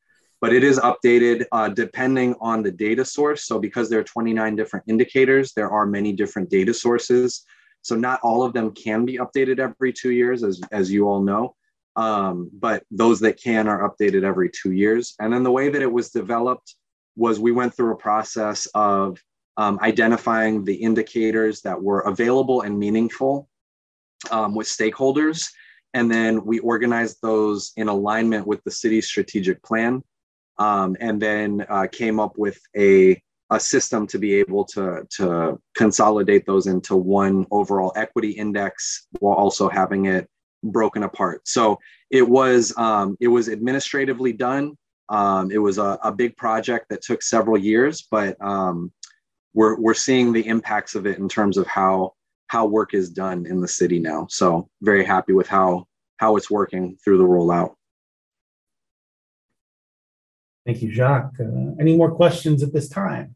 but 0.42 0.52
it 0.52 0.64
is 0.64 0.80
updated 0.80 1.46
uh, 1.52 1.68
depending 1.68 2.34
on 2.40 2.64
the 2.64 2.70
data 2.72 3.04
source. 3.04 3.44
So 3.46 3.60
because 3.60 3.88
there 3.88 4.00
are 4.00 4.04
29 4.04 4.56
different 4.56 4.84
indicators, 4.88 5.52
there 5.52 5.70
are 5.70 5.86
many 5.86 6.12
different 6.12 6.50
data 6.50 6.74
sources. 6.74 7.44
So 7.82 7.94
not 7.94 8.18
all 8.24 8.42
of 8.42 8.52
them 8.52 8.72
can 8.72 9.04
be 9.04 9.18
updated 9.18 9.60
every 9.60 9.92
two 9.92 10.10
years, 10.10 10.42
as, 10.42 10.60
as 10.72 10.90
you 10.90 11.06
all 11.06 11.22
know. 11.22 11.54
Um, 11.94 12.50
but 12.52 12.82
those 12.90 13.20
that 13.20 13.40
can 13.40 13.68
are 13.68 13.88
updated 13.88 14.24
every 14.24 14.50
two 14.50 14.72
years. 14.72 15.14
And 15.20 15.32
then 15.32 15.44
the 15.44 15.50
way 15.52 15.68
that 15.68 15.80
it 15.80 15.92
was 15.92 16.10
developed 16.10 16.74
was 17.14 17.38
we 17.38 17.52
went 17.52 17.76
through 17.76 17.92
a 17.92 17.96
process 17.96 18.66
of 18.74 19.18
um, 19.56 19.78
identifying 19.82 20.64
the 20.64 20.74
indicators 20.74 21.60
that 21.62 21.80
were 21.80 22.00
available 22.00 22.62
and 22.62 22.78
meaningful 22.78 23.48
um, 24.30 24.54
with 24.54 24.66
stakeholders. 24.66 25.46
And 25.94 26.10
then 26.10 26.44
we 26.44 26.58
organized 26.60 27.18
those 27.22 27.72
in 27.76 27.88
alignment 27.88 28.46
with 28.46 28.62
the 28.64 28.70
city's 28.70 29.06
strategic 29.06 29.62
plan 29.62 30.02
um, 30.58 30.96
and 31.00 31.20
then 31.20 31.66
uh, 31.68 31.86
came 31.90 32.18
up 32.18 32.38
with 32.38 32.58
a, 32.76 33.20
a 33.50 33.60
system 33.60 34.06
to 34.06 34.18
be 34.18 34.34
able 34.34 34.64
to, 34.64 35.06
to 35.16 35.60
consolidate 35.76 36.46
those 36.46 36.66
into 36.66 36.96
one 36.96 37.46
overall 37.50 37.92
equity 37.96 38.30
index 38.30 39.06
while 39.18 39.34
also 39.34 39.68
having 39.68 40.06
it 40.06 40.28
broken 40.62 41.02
apart. 41.02 41.46
So 41.46 41.78
it 42.10 42.26
was 42.26 42.72
um, 42.76 43.16
it 43.20 43.28
was 43.28 43.48
administratively 43.48 44.32
done. 44.32 44.76
Um, 45.08 45.50
it 45.50 45.58
was 45.58 45.78
a, 45.78 45.98
a, 46.02 46.12
big 46.12 46.36
project 46.36 46.86
that 46.88 47.02
took 47.02 47.22
several 47.22 47.58
years, 47.58 48.06
but 48.10 48.36
um, 48.40 48.92
we're 49.54 49.78
we're 49.78 49.94
seeing 49.94 50.32
the 50.32 50.46
impacts 50.46 50.94
of 50.94 51.06
it 51.06 51.18
in 51.18 51.28
terms 51.28 51.56
of 51.56 51.66
how 51.66 52.14
how 52.48 52.66
work 52.66 52.94
is 52.94 53.10
done 53.10 53.46
in 53.46 53.60
the 53.60 53.68
city 53.68 53.98
now. 53.98 54.26
So 54.28 54.68
very 54.82 55.04
happy 55.04 55.32
with 55.32 55.48
how 55.48 55.86
how 56.18 56.36
it's 56.36 56.50
working 56.50 56.96
through 57.02 57.18
the 57.18 57.24
rollout. 57.24 57.74
Thank 60.64 60.80
you, 60.80 60.92
Jacques. 60.92 61.34
Uh, 61.40 61.74
any 61.80 61.96
more 61.96 62.12
questions 62.12 62.62
at 62.62 62.72
this 62.72 62.88
time? 62.88 63.34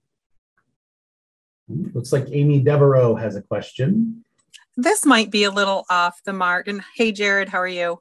Looks 1.69 2.13
like 2.13 2.27
Amy 2.31 2.61
Devereaux 2.61 3.17
has 3.17 3.35
a 3.35 3.43
question. 3.43 4.25
This 4.77 5.05
might 5.05 5.31
be 5.31 5.45
a 5.45 5.51
little 5.51 5.85
off 5.91 6.21
the 6.25 6.33
mark. 6.33 6.69
And 6.69 6.83
hey, 6.95 7.11
Jared, 7.11 7.49
how 7.49 7.59
are 7.59 7.67
you? 7.67 8.01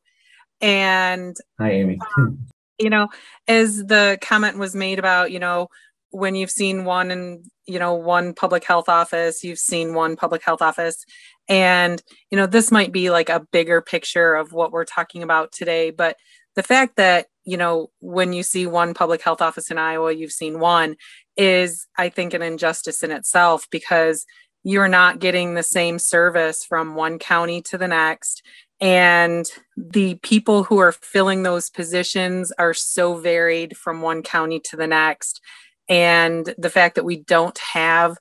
And 0.61 1.35
hi, 1.59 1.71
Amy. 1.71 1.97
Um, 2.17 2.45
you 2.79 2.89
know, 2.89 3.07
as 3.47 3.85
the 3.85 4.19
comment 4.21 4.57
was 4.57 4.75
made 4.75 4.99
about, 4.99 5.31
you 5.31 5.39
know, 5.39 5.69
when 6.15 6.35
you've 6.35 6.51
seen 6.51 6.85
one 6.85 7.11
in 7.11 7.43
you 7.65 7.79
know 7.79 7.93
one 7.93 8.33
public 8.33 8.63
health 8.63 8.89
office 8.89 9.43
you've 9.43 9.59
seen 9.59 9.93
one 9.93 10.15
public 10.15 10.43
health 10.43 10.61
office. 10.61 11.05
And 11.47 12.01
you 12.31 12.37
know 12.37 12.47
this 12.47 12.71
might 12.71 12.91
be 12.91 13.09
like 13.09 13.29
a 13.29 13.45
bigger 13.51 13.81
picture 13.81 14.35
of 14.35 14.51
what 14.53 14.71
we're 14.71 14.85
talking 14.85 15.21
about 15.23 15.51
today 15.51 15.91
but 15.91 16.15
the 16.55 16.63
fact 16.63 16.95
that 16.95 17.27
you 17.43 17.57
know 17.57 17.91
when 17.99 18.33
you 18.33 18.41
see 18.41 18.65
one 18.65 18.93
public 18.95 19.21
health 19.21 19.41
office 19.41 19.69
in 19.69 19.77
iowa 19.77 20.11
you've 20.11 20.31
seen 20.31 20.59
one 20.59 20.95
is 21.37 21.85
i 21.99 22.09
think 22.09 22.33
an 22.33 22.41
injustice 22.41 23.03
in 23.03 23.11
itself 23.11 23.67
because 23.69 24.25
you're 24.65 24.87
not 24.87 25.19
getting 25.19 25.53
the 25.53 25.63
same 25.63 25.99
service 25.99 26.65
from 26.65 26.95
one 26.95 27.19
county 27.19 27.61
to 27.61 27.77
the 27.77 27.87
next. 27.87 28.41
And 28.81 29.45
the 29.77 30.15
people 30.15 30.63
who 30.63 30.79
are 30.79 30.91
filling 30.91 31.43
those 31.43 31.69
positions 31.69 32.51
are 32.57 32.73
so 32.73 33.13
varied 33.13 33.77
from 33.77 34.01
one 34.01 34.23
county 34.23 34.59
to 34.61 34.75
the 34.75 34.87
next 34.87 35.39
and 35.89 36.53
the 36.57 36.69
fact 36.69 36.95
that 36.95 37.05
we 37.05 37.17
don't 37.17 37.57
have 37.57 38.17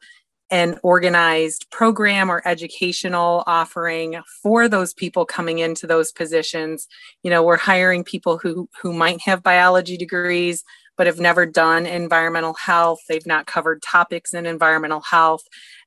an 0.50 0.78
organized 0.82 1.66
program 1.70 2.30
or 2.30 2.46
educational 2.46 3.42
offering 3.46 4.20
for 4.42 4.68
those 4.68 4.92
people 4.92 5.24
coming 5.24 5.58
into 5.58 5.86
those 5.86 6.12
positions. 6.12 6.86
You 7.22 7.30
know 7.30 7.42
we're 7.42 7.56
hiring 7.56 8.04
people 8.04 8.38
who 8.38 8.68
who 8.82 8.92
might 8.92 9.20
have 9.22 9.42
biology 9.42 9.96
degrees 9.96 10.62
but 10.96 11.08
have 11.08 11.18
never 11.18 11.44
done 11.44 11.86
environmental 11.86 12.54
health. 12.54 13.00
They've 13.08 13.26
not 13.26 13.46
covered 13.46 13.82
topics 13.82 14.32
in 14.32 14.46
environmental 14.46 15.00
health. 15.00 15.42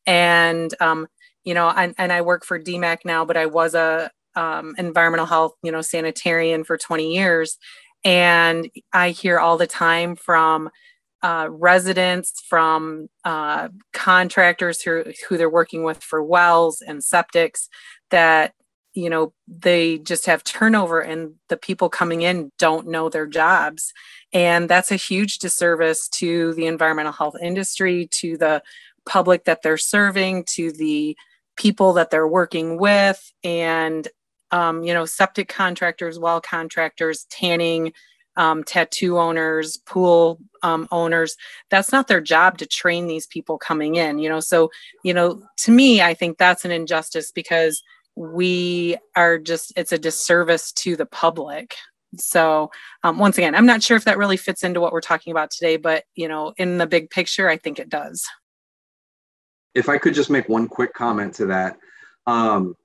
And 0.06 0.74
um, 0.82 1.08
you 1.48 1.54
know 1.54 1.70
and, 1.70 1.96
and 1.98 2.12
i 2.12 2.22
work 2.22 2.44
for 2.44 2.60
dmac 2.60 3.00
now 3.06 3.24
but 3.24 3.38
i 3.38 3.46
was 3.46 3.74
a 3.74 4.12
um, 4.36 4.76
environmental 4.78 5.26
health 5.26 5.54
you 5.64 5.72
know 5.72 5.82
sanitarian 5.82 6.64
for 6.64 6.78
20 6.78 7.16
years. 7.16 7.58
And 8.04 8.70
i 8.94 9.10
hear 9.10 9.40
all 9.40 9.58
the 9.58 9.66
time 9.66 10.16
from 10.16 10.70
uh, 11.24 11.48
residents, 11.50 12.42
from 12.48 13.10
uh, 13.26 13.70
contractors 13.94 14.82
who, 14.82 15.04
who 15.28 15.38
they're 15.38 15.50
working 15.50 15.84
with 15.84 16.04
for 16.04 16.24
wells 16.24 16.82
and 16.82 17.00
septics 17.00 17.68
that 18.12 18.54
you 18.94 19.10
know 19.10 19.34
they 19.48 20.00
just 20.00 20.26
have 20.26 20.44
turnover 20.44 21.00
and 21.00 21.34
the 21.50 21.58
people 21.58 21.90
coming 21.90 22.22
in 22.22 22.52
don't 22.58 22.88
know 22.88 23.10
their 23.10 23.28
jobs. 23.28 23.94
And 24.34 24.70
that's 24.70 24.92
a 24.92 24.96
huge 24.96 25.40
disservice 25.40 26.08
to 26.10 26.54
the 26.56 26.66
environmental 26.66 27.12
health 27.12 27.36
industry 27.42 28.08
to 28.14 28.38
the 28.38 28.64
public 29.06 29.46
that 29.46 29.62
they're 29.62 29.78
serving 29.78 30.44
to 30.46 30.72
the 30.72 31.16
people 31.56 31.94
that 31.94 32.10
they're 32.10 32.28
working 32.28 32.78
with. 32.78 33.32
And 33.44 34.08
um, 34.52 34.84
you 34.84 34.94
know 34.94 35.06
septic 35.06 35.50
contractors 35.50 36.18
well 36.20 36.42
contractors 36.42 37.26
tanning 37.30 37.94
um, 38.38 38.64
tattoo 38.64 39.18
owners, 39.18 39.78
pool 39.78 40.40
um, 40.64 40.88
owners. 40.92 41.36
That's 41.70 41.92
not 41.92 42.08
their 42.08 42.22
job 42.22 42.58
to 42.60 42.66
train 42.66 43.08
these 43.08 43.28
people 43.28 43.58
coming 43.58 43.96
in, 43.96 44.20
you 44.20 44.30
know. 44.30 44.40
So, 44.40 44.72
you 45.04 45.14
know, 45.14 45.44
to 45.58 45.72
me, 45.72 46.02
I 46.02 46.14
think 46.14 46.38
that's 46.38 46.64
an 46.64 46.72
injustice 46.72 47.32
because 47.32 47.84
we 48.16 48.98
are 49.16 49.38
just, 49.38 49.74
it's 49.76 49.92
a 49.92 49.98
disservice 49.98 50.72
to 50.74 50.96
the 50.96 51.06
public. 51.06 51.76
So, 52.16 52.72
um, 53.04 53.20
once 53.20 53.38
again, 53.38 53.54
I'm 53.54 53.66
not 53.66 53.84
sure 53.84 53.98
if 53.98 54.06
that 54.06 54.18
really 54.18 54.38
fits 54.38 54.64
into 54.64 54.80
what 54.80 54.94
we're 54.94 55.02
talking 55.02 55.32
about 55.32 55.52
today, 55.52 55.78
but, 55.78 56.06
you 56.16 56.28
know, 56.28 56.54
in 56.58 56.78
the 56.78 56.88
big 56.88 57.10
picture, 57.10 57.50
I 57.50 57.58
think 57.58 57.80
it 57.80 57.90
does. 57.90 58.26
If 59.76 59.90
I 59.90 59.98
could 59.98 60.14
just 60.14 60.30
make 60.30 60.48
one 60.48 60.68
quick 60.68 60.94
comment 60.94 61.34
to 61.36 61.48
that. 61.48 61.78
Um, 62.26 62.76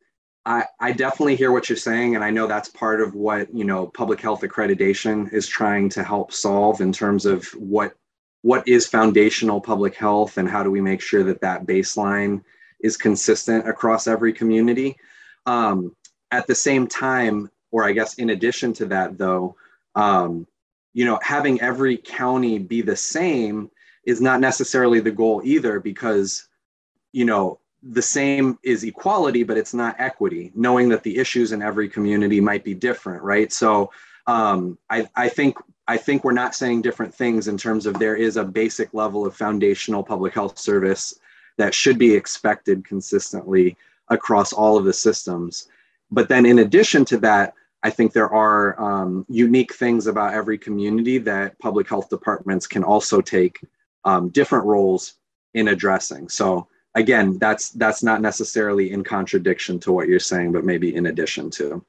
I, 0.45 0.65
I 0.81 0.93
definitely 0.93 1.37
hear 1.37 1.53
what 1.53 1.69
you're 1.69 1.77
saying, 1.77 2.17
and 2.17 2.25
I 2.25 2.31
know 2.31 2.47
that's 2.47 2.69
part 2.69 3.01
of 3.01 3.15
what 3.15 3.55
you 3.55 3.65
know 3.65 3.87
public 3.87 4.21
health 4.21 4.43
accreditation 4.43 5.33
is 5.33 5.47
trying 5.47 5.89
to 5.91 6.03
help 6.03 6.33
solve 6.33 6.81
in 6.81 6.93
terms 6.93 7.27
of 7.27 7.47
what 7.55 7.95
what 8.43 8.67
is 8.67 8.89
foundational 8.89 9.61
public 9.61 9.95
health 9.95 10.39
and 10.39 10.49
how 10.49 10.65
do 10.65 10.71
we 10.71 10.81
make 10.81 11.01
sure 11.01 11.23
that 11.23 11.41
that 11.43 11.65
baseline 11.65 12.43
is 12.81 12.97
consistent 12.97 13.69
across 13.69 14.09
every 14.09 14.33
community. 14.33 14.97
Um, 15.47 15.95
at 16.33 16.49
the 16.49 16.55
same 16.55 16.89
time, 16.89 17.51
or 17.71 17.85
I 17.85 17.93
guess 17.93 18.15
in 18.15 18.31
addition 18.31 18.73
to 18.75 18.87
that, 18.87 19.17
though, 19.19 19.55
um, 19.95 20.47
you 20.93 21.05
know, 21.05 21.21
having 21.23 21.61
every 21.61 21.97
county 21.97 22.59
be 22.59 22.83
the 22.83 22.97
same 22.97 23.71
is 24.05 24.21
not 24.21 24.41
necessarily 24.41 24.99
the 24.99 25.13
goal 25.13 25.41
either, 25.45 25.79
because 25.79 26.49
you 27.13 27.25
know 27.25 27.61
the 27.83 28.03
same 28.03 28.59
is 28.63 28.85
equality, 28.85 29.43
but 29.43 29.57
it's 29.57 29.75
not 29.75 29.97
equity, 29.99 30.53
knowing 30.55 30.89
that 30.91 31.03
the 31.03 31.19
issues 31.19 31.53
in 31.53 31.63
every 31.63 31.89
community 31.89 32.41
might 32.41 32.65
be 32.65 32.75
different, 32.75 33.23
right? 33.23 33.53
So 33.53 33.91
um, 34.27 34.79
I, 34.89 35.09
I 35.17 35.29
think 35.29 35.57
I 35.89 35.97
think 35.97 36.23
we're 36.23 36.33
not 36.33 36.55
saying 36.55 36.83
different 36.83 37.13
things 37.13 37.49
in 37.49 37.59
terms 37.59 37.87
of 37.87 37.99
there 37.99 38.15
is 38.15 38.37
a 38.37 38.45
basic 38.45 38.95
level 38.95 39.27
of 39.27 39.35
foundational 39.35 40.05
public 40.05 40.33
health 40.33 40.57
service 40.59 41.19
that 41.57 41.75
should 41.75 41.99
be 41.99 42.15
expected 42.15 42.85
consistently 42.85 43.77
across 44.09 44.53
all 44.53 44.79
of 44.79 44.85
the 44.85 44.93
systems. 44.93 45.69
But 46.11 46.29
then 46.29 46.47
in 46.47 46.61
addition 46.61 47.05
to 47.07 47.19
that, 47.19 47.55
I 47.83 47.91
think 47.91 48.13
there 48.13 48.31
are 48.31 48.81
um, 48.81 49.27
unique 49.29 49.75
things 49.75 50.07
about 50.07 50.35
every 50.35 50.57
community 50.57 51.19
that 51.19 51.59
public 51.59 51.89
health 51.89 52.09
departments 52.09 52.69
can 52.69 52.85
also 52.85 53.21
take 53.21 53.59
um, 54.05 54.29
different 54.29 54.67
roles 54.67 55.15
in 55.55 55.69
addressing. 55.69 56.29
So 56.29 56.69
again, 56.95 57.39
that's 57.39 57.71
that's 57.71 58.03
not 58.03 58.21
necessarily 58.21 58.93
in 58.93 59.05
contradiction 59.05 59.79
to 59.81 59.93
what 59.93 60.09
you're 60.09 60.21
saying, 60.21 60.53
but 60.53 60.65
maybe 60.65 60.95
in 60.95 61.07
addition 61.07 61.51
to. 61.51 61.85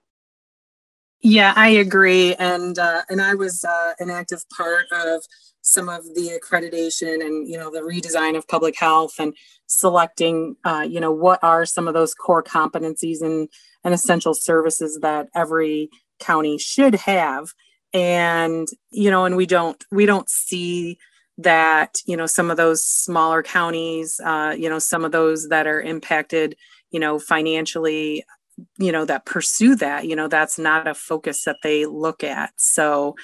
Yeah, 1.22 1.54
I 1.56 1.70
agree, 1.70 2.36
and 2.36 2.78
uh, 2.78 3.04
and 3.10 3.22
I 3.22 3.36
was 3.36 3.64
uh, 3.64 3.94
an 4.00 4.10
active 4.10 4.44
part 4.56 4.86
of 4.92 5.24
some 5.62 5.88
of 5.88 6.04
the 6.14 6.38
accreditation 6.38 7.26
and 7.26 7.48
you 7.48 7.58
know 7.58 7.72
the 7.72 7.80
redesign 7.80 8.38
of 8.38 8.48
public 8.48 8.78
health 8.78 9.14
and 9.18 9.34
selecting 9.68 10.58
uh, 10.66 10.86
you 10.88 11.00
know 11.00 11.12
what 11.12 11.40
are 11.42 11.66
some 11.66 11.88
of 11.88 11.94
those 11.94 12.14
core 12.14 12.44
competencies 12.44 13.22
and 13.22 13.48
and 13.84 13.94
essential 13.94 14.34
services 14.34 15.00
that 15.02 15.30
every 15.34 15.90
county 16.20 16.58
should 16.58 16.96
have 16.96 17.54
and 17.94 18.68
you 18.92 19.10
know 19.10 19.24
and 19.24 19.38
we 19.38 19.46
don't 19.46 19.86
we 19.90 20.06
don't 20.06 20.30
see 20.30 20.98
that 21.38 21.98
you 22.06 22.16
know 22.16 22.28
some 22.28 22.52
of 22.52 22.58
those 22.58 22.84
smaller 22.84 23.42
counties 23.42 24.20
uh, 24.24 24.54
you 24.58 24.70
know 24.70 24.80
some 24.80 25.04
of 25.04 25.12
those 25.12 25.50
that 25.50 25.66
are 25.66 25.82
impacted 25.82 26.56
you 26.92 27.00
know 27.00 27.18
financially 27.18 28.24
you 28.78 28.92
know 28.92 29.06
that 29.06 29.26
pursue 29.26 29.76
that 29.76 30.08
you 30.08 30.16
know 30.16 30.28
that's 30.28 30.60
not 30.60 30.88
a 30.88 30.94
focus 30.94 31.44
that 31.44 31.58
they 31.64 31.86
look 31.86 32.24
at. 32.24 32.52
So 32.58 33.16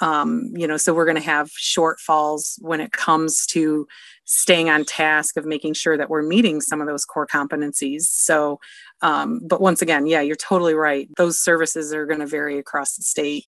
um, 0.00 0.50
you 0.54 0.66
know 0.66 0.76
so 0.76 0.94
we're 0.94 1.04
going 1.04 1.16
to 1.16 1.22
have 1.22 1.50
shortfalls 1.50 2.56
when 2.60 2.80
it 2.80 2.92
comes 2.92 3.46
to 3.46 3.86
staying 4.24 4.68
on 4.68 4.84
task 4.84 5.36
of 5.36 5.46
making 5.46 5.74
sure 5.74 5.96
that 5.96 6.10
we're 6.10 6.22
meeting 6.22 6.60
some 6.60 6.80
of 6.80 6.86
those 6.86 7.04
core 7.04 7.26
competencies. 7.26 8.02
So 8.02 8.60
um, 9.02 9.40
but 9.44 9.60
once 9.60 9.82
again 9.82 10.06
yeah 10.06 10.20
you're 10.20 10.36
totally 10.36 10.74
right. 10.74 11.08
Those 11.16 11.38
services 11.38 11.92
are 11.92 12.06
going 12.06 12.20
to 12.20 12.26
vary 12.26 12.58
across 12.58 12.96
the 12.96 13.02
state. 13.02 13.46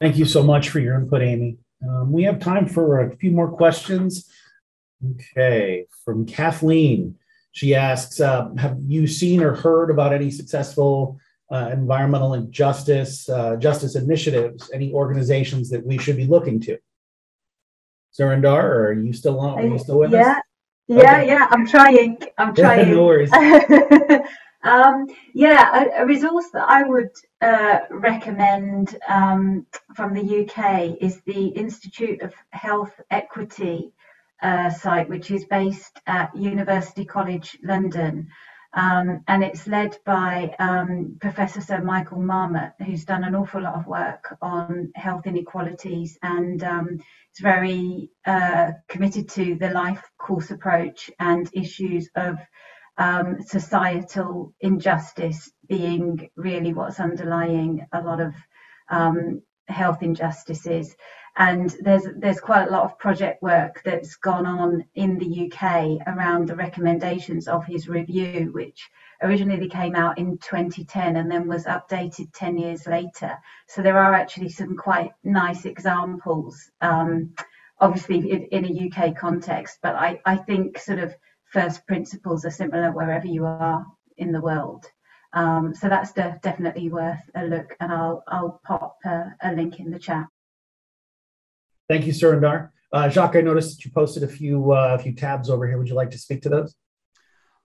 Thank 0.00 0.16
you 0.16 0.24
so 0.24 0.42
much 0.42 0.70
for 0.70 0.80
your 0.80 0.94
input 0.94 1.22
amy 1.22 1.58
um, 1.88 2.12
we 2.12 2.22
have 2.22 2.38
time 2.38 2.66
for 2.66 3.00
a 3.00 3.16
few 3.16 3.30
more 3.30 3.50
questions 3.50 4.30
okay 5.12 5.86
from 6.04 6.26
kathleen 6.26 7.14
she 7.52 7.74
asks 7.74 8.20
uh, 8.20 8.48
have 8.58 8.78
you 8.86 9.06
seen 9.06 9.42
or 9.42 9.54
heard 9.54 9.90
about 9.90 10.12
any 10.12 10.30
successful 10.30 11.18
uh, 11.50 11.70
environmental 11.72 12.34
and 12.34 12.52
justice 12.52 13.28
uh, 13.28 13.56
justice 13.56 13.96
initiatives, 13.96 14.70
any 14.72 14.92
organizations 14.92 15.68
that 15.70 15.84
we 15.84 15.98
should 15.98 16.16
be 16.16 16.26
looking 16.26 16.60
to? 16.60 16.78
Surindar, 18.16 18.62
are 18.62 18.92
you 18.92 19.12
still 19.12 19.40
on? 19.40 19.58
Are 19.58 19.66
you 19.66 19.78
still 19.78 19.98
with 19.98 20.12
yeah. 20.12 20.30
us? 20.30 20.36
Yeah, 20.86 20.98
okay. 20.98 21.26
yeah, 21.26 21.46
I'm 21.50 21.66
trying. 21.66 22.18
I'm 22.38 22.54
trying. 22.54 22.90
no 22.90 23.04
worries. 23.04 23.30
um, 24.62 25.06
yeah, 25.32 25.84
a, 25.84 26.02
a, 26.02 26.06
resource 26.06 26.46
that 26.52 26.68
I 26.68 26.82
would 26.82 27.10
uh, 27.40 27.80
recommend 27.90 28.98
um, 29.08 29.66
from 29.94 30.12
the 30.12 30.44
UK 30.44 30.96
is 31.00 31.20
the 31.24 31.46
Institute 31.48 32.20
of 32.20 32.34
Health 32.50 32.92
Equity 33.10 33.92
uh, 34.42 34.70
site, 34.70 35.08
which 35.08 35.30
is 35.30 35.44
based 35.46 36.00
at 36.06 36.34
University 36.36 37.04
College 37.04 37.58
London. 37.62 38.28
Um, 38.72 39.24
and 39.26 39.42
it's 39.42 39.66
led 39.66 39.98
by 40.04 40.54
um, 40.58 41.16
Professor 41.20 41.60
Sir 41.60 41.82
Michael 41.82 42.20
Marmot, 42.20 42.72
who's 42.84 43.04
done 43.04 43.24
an 43.24 43.34
awful 43.34 43.62
lot 43.62 43.74
of 43.74 43.86
work 43.86 44.36
on 44.42 44.92
health 44.94 45.26
inequalities 45.26 46.18
and 46.22 46.62
um, 46.62 46.88
is 47.34 47.40
very 47.40 48.10
uh, 48.26 48.72
committed 48.88 49.28
to 49.30 49.56
the 49.56 49.70
life 49.70 50.02
course 50.18 50.50
approach 50.50 51.10
and 51.18 51.50
issues 51.52 52.10
of 52.14 52.38
um, 53.00 53.42
societal 53.42 54.54
injustice 54.60 55.50
being 55.68 56.30
really 56.36 56.72
what's 56.72 57.00
underlying 57.00 57.84
a 57.92 58.00
lot 58.00 58.20
of 58.20 58.34
um, 58.90 59.42
health 59.68 60.02
injustices 60.02 60.94
and 61.36 61.74
there's 61.80 62.06
there's 62.16 62.40
quite 62.40 62.68
a 62.68 62.70
lot 62.70 62.84
of 62.84 62.98
project 62.98 63.42
work 63.42 63.80
that's 63.84 64.16
gone 64.16 64.46
on 64.46 64.84
in 64.94 65.18
the 65.18 65.50
UK 65.50 65.98
around 66.06 66.48
the 66.48 66.56
recommendations 66.56 67.46
of 67.46 67.64
his 67.64 67.88
review, 67.88 68.50
which 68.52 68.90
originally 69.22 69.68
came 69.68 69.94
out 69.94 70.18
in 70.18 70.38
2010 70.38 71.16
and 71.16 71.30
then 71.30 71.46
was 71.46 71.64
updated 71.64 72.28
10 72.34 72.58
years 72.58 72.86
later. 72.86 73.38
So 73.68 73.80
there 73.80 73.98
are 73.98 74.12
actually 74.12 74.48
some 74.48 74.76
quite 74.76 75.12
nice 75.22 75.66
examples, 75.66 76.70
um, 76.80 77.34
obviously 77.78 78.30
in, 78.30 78.44
in, 78.46 78.64
a 78.64 78.88
UK 78.88 79.16
context, 79.16 79.78
but 79.82 79.94
I, 79.94 80.20
I 80.24 80.36
think 80.36 80.78
sort 80.78 80.98
of 80.98 81.14
first 81.50 81.86
principles 81.86 82.44
are 82.44 82.50
similar 82.50 82.92
wherever 82.92 83.26
you 83.26 83.44
are 83.44 83.84
in 84.16 84.32
the 84.32 84.40
world. 84.40 84.84
Um, 85.32 85.74
so 85.74 85.88
that's 85.88 86.12
de- 86.12 86.38
definitely 86.42 86.88
worth 86.88 87.22
a 87.36 87.44
look, 87.44 87.76
and 87.80 87.92
I'll 87.92 88.24
I'll 88.28 88.60
pop 88.64 88.96
a, 89.04 89.34
a 89.42 89.52
link 89.52 89.78
in 89.78 89.90
the 89.90 89.98
chat. 89.98 90.26
Thank 91.88 92.06
you, 92.06 92.12
Surindar. 92.12 92.70
Uh, 92.92 93.08
Jacques, 93.08 93.36
I 93.36 93.40
noticed 93.40 93.76
that 93.76 93.84
you 93.84 93.92
posted 93.92 94.24
a 94.24 94.28
few 94.28 94.72
uh, 94.72 94.96
a 94.98 95.02
few 95.02 95.14
tabs 95.14 95.48
over 95.48 95.66
here. 95.66 95.78
Would 95.78 95.88
you 95.88 95.94
like 95.94 96.10
to 96.10 96.18
speak 96.18 96.42
to 96.42 96.48
those? 96.48 96.74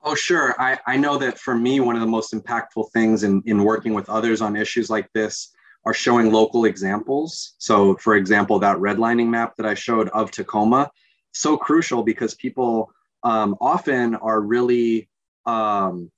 Oh, 0.03 0.13
sure. 0.13 0.53
I, 0.59 0.77
I 0.85 0.97
know 0.97 1.17
that 1.17 1.39
for 1.39 1.55
me, 1.55 1.79
one 1.79 1.95
of 1.95 2.01
the 2.01 2.07
most 2.07 2.31
impactful 2.31 2.91
things 2.91 3.23
in, 3.23 3.41
in 3.47 3.63
working 3.63 3.95
with 3.95 4.07
others 4.07 4.39
on 4.39 4.55
issues 4.55 4.87
like 4.87 5.11
this 5.13 5.51
are 5.83 5.95
showing 5.95 6.31
local 6.31 6.65
examples. 6.65 7.55
So, 7.57 7.95
for 7.95 8.15
example, 8.15 8.59
that 8.59 8.77
redlining 8.77 9.29
map 9.29 9.55
that 9.57 9.65
I 9.65 9.73
showed 9.73 10.09
of 10.09 10.29
Tacoma, 10.29 10.91
so 11.33 11.57
crucial 11.57 12.03
because 12.03 12.35
people 12.35 12.91
um, 13.25 13.57
often 13.59 14.15
are 14.15 14.39
really 14.39 15.09
um, 15.45 16.11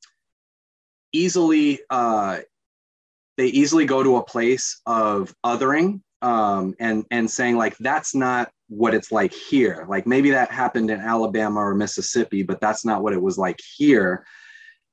easily, 1.14 1.80
uh, 1.90 2.40
they 3.38 3.48
easily 3.48 3.86
go 3.86 4.04
to 4.04 4.18
a 4.18 4.24
place 4.24 4.82
of 4.86 5.34
othering 5.46 6.02
um, 6.22 6.76
and 6.80 7.06
and 7.12 7.30
saying 7.30 7.56
like 7.56 7.78
that's 7.78 8.16
not 8.16 8.52
what 8.70 8.94
it's 8.94 9.12
like 9.12 9.34
here. 9.34 9.86
Like 9.88 10.06
maybe 10.06 10.32
that 10.32 10.52
happened 10.52 10.90
in 10.90 11.00
Alabama 11.00 11.62
or 11.62 11.76
Mississippi, 11.76 12.44
but 12.44 12.60
that's 12.60 12.84
not 12.84 13.02
what 13.02 13.14
it 13.14 13.22
was 13.22 13.38
like 13.38 13.60
here. 13.78 14.26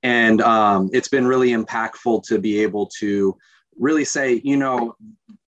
And 0.02 0.40
um, 0.42 0.90
it's 0.92 1.08
been 1.08 1.26
really 1.26 1.50
impactful 1.50 2.24
to 2.28 2.38
be 2.38 2.62
able 2.62 2.86
to 3.00 3.36
really 3.76 4.04
say, 4.04 4.40
you 4.44 4.56
know, 4.56 4.94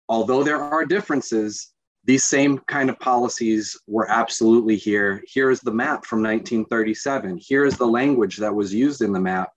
although 0.07 0.43
there 0.43 0.61
are 0.61 0.86
differences, 0.86 1.72
these 2.06 2.26
same 2.26 2.60
kind 2.68 2.89
of 2.89 2.99
policies 2.99 3.80
were 3.88 4.10
absolutely 4.10 4.76
here. 4.76 5.24
Here 5.26 5.49
is 5.49 5.62
the 5.62 5.74
map 5.74 6.06
from 6.06 6.22
1937. 6.22 7.38
Here 7.38 7.66
is 7.66 7.78
the 7.78 7.88
language 7.88 8.38
that 8.38 8.54
was 8.54 8.74
used 8.74 9.01
in 9.01 9.14
the 9.14 9.20
map. 9.20 9.51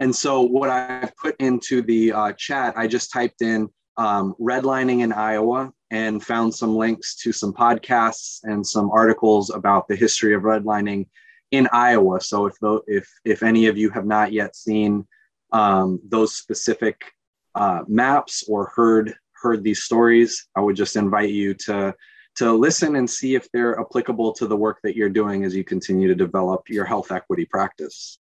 And 0.00 0.14
so, 0.14 0.40
what 0.40 0.70
I've 0.70 1.16
put 1.16 1.36
into 1.38 1.82
the 1.82 2.12
uh, 2.12 2.32
chat, 2.32 2.74
I 2.76 2.88
just 2.88 3.12
typed 3.12 3.42
in 3.42 3.68
um, 3.96 4.34
redlining 4.40 5.02
in 5.02 5.12
Iowa 5.12 5.72
and 5.90 6.22
found 6.22 6.52
some 6.52 6.74
links 6.74 7.14
to 7.16 7.32
some 7.32 7.52
podcasts 7.52 8.40
and 8.42 8.66
some 8.66 8.90
articles 8.90 9.50
about 9.50 9.86
the 9.86 9.94
history 9.94 10.34
of 10.34 10.42
redlining 10.42 11.06
in 11.52 11.68
Iowa. 11.72 12.20
So 12.20 12.46
if 12.46 12.54
the, 12.60 12.80
if 12.88 13.08
if 13.24 13.44
any 13.44 13.66
of 13.66 13.78
you 13.78 13.90
have 13.90 14.06
not 14.06 14.32
yet 14.32 14.56
seen 14.56 15.06
um, 15.52 16.00
those 16.08 16.34
specific 16.34 17.00
uh, 17.54 17.82
maps 17.86 18.44
or 18.48 18.72
heard 18.74 19.14
heard 19.44 19.62
these 19.62 19.84
stories, 19.84 20.48
I 20.56 20.60
would 20.60 20.74
just 20.74 20.96
invite 20.96 21.30
you 21.30 21.54
to 21.66 21.94
to 22.36 22.52
listen 22.52 22.96
and 22.96 23.08
see 23.08 23.36
if 23.36 23.48
they're 23.52 23.78
applicable 23.78 24.32
to 24.32 24.48
the 24.48 24.56
work 24.56 24.80
that 24.82 24.96
you're 24.96 25.08
doing 25.08 25.44
as 25.44 25.54
you 25.54 25.62
continue 25.62 26.08
to 26.08 26.16
develop 26.16 26.68
your 26.68 26.84
health 26.84 27.12
equity 27.12 27.44
practice. 27.44 28.18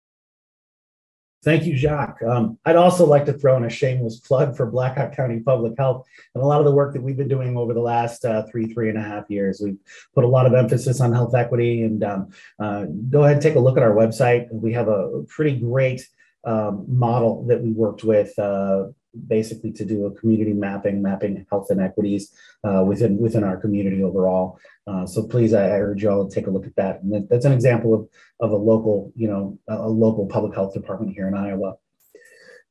Thank 1.41 1.65
you, 1.65 1.77
Jacques. 1.77 2.21
Um, 2.21 2.57
I'd 2.65 2.75
also 2.75 3.05
like 3.05 3.25
to 3.27 3.33
throw 3.33 3.55
in 3.55 3.63
a 3.63 3.69
shameless 3.69 4.19
plug 4.19 4.57
for 4.57 4.65
Black 4.65 4.97
Hawk 4.97 5.15
County 5.15 5.39
Public 5.39 5.73
Health 5.77 6.05
and 6.35 6.43
a 6.43 6.45
lot 6.45 6.59
of 6.59 6.65
the 6.65 6.73
work 6.73 6.93
that 6.93 7.01
we've 7.01 7.15
been 7.15 7.29
doing 7.29 7.55
over 7.55 7.73
the 7.73 7.79
last 7.79 8.25
uh, 8.25 8.43
three, 8.51 8.65
three 8.73 8.89
and 8.89 8.97
a 8.97 9.01
half 9.01 9.29
years. 9.29 9.61
We've 9.63 9.77
put 10.13 10.25
a 10.25 10.27
lot 10.27 10.45
of 10.45 10.53
emphasis 10.53 10.99
on 10.99 11.13
health 11.13 11.33
equity 11.35 11.83
and 11.83 12.03
um, 12.03 12.31
uh, 12.59 12.85
go 13.09 13.23
ahead 13.23 13.35
and 13.37 13.41
take 13.41 13.55
a 13.55 13.59
look 13.59 13.77
at 13.77 13.83
our 13.83 13.93
website. 13.93 14.51
We 14.51 14.73
have 14.73 14.89
a 14.89 15.23
pretty 15.29 15.57
great 15.59 16.05
um, 16.43 16.85
model 16.89 17.45
that 17.45 17.61
we 17.61 17.71
worked 17.71 18.03
with 18.03 18.37
uh, 18.37 18.87
basically 19.27 19.71
to 19.71 19.85
do 19.85 20.05
a 20.05 20.11
community 20.11 20.53
mapping, 20.53 21.01
mapping 21.01 21.45
health 21.49 21.67
inequities 21.71 22.33
uh, 22.63 22.83
within 22.85 23.17
within 23.17 23.43
our 23.43 23.57
community 23.57 24.03
overall. 24.03 24.59
Uh, 24.87 25.05
so 25.05 25.23
please, 25.23 25.53
I, 25.53 25.65
I, 25.65 25.79
urge 25.79 26.03
you 26.03 26.09
all 26.09 26.27
to 26.27 26.33
take 26.33 26.47
a 26.47 26.49
look 26.49 26.65
at 26.65 26.75
that. 26.75 27.01
And 27.01 27.13
that, 27.13 27.29
that's 27.29 27.45
an 27.45 27.51
example 27.51 27.93
of, 27.93 28.09
of 28.39 28.51
a 28.51 28.55
local, 28.55 29.11
you 29.15 29.27
know, 29.27 29.57
a, 29.67 29.87
local 29.87 30.25
public 30.25 30.55
health 30.55 30.73
department 30.73 31.13
here 31.13 31.27
in 31.27 31.35
Iowa. 31.35 31.75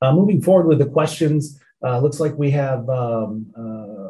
Uh, 0.03 0.13
moving 0.13 0.43
forward 0.43 0.67
with 0.67 0.79
the 0.79 0.87
questions, 0.87 1.61
uh, 1.85 1.99
looks 1.99 2.19
like 2.19 2.37
we 2.37 2.51
have 2.51 2.89
um, 2.89 3.47
uh, 3.57 4.09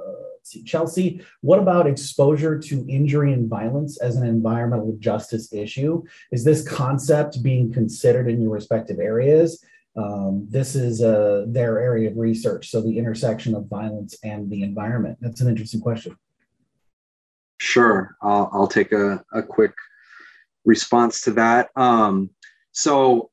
Chelsea. 0.65 1.23
What 1.43 1.59
about 1.59 1.87
exposure 1.87 2.59
to 2.59 2.87
injury 2.89 3.33
and 3.33 3.49
violence 3.49 4.01
as 4.01 4.17
an 4.17 4.27
environmental 4.27 4.97
justice 4.99 5.53
issue? 5.53 6.03
Is 6.33 6.45
this 6.45 6.67
concept 6.67 7.43
being 7.43 7.73
considered 7.73 8.29
in 8.29 8.41
your 8.41 8.51
respective 8.51 8.99
areas? 8.99 9.63
Um, 9.99 10.47
this 10.49 10.77
is 10.77 11.03
uh, 11.03 11.45
their 11.49 11.81
area 11.81 12.09
of 12.09 12.17
research, 12.17 12.71
so 12.71 12.81
the 12.81 12.97
intersection 12.97 13.55
of 13.57 13.67
violence 13.67 14.17
and 14.23 14.49
the 14.49 14.63
environment. 14.63 15.19
That's 15.21 15.41
an 15.41 15.49
interesting 15.49 15.81
question. 15.81 16.17
Sure, 17.59 18.17
I'll, 18.23 18.49
I'll 18.53 18.69
take 18.69 18.93
a, 18.93 19.25
a 19.33 19.43
quick 19.43 19.75
response 20.65 21.23
to 21.23 21.33
that. 21.33 21.71
Um, 21.75 22.31
so, 22.71 23.31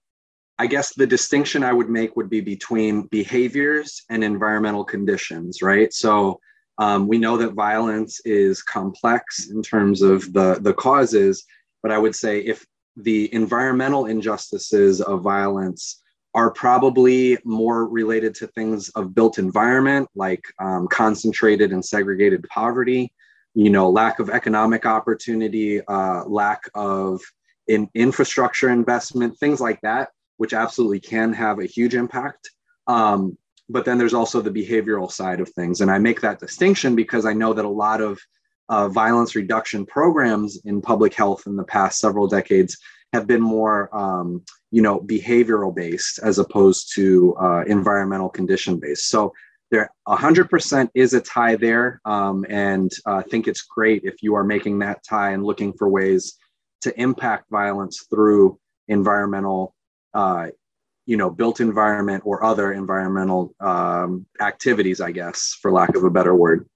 I 0.57 0.65
guess 0.67 0.95
the 0.95 1.05
distinction 1.05 1.63
I 1.63 1.73
would 1.73 1.89
make 1.89 2.15
would 2.15 2.29
be 2.29 2.41
between 2.41 3.07
behaviors 3.07 4.03
and 4.09 4.23
environmental 4.23 4.85
conditions, 4.85 5.61
right? 5.61 5.93
So, 5.93 6.39
um, 6.79 7.07
we 7.07 7.19
know 7.19 7.37
that 7.37 7.53
violence 7.53 8.21
is 8.25 8.63
complex 8.63 9.49
in 9.49 9.61
terms 9.61 10.01
of 10.01 10.33
the, 10.33 10.57
the 10.61 10.73
causes, 10.73 11.45
but 11.83 11.91
I 11.91 11.99
would 11.99 12.15
say 12.15 12.39
if 12.39 12.65
the 12.97 13.31
environmental 13.33 14.07
injustices 14.07 15.01
of 15.01 15.21
violence 15.21 16.01
are 16.35 16.51
probably 16.51 17.37
more 17.43 17.87
related 17.87 18.35
to 18.35 18.47
things 18.47 18.89
of 18.89 19.15
built 19.15 19.39
environment 19.39 20.07
like 20.15 20.43
um, 20.59 20.87
concentrated 20.87 21.71
and 21.71 21.83
segregated 21.83 22.43
poverty 22.49 23.11
you 23.53 23.69
know 23.69 23.89
lack 23.89 24.19
of 24.19 24.29
economic 24.29 24.85
opportunity 24.85 25.81
uh, 25.87 26.23
lack 26.25 26.61
of 26.75 27.21
in 27.67 27.89
infrastructure 27.95 28.69
investment 28.69 29.35
things 29.39 29.59
like 29.59 29.79
that 29.81 30.09
which 30.37 30.53
absolutely 30.53 30.99
can 30.99 31.33
have 31.33 31.59
a 31.59 31.65
huge 31.65 31.95
impact. 31.95 32.49
Um, 32.87 33.37
but 33.69 33.85
then 33.85 33.97
there's 33.97 34.13
also 34.13 34.41
the 34.41 34.51
behavioral 34.51 35.11
side 35.11 35.39
of 35.39 35.49
things. 35.49 35.81
And 35.81 35.89
i 35.89 35.97
make 35.97 36.21
that 36.21 36.39
distinction 36.39 36.95
because 36.95 37.25
i 37.25 37.33
know 37.33 37.53
that 37.53 37.65
a 37.65 37.69
lot 37.69 38.01
of 38.01 38.19
uh, 38.69 38.87
violence 38.89 39.35
reduction 39.35 39.85
programs 39.85 40.59
in 40.65 40.81
public 40.81 41.13
health 41.13 41.43
in 41.45 41.55
the 41.55 41.63
past 41.63 41.99
several 41.99 42.27
decades 42.27 42.77
have 43.13 43.27
been 43.27 43.41
more, 43.41 43.95
um, 43.95 44.43
you 44.75 44.81
know, 44.81 44.99
behavioral 44.99 45.73
based 45.73 46.19
as 46.21 46.37
opposed 46.37 46.91
to 46.93 47.33
uh, 47.37 47.63
environmental 47.65 48.27
condition 48.27 48.77
based. 48.77 49.07
So 49.07 49.31
there 49.71 49.89
100% 50.05 50.89
is 50.93 51.13
a 51.13 51.21
tie 51.21 51.55
there, 51.55 52.01
um, 52.03 52.45
and 52.49 52.91
uh, 53.07 53.15
I 53.15 53.21
think 53.21 53.47
it's 53.47 53.61
great 53.61 54.03
if 54.03 54.21
you 54.21 54.35
are 54.35 54.43
making 54.43 54.79
that 54.79 55.01
tie 55.07 55.31
and 55.31 55.45
looking 55.45 55.71
for 55.71 55.87
ways 55.87 56.37
to 56.81 57.01
impact 57.01 57.45
violence 57.49 58.05
through 58.09 58.59
environmental, 58.89 59.73
uh, 60.13 60.47
you 61.05 61.15
know, 61.15 61.29
built 61.29 61.61
environment 61.61 62.23
or 62.25 62.43
other 62.43 62.73
environmental 62.73 63.55
um, 63.61 64.25
activities, 64.41 64.99
I 64.99 65.11
guess, 65.13 65.57
for 65.61 65.71
lack 65.71 65.95
of 65.95 66.03
a 66.03 66.09
better 66.09 66.35
word. 66.35 66.67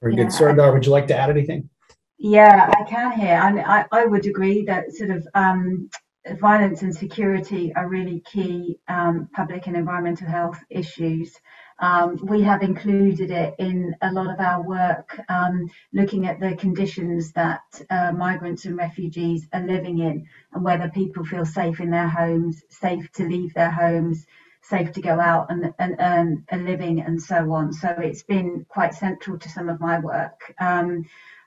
Very 0.00 0.14
yeah. 0.14 0.22
good. 0.22 0.32
Sardar, 0.32 0.72
would 0.72 0.86
you 0.86 0.92
like 0.92 1.08
to 1.08 1.16
add 1.16 1.30
anything? 1.30 1.68
Yeah, 2.16 2.70
I 2.72 2.88
can 2.88 3.10
here. 3.18 3.40
And 3.42 3.58
I, 3.58 3.86
I 3.90 4.04
would 4.04 4.24
agree 4.24 4.64
that 4.66 4.92
sort 4.92 5.10
of 5.10 5.26
um, 5.34 5.90
violence 6.32 6.82
and 6.82 6.94
security 6.94 7.72
are 7.74 7.88
really 7.88 8.20
key 8.20 8.78
um, 8.88 9.28
public 9.34 9.66
and 9.66 9.76
environmental 9.76 10.28
health 10.28 10.58
issues. 10.70 11.34
Um, 11.80 12.18
we 12.22 12.42
have 12.42 12.62
included 12.62 13.30
it 13.30 13.54
in 13.58 13.94
a 14.00 14.12
lot 14.12 14.32
of 14.32 14.40
our 14.40 14.62
work, 14.62 15.20
um, 15.28 15.68
looking 15.92 16.26
at 16.26 16.40
the 16.40 16.56
conditions 16.56 17.32
that 17.32 17.62
uh, 17.90 18.12
migrants 18.12 18.64
and 18.64 18.76
refugees 18.76 19.46
are 19.52 19.66
living 19.66 19.98
in 19.98 20.26
and 20.52 20.64
whether 20.64 20.88
people 20.88 21.24
feel 21.24 21.44
safe 21.44 21.80
in 21.80 21.90
their 21.90 22.08
homes, 22.08 22.62
safe 22.70 23.10
to 23.12 23.24
leave 23.24 23.52
their 23.54 23.70
homes, 23.70 24.24
safe 24.62 24.92
to 24.92 25.02
go 25.02 25.20
out 25.20 25.50
and, 25.50 25.74
and 25.78 25.96
earn 26.00 26.44
a 26.50 26.56
living, 26.56 27.00
and 27.00 27.20
so 27.20 27.52
on. 27.52 27.72
So 27.72 27.88
it's 27.98 28.22
been 28.22 28.64
quite 28.68 28.94
central 28.94 29.38
to 29.38 29.48
some 29.48 29.68
of 29.68 29.80
my 29.80 29.98
work. 29.98 30.54
Um, 30.58 31.04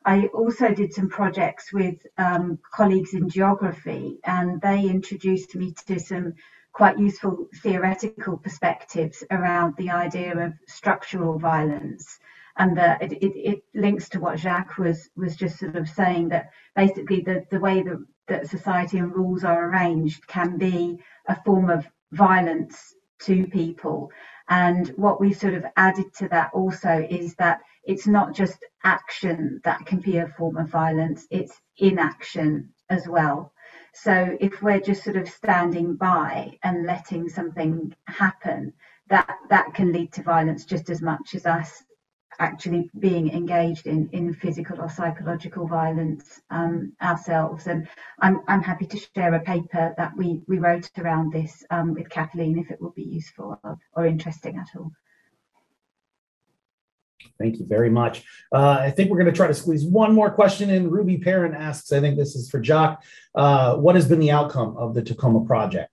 I 0.07 0.27
also 0.27 0.73
did 0.73 0.93
some 0.93 1.09
projects 1.09 1.73
with 1.73 1.97
um, 2.17 2.59
colleagues 2.73 3.13
in 3.13 3.27
geography, 3.27 4.19
and 4.23 4.61
they 4.61 4.85
introduced 4.85 5.53
me 5.53 5.73
to 5.85 5.99
some 5.99 6.33
quite 6.71 6.97
useful 6.97 7.49
theoretical 7.61 8.37
perspectives 8.37 9.21
around 9.31 9.75
the 9.75 9.89
idea 9.89 10.33
of 10.37 10.53
structural 10.65 11.37
violence. 11.37 12.19
And 12.55 12.77
that 12.77 13.01
it, 13.01 13.11
it, 13.21 13.33
it, 13.35 13.63
links 13.75 14.07
to 14.09 14.21
what 14.21 14.39
Jacques 14.39 14.77
was 14.77 15.09
was 15.17 15.35
just 15.35 15.59
sort 15.59 15.75
of 15.75 15.89
saying 15.89 16.29
that 16.29 16.51
basically 16.73 17.19
the, 17.19 17.43
the 17.51 17.59
way 17.59 17.83
that, 17.83 17.99
that 18.29 18.47
society 18.47 18.99
and 18.99 19.13
rules 19.13 19.43
are 19.43 19.69
arranged 19.69 20.25
can 20.27 20.57
be 20.57 20.99
a 21.27 21.35
form 21.43 21.69
of 21.69 21.85
violence 22.13 22.93
to 23.23 23.45
people. 23.47 24.09
And 24.49 24.87
what 24.89 25.19
we've 25.19 25.37
sort 25.37 25.53
of 25.55 25.65
added 25.75 26.13
to 26.15 26.27
that 26.29 26.51
also 26.53 27.05
is 27.09 27.35
that 27.35 27.61
it's 27.83 28.07
not 28.07 28.33
just 28.33 28.65
action 28.83 29.61
that 29.63 29.85
can 29.85 29.99
be 29.99 30.17
a 30.17 30.27
form 30.27 30.57
of 30.57 30.69
violence, 30.69 31.25
it's 31.29 31.59
inaction 31.77 32.73
as 32.89 33.07
well. 33.07 33.51
So 33.93 34.37
if 34.39 34.61
we're 34.61 34.79
just 34.79 35.03
sort 35.03 35.17
of 35.17 35.27
standing 35.27 35.95
by 35.95 36.57
and 36.63 36.85
letting 36.85 37.29
something 37.29 37.93
happen, 38.07 38.73
that 39.09 39.29
that 39.49 39.73
can 39.73 39.91
lead 39.91 40.13
to 40.13 40.23
violence 40.23 40.65
just 40.65 40.89
as 40.89 41.01
much 41.01 41.33
as 41.33 41.45
us 41.45 41.83
actually 42.39 42.89
being 42.99 43.31
engaged 43.31 43.87
in, 43.87 44.09
in 44.11 44.33
physical 44.33 44.79
or 44.81 44.89
psychological 44.89 45.67
violence 45.67 46.41
um, 46.49 46.93
ourselves. 47.01 47.67
And 47.67 47.87
I'm, 48.19 48.41
I'm 48.47 48.61
happy 48.61 48.85
to 48.87 48.99
share 49.15 49.33
a 49.33 49.39
paper 49.39 49.93
that 49.97 50.15
we, 50.15 50.41
we 50.47 50.59
wrote 50.59 50.89
around 50.97 51.31
this 51.31 51.63
um, 51.69 51.93
with 51.93 52.09
Kathleen 52.09 52.57
if 52.57 52.71
it 52.71 52.81
would 52.81 52.95
be 52.95 53.03
useful 53.03 53.59
or, 53.63 53.77
or 53.93 54.05
interesting 54.05 54.57
at 54.57 54.67
all. 54.77 54.91
Thank 57.39 57.59
you 57.59 57.65
very 57.65 57.89
much. 57.89 58.23
Uh, 58.51 58.77
I 58.79 58.91
think 58.91 59.09
we're 59.09 59.17
going 59.17 59.31
to 59.31 59.35
try 59.35 59.47
to 59.47 59.53
squeeze 59.53 59.85
one 59.85 60.13
more 60.13 60.31
question 60.31 60.69
in. 60.69 60.89
Ruby 60.89 61.17
Perrin 61.17 61.53
asks, 61.53 61.91
I 61.91 61.99
think 61.99 62.17
this 62.17 62.35
is 62.35 62.49
for 62.49 62.63
Jacques. 62.63 63.03
Uh, 63.35 63.75
what 63.75 63.95
has 63.95 64.07
been 64.07 64.19
the 64.19 64.31
outcome 64.31 64.75
of 64.77 64.95
the 64.95 65.01
Tacoma 65.01 65.45
project? 65.45 65.91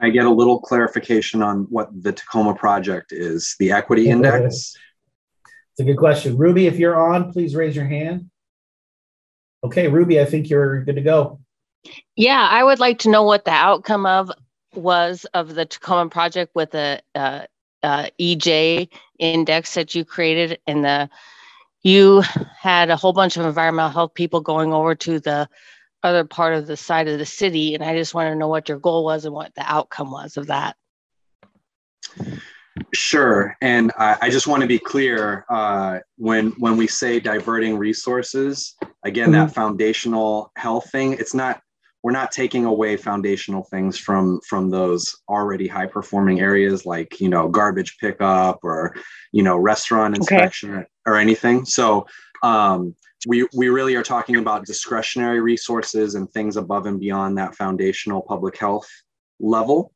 I 0.00 0.10
get 0.10 0.26
a 0.26 0.30
little 0.30 0.60
clarification 0.60 1.42
on 1.42 1.66
what 1.70 1.88
the 2.02 2.12
Tacoma 2.12 2.54
project 2.54 3.12
is. 3.12 3.56
The 3.58 3.72
equity 3.72 4.08
index? 4.10 4.76
It's 5.78 5.84
a 5.84 5.92
good 5.92 5.98
question. 5.98 6.36
Ruby, 6.36 6.66
if 6.66 6.76
you're 6.76 7.00
on, 7.00 7.32
please 7.32 7.54
raise 7.54 7.76
your 7.76 7.86
hand. 7.86 8.28
Okay, 9.62 9.86
Ruby, 9.86 10.20
I 10.20 10.24
think 10.24 10.50
you're 10.50 10.82
good 10.82 10.96
to 10.96 11.02
go. 11.02 11.38
Yeah, 12.16 12.48
I 12.50 12.64
would 12.64 12.80
like 12.80 12.98
to 13.00 13.10
know 13.10 13.22
what 13.22 13.44
the 13.44 13.52
outcome 13.52 14.04
of 14.04 14.32
was 14.74 15.24
of 15.34 15.54
the 15.54 15.66
Tacoma 15.66 16.10
project 16.10 16.50
with 16.56 16.72
the 16.72 17.00
uh, 17.14 17.42
uh, 17.84 18.08
EJ 18.20 18.88
index 19.20 19.74
that 19.74 19.94
you 19.94 20.04
created 20.04 20.58
and 20.66 20.84
the 20.84 21.08
you 21.84 22.24
had 22.58 22.90
a 22.90 22.96
whole 22.96 23.12
bunch 23.12 23.36
of 23.36 23.46
environmental 23.46 23.92
health 23.92 24.14
people 24.14 24.40
going 24.40 24.72
over 24.72 24.96
to 24.96 25.20
the 25.20 25.48
other 26.02 26.24
part 26.24 26.54
of 26.54 26.66
the 26.66 26.76
side 26.76 27.06
of 27.06 27.18
the 27.18 27.26
city 27.26 27.74
and 27.74 27.82
i 27.82 27.96
just 27.96 28.14
want 28.14 28.30
to 28.30 28.36
know 28.36 28.46
what 28.48 28.68
your 28.68 28.78
goal 28.78 29.04
was 29.04 29.24
and 29.24 29.34
what 29.34 29.54
the 29.54 29.62
outcome 29.62 30.10
was 30.10 30.36
of 30.36 30.46
that 30.48 30.76
sure 33.08 33.56
and 33.62 33.90
i, 33.98 34.16
I 34.22 34.30
just 34.30 34.46
want 34.46 34.60
to 34.62 34.68
be 34.68 34.78
clear 34.78 35.44
uh, 35.48 35.98
when 36.16 36.50
when 36.58 36.76
we 36.76 36.86
say 36.86 37.20
diverting 37.20 37.78
resources 37.78 38.76
again 39.04 39.30
mm-hmm. 39.30 39.46
that 39.46 39.54
foundational 39.54 40.52
health 40.56 40.90
thing 40.90 41.14
it's 41.14 41.34
not 41.34 41.62
we're 42.02 42.12
not 42.12 42.30
taking 42.30 42.64
away 42.64 42.96
foundational 42.96 43.64
things 43.64 43.98
from 43.98 44.40
from 44.48 44.70
those 44.70 45.16
already 45.28 45.66
high 45.66 45.86
performing 45.86 46.40
areas 46.40 46.86
like 46.86 47.20
you 47.20 47.28
know 47.28 47.48
garbage 47.48 47.96
pickup 47.98 48.60
or 48.62 48.94
you 49.32 49.42
know 49.42 49.56
restaurant 49.56 50.16
inspection 50.16 50.70
okay. 50.70 50.86
or, 51.06 51.14
or, 51.14 51.16
anything 51.16 51.64
so 51.64 52.06
um, 52.42 52.94
we 53.26 53.48
we 53.54 53.68
really 53.68 53.96
are 53.96 54.02
talking 54.02 54.36
about 54.36 54.66
discretionary 54.66 55.40
resources 55.40 56.14
and 56.14 56.30
things 56.30 56.56
above 56.56 56.86
and 56.86 57.00
beyond 57.00 57.36
that 57.36 57.54
foundational 57.54 58.22
public 58.22 58.56
health 58.56 58.88
level 59.40 59.92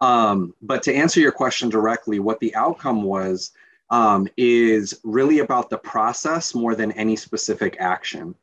um, 0.00 0.54
but 0.62 0.82
to 0.82 0.94
answer 0.94 1.20
your 1.20 1.32
question 1.32 1.68
directly 1.68 2.18
what 2.18 2.40
the 2.40 2.54
outcome 2.54 3.02
was 3.02 3.52
um, 3.90 4.28
is 4.36 5.00
really 5.04 5.38
about 5.38 5.70
the 5.70 5.78
process 5.78 6.54
more 6.54 6.74
than 6.74 6.92
any 6.92 7.16
specific 7.16 7.76
action 7.80 8.34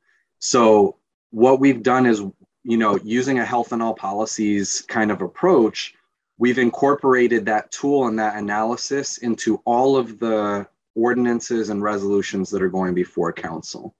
so 0.44 0.98
what 1.34 1.62
we've 1.62 1.82
done 1.82 2.06
is, 2.06 2.20
you 2.64 2.78
know, 2.78 3.00
using 3.04 3.40
a 3.40 3.46
health 3.46 3.72
and 3.72 3.82
all 3.82 3.96
policies 3.96 4.82
kind 4.82 5.10
of 5.10 5.22
approach, 5.22 5.96
we've 6.38 6.60
incorporated 6.60 7.46
that 7.46 7.72
tool 7.72 8.08
and 8.08 8.20
that 8.20 8.36
analysis 8.36 9.20
into 9.20 9.62
all 9.64 9.96
of 9.96 10.20
the 10.20 10.68
ordinances 10.96 11.70
and 11.70 11.82
resolutions 11.82 12.50
that 12.50 12.62
are 12.62 12.70
going 12.70 12.94
before 12.94 13.32
council. 13.32 13.96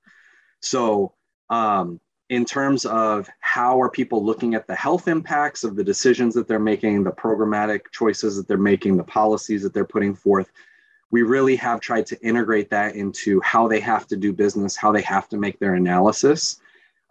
So, 0.60 1.14
um, 1.50 2.02
in 2.34 2.46
terms 2.46 2.84
of 2.86 3.30
how 3.42 3.80
are 3.80 3.90
people 3.90 4.26
looking 4.26 4.56
at 4.56 4.66
the 4.66 4.76
health 4.76 5.08
impacts 5.08 5.64
of 5.64 5.76
the 5.76 5.84
decisions 5.84 6.34
that 6.34 6.48
they're 6.48 6.58
making, 6.58 7.04
the 7.04 7.12
programmatic 7.12 7.82
choices 7.92 8.36
that 8.36 8.48
they're 8.48 8.58
making, 8.58 8.98
the 8.98 9.04
policies 9.04 9.62
that 9.62 9.72
they're 9.72 9.86
putting 9.86 10.16
forth, 10.16 10.52
we 11.12 11.22
really 11.22 11.56
have 11.56 11.80
tried 11.80 12.08
to 12.08 12.20
integrate 12.22 12.72
that 12.72 12.96
into 12.96 13.40
how 13.42 13.68
they 13.68 13.80
have 13.80 14.08
to 14.08 14.18
do 14.18 14.34
business, 14.34 14.76
how 14.76 14.92
they 14.92 15.04
have 15.04 15.30
to 15.30 15.38
make 15.38 15.60
their 15.60 15.76
analysis. 15.76 16.60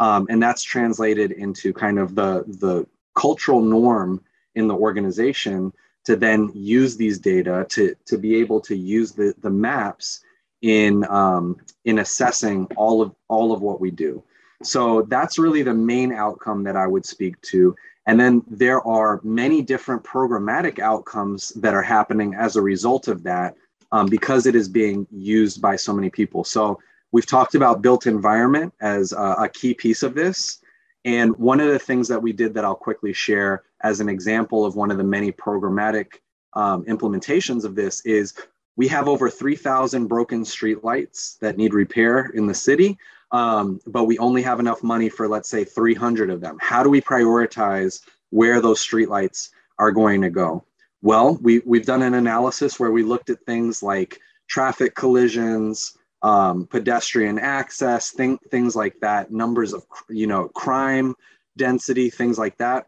Um, 0.00 0.26
and 0.28 0.42
that's 0.42 0.64
translated 0.64 1.30
into 1.30 1.72
kind 1.72 2.00
of 2.00 2.16
the, 2.16 2.42
the 2.58 2.84
cultural 3.14 3.62
norm 3.62 4.24
in 4.56 4.66
the 4.66 4.74
organization 4.74 5.72
to 6.04 6.16
then 6.16 6.50
use 6.52 6.96
these 6.96 7.20
data 7.20 7.64
to, 7.70 7.94
to 8.06 8.18
be 8.18 8.34
able 8.34 8.60
to 8.62 8.74
use 8.74 9.12
the, 9.12 9.32
the 9.40 9.50
maps 9.50 10.24
in, 10.62 11.04
um, 11.08 11.58
in 11.84 12.00
assessing 12.00 12.66
all 12.74 13.00
of, 13.00 13.14
all 13.28 13.52
of 13.52 13.62
what 13.62 13.80
we 13.80 13.92
do. 13.92 14.20
So 14.62 15.02
that's 15.02 15.38
really 15.38 15.62
the 15.62 15.74
main 15.74 16.12
outcome 16.12 16.62
that 16.64 16.76
I 16.76 16.86
would 16.86 17.04
speak 17.04 17.40
to. 17.42 17.74
And 18.06 18.18
then 18.18 18.42
there 18.48 18.86
are 18.86 19.20
many 19.22 19.62
different 19.62 20.02
programmatic 20.02 20.78
outcomes 20.78 21.50
that 21.50 21.74
are 21.74 21.82
happening 21.82 22.34
as 22.34 22.56
a 22.56 22.62
result 22.62 23.08
of 23.08 23.22
that 23.22 23.54
um, 23.92 24.06
because 24.06 24.46
it 24.46 24.54
is 24.54 24.68
being 24.68 25.06
used 25.10 25.60
by 25.62 25.76
so 25.76 25.92
many 25.92 26.10
people. 26.10 26.42
So 26.44 26.78
We've 27.12 27.26
talked 27.26 27.54
about 27.54 27.82
built 27.82 28.06
environment 28.06 28.72
as 28.80 29.12
a, 29.12 29.36
a 29.40 29.48
key 29.48 29.74
piece 29.74 30.02
of 30.02 30.14
this. 30.14 30.60
And 31.04 31.36
one 31.36 31.60
of 31.60 31.68
the 31.68 31.78
things 31.78 32.08
that 32.08 32.22
we 32.22 32.32
did 32.32 32.54
that 32.54 32.64
I'll 32.64 32.74
quickly 32.74 33.12
share 33.12 33.64
as 33.82 34.00
an 34.00 34.08
example 34.08 34.64
of 34.64 34.76
one 34.76 34.90
of 34.90 34.96
the 34.96 35.04
many 35.04 35.30
programmatic 35.30 36.14
um, 36.54 36.84
implementations 36.84 37.64
of 37.64 37.74
this 37.74 38.00
is 38.06 38.34
we 38.76 38.88
have 38.88 39.08
over 39.08 39.28
3,000 39.28 40.06
broken 40.06 40.42
streetlights 40.42 41.38
that 41.40 41.58
need 41.58 41.74
repair 41.74 42.30
in 42.34 42.46
the 42.46 42.54
city, 42.54 42.96
um, 43.32 43.80
but 43.86 44.04
we 44.04 44.18
only 44.18 44.42
have 44.42 44.60
enough 44.60 44.82
money 44.82 45.08
for, 45.08 45.26
let's 45.26 45.48
say, 45.48 45.64
300 45.64 46.30
of 46.30 46.40
them. 46.40 46.58
How 46.60 46.82
do 46.82 46.90
we 46.90 47.00
prioritize 47.00 48.00
where 48.30 48.60
those 48.60 48.84
streetlights 48.84 49.48
are 49.78 49.90
going 49.90 50.20
to 50.22 50.30
go? 50.30 50.64
Well, 51.00 51.38
we, 51.40 51.60
we've 51.64 51.86
done 51.86 52.02
an 52.02 52.14
analysis 52.14 52.78
where 52.78 52.92
we 52.92 53.02
looked 53.02 53.30
at 53.30 53.44
things 53.44 53.82
like 53.82 54.20
traffic 54.48 54.94
collisions, 54.94 55.96
um, 56.22 56.66
pedestrian 56.66 57.38
access, 57.38 58.10
thing, 58.10 58.38
things 58.50 58.76
like 58.76 59.00
that, 59.00 59.32
numbers 59.32 59.72
of, 59.72 59.84
you 60.08 60.26
know, 60.26 60.48
crime 60.48 61.14
density, 61.56 62.10
things 62.10 62.38
like 62.38 62.56
that. 62.58 62.86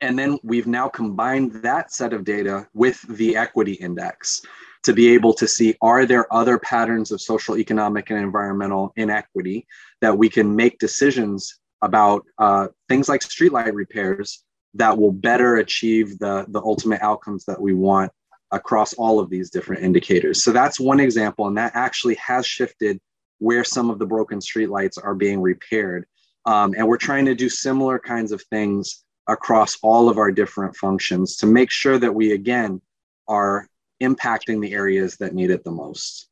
And 0.00 0.18
then 0.18 0.38
we've 0.42 0.66
now 0.66 0.88
combined 0.88 1.52
that 1.62 1.92
set 1.92 2.12
of 2.12 2.24
data 2.24 2.66
with 2.74 3.02
the 3.02 3.36
equity 3.36 3.74
index. 3.74 4.42
To 4.82 4.92
be 4.92 5.14
able 5.14 5.32
to 5.34 5.46
see 5.46 5.76
are 5.80 6.06
there 6.06 6.32
other 6.32 6.58
patterns 6.58 7.12
of 7.12 7.20
social, 7.20 7.56
economic, 7.56 8.10
and 8.10 8.18
environmental 8.18 8.92
inequity 8.96 9.66
that 10.00 10.16
we 10.16 10.28
can 10.28 10.54
make 10.54 10.78
decisions 10.78 11.60
about 11.82 12.24
uh, 12.38 12.68
things 12.88 13.08
like 13.08 13.20
streetlight 13.20 13.72
repairs 13.74 14.44
that 14.74 14.96
will 14.96 15.12
better 15.12 15.56
achieve 15.56 16.18
the, 16.18 16.46
the 16.48 16.60
ultimate 16.60 17.02
outcomes 17.02 17.44
that 17.44 17.60
we 17.60 17.74
want 17.74 18.10
across 18.50 18.92
all 18.94 19.18
of 19.18 19.30
these 19.30 19.50
different 19.50 19.82
indicators. 19.82 20.42
So 20.42 20.52
that's 20.52 20.78
one 20.78 21.00
example, 21.00 21.46
and 21.46 21.56
that 21.58 21.72
actually 21.74 22.14
has 22.16 22.46
shifted 22.46 23.00
where 23.38 23.64
some 23.64 23.90
of 23.90 23.98
the 23.98 24.06
broken 24.06 24.38
streetlights 24.38 25.02
are 25.02 25.14
being 25.14 25.40
repaired. 25.40 26.06
Um, 26.44 26.74
and 26.76 26.86
we're 26.86 26.96
trying 26.96 27.24
to 27.26 27.34
do 27.34 27.48
similar 27.48 27.98
kinds 27.98 28.32
of 28.32 28.42
things 28.42 29.04
across 29.28 29.78
all 29.82 30.08
of 30.08 30.18
our 30.18 30.30
different 30.30 30.76
functions 30.76 31.36
to 31.36 31.46
make 31.46 31.70
sure 31.70 31.98
that 31.98 32.14
we, 32.14 32.32
again, 32.32 32.80
are 33.28 33.68
impacting 34.02 34.60
the 34.60 34.72
areas 34.72 35.16
that 35.16 35.34
need 35.34 35.50
it 35.50 35.64
the 35.64 35.70
most. 35.70 36.28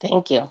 Thank 0.00 0.30
you. 0.30 0.50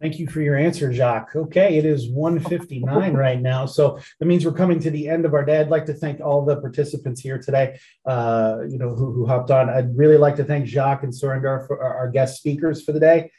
Thank 0.00 0.18
you 0.18 0.28
for 0.28 0.42
your 0.42 0.56
answer, 0.56 0.92
Jacques. 0.92 1.34
Okay, 1.34 1.78
it 1.78 1.86
is 1.86 2.10
159 2.10 3.14
right 3.14 3.40
now. 3.40 3.64
So 3.64 3.98
that 4.20 4.26
means 4.26 4.44
we're 4.44 4.52
coming 4.52 4.78
to 4.80 4.90
the 4.90 5.08
end 5.08 5.24
of 5.24 5.32
our 5.32 5.44
day. 5.44 5.60
I'd 5.60 5.70
like 5.70 5.86
to 5.86 5.94
thank 5.94 6.20
all 6.20 6.44
the 6.44 6.60
participants 6.60 7.22
here 7.22 7.38
today, 7.38 7.78
uh, 8.04 8.58
you 8.68 8.76
know, 8.76 8.94
who, 8.94 9.12
who, 9.12 9.24
hopped 9.24 9.50
on. 9.50 9.70
I'd 9.70 9.96
really 9.96 10.18
like 10.18 10.36
to 10.36 10.44
thank 10.44 10.66
Jacques 10.66 11.04
and 11.04 11.12
Surindar 11.12 11.66
for 11.66 11.82
our, 11.82 11.96
our 11.96 12.10
guest 12.10 12.36
speakers 12.36 12.84
for 12.84 12.92
the 12.92 13.00
day. 13.00 13.30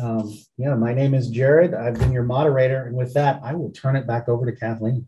Um, 0.00 0.32
yeah, 0.56 0.74
my 0.74 0.94
name 0.94 1.14
is 1.14 1.28
Jared. 1.28 1.74
I've 1.74 1.98
been 1.98 2.12
your 2.12 2.22
moderator. 2.22 2.86
And 2.86 2.96
with 2.96 3.12
that, 3.14 3.40
I 3.44 3.54
will 3.54 3.70
turn 3.72 3.96
it 3.96 4.06
back 4.06 4.28
over 4.28 4.46
to 4.46 4.56
Kathleen. 4.56 5.06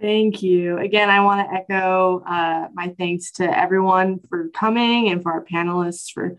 Thank 0.00 0.42
you. 0.42 0.76
Again, 0.78 1.08
I 1.08 1.20
want 1.20 1.48
to 1.48 1.54
echo 1.54 2.22
uh, 2.26 2.68
my 2.74 2.94
thanks 2.98 3.30
to 3.32 3.58
everyone 3.58 4.20
for 4.28 4.48
coming 4.50 5.08
and 5.08 5.22
for 5.22 5.32
our 5.32 5.44
panelists 5.44 6.12
for 6.12 6.36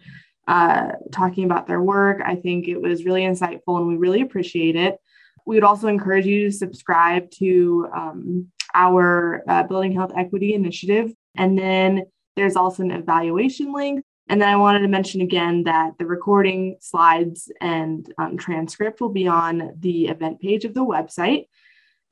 uh, 0.47 0.91
talking 1.12 1.43
about 1.43 1.66
their 1.66 1.82
work. 1.82 2.22
I 2.24 2.36
think 2.36 2.68
it 2.68 2.80
was 2.80 3.03
really 3.03 3.24
insightful 3.24 3.80
and 3.80 3.88
we 3.88 3.97
really 3.97 4.22
appreciate 4.22 4.76
it. 4.76 4.99
We 5.47 5.55
would 5.55 5.64
also 5.64 5.88
encourage 5.88 6.26
you 6.28 6.45
to 6.45 6.51
subscribe 6.51 7.32
to 7.32 7.88
um, 7.95 8.51
our 8.76 9.43
uh, 9.47 9.64
Building 9.64 9.91
Health 9.91 10.12
Equity 10.16 10.53
Initiative. 10.53 11.12
And 11.36 11.58
then 11.58 12.03
there's 12.36 12.55
also 12.55 12.84
an 12.84 12.91
evaluation 12.91 13.74
link. 13.74 14.05
And 14.30 14.39
then 14.41 14.49
I 14.49 14.58
wanted 14.58 14.80
to 14.80 14.88
mention 14.88 15.22
again 15.22 15.64
that 15.64 15.93
the 15.97 16.05
recording, 16.05 16.78
slides, 16.80 17.51
and 17.60 18.08
um, 18.20 18.38
transcript 18.38 19.01
will 19.01 19.10
be 19.10 19.28
on 19.28 19.74
the 19.80 20.08
event 20.08 20.41
page 20.41 20.64
of 20.64 20.74
the 20.74 20.86
website. 20.86 21.45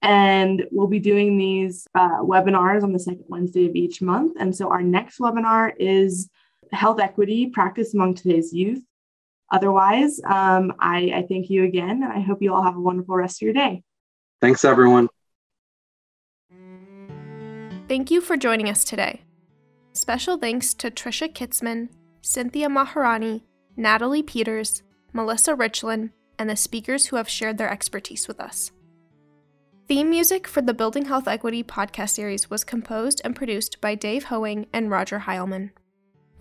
And 0.01 0.65
we'll 0.71 0.87
be 0.87 0.99
doing 0.99 1.37
these 1.37 1.87
uh, 1.95 2.19
webinars 2.21 2.83
on 2.83 2.93
the 2.93 2.99
second 2.99 3.25
Wednesday 3.27 3.67
of 3.67 3.75
each 3.75 4.01
month. 4.01 4.37
And 4.39 4.55
so 4.55 4.69
our 4.69 4.83
next 4.83 5.19
webinar 5.19 5.71
is 5.79 6.29
Health 6.71 6.99
Equity 6.99 7.47
Practice 7.47 7.93
Among 7.93 8.13
Today's 8.13 8.53
Youth. 8.53 8.83
Otherwise, 9.51 10.19
um, 10.25 10.73
I, 10.79 11.11
I 11.15 11.25
thank 11.29 11.49
you 11.49 11.63
again, 11.63 12.03
and 12.03 12.11
I 12.11 12.19
hope 12.19 12.41
you 12.41 12.53
all 12.53 12.63
have 12.63 12.75
a 12.75 12.81
wonderful 12.81 13.15
rest 13.15 13.37
of 13.37 13.45
your 13.45 13.53
day. 13.53 13.83
Thanks, 14.41 14.65
everyone. 14.65 15.07
Thank 17.87 18.09
you 18.09 18.21
for 18.21 18.35
joining 18.37 18.69
us 18.69 18.83
today. 18.83 19.21
Special 19.93 20.37
thanks 20.37 20.73
to 20.73 20.89
Trisha 20.89 21.31
Kitzman, 21.31 21.89
Cynthia 22.21 22.67
Maharani, 22.67 23.43
Natalie 23.77 24.23
Peters, 24.23 24.81
Melissa 25.13 25.55
Richland, 25.55 26.09
and 26.37 26.49
the 26.49 26.55
speakers 26.55 27.07
who 27.07 27.15
have 27.15 27.29
shared 27.29 27.57
their 27.57 27.69
expertise 27.69 28.27
with 28.27 28.39
us. 28.39 28.71
Theme 29.87 30.09
music 30.09 30.47
for 30.47 30.63
the 30.63 30.73
Building 30.73 31.05
Health 31.05 31.27
Equity 31.27 31.63
podcast 31.63 32.09
series 32.09 32.49
was 32.49 32.63
composed 32.63 33.21
and 33.23 33.35
produced 33.35 33.79
by 33.81 33.93
Dave 33.93 34.23
Hoeing 34.25 34.65
and 34.73 34.89
Roger 34.89 35.19
Heilman. 35.19 35.69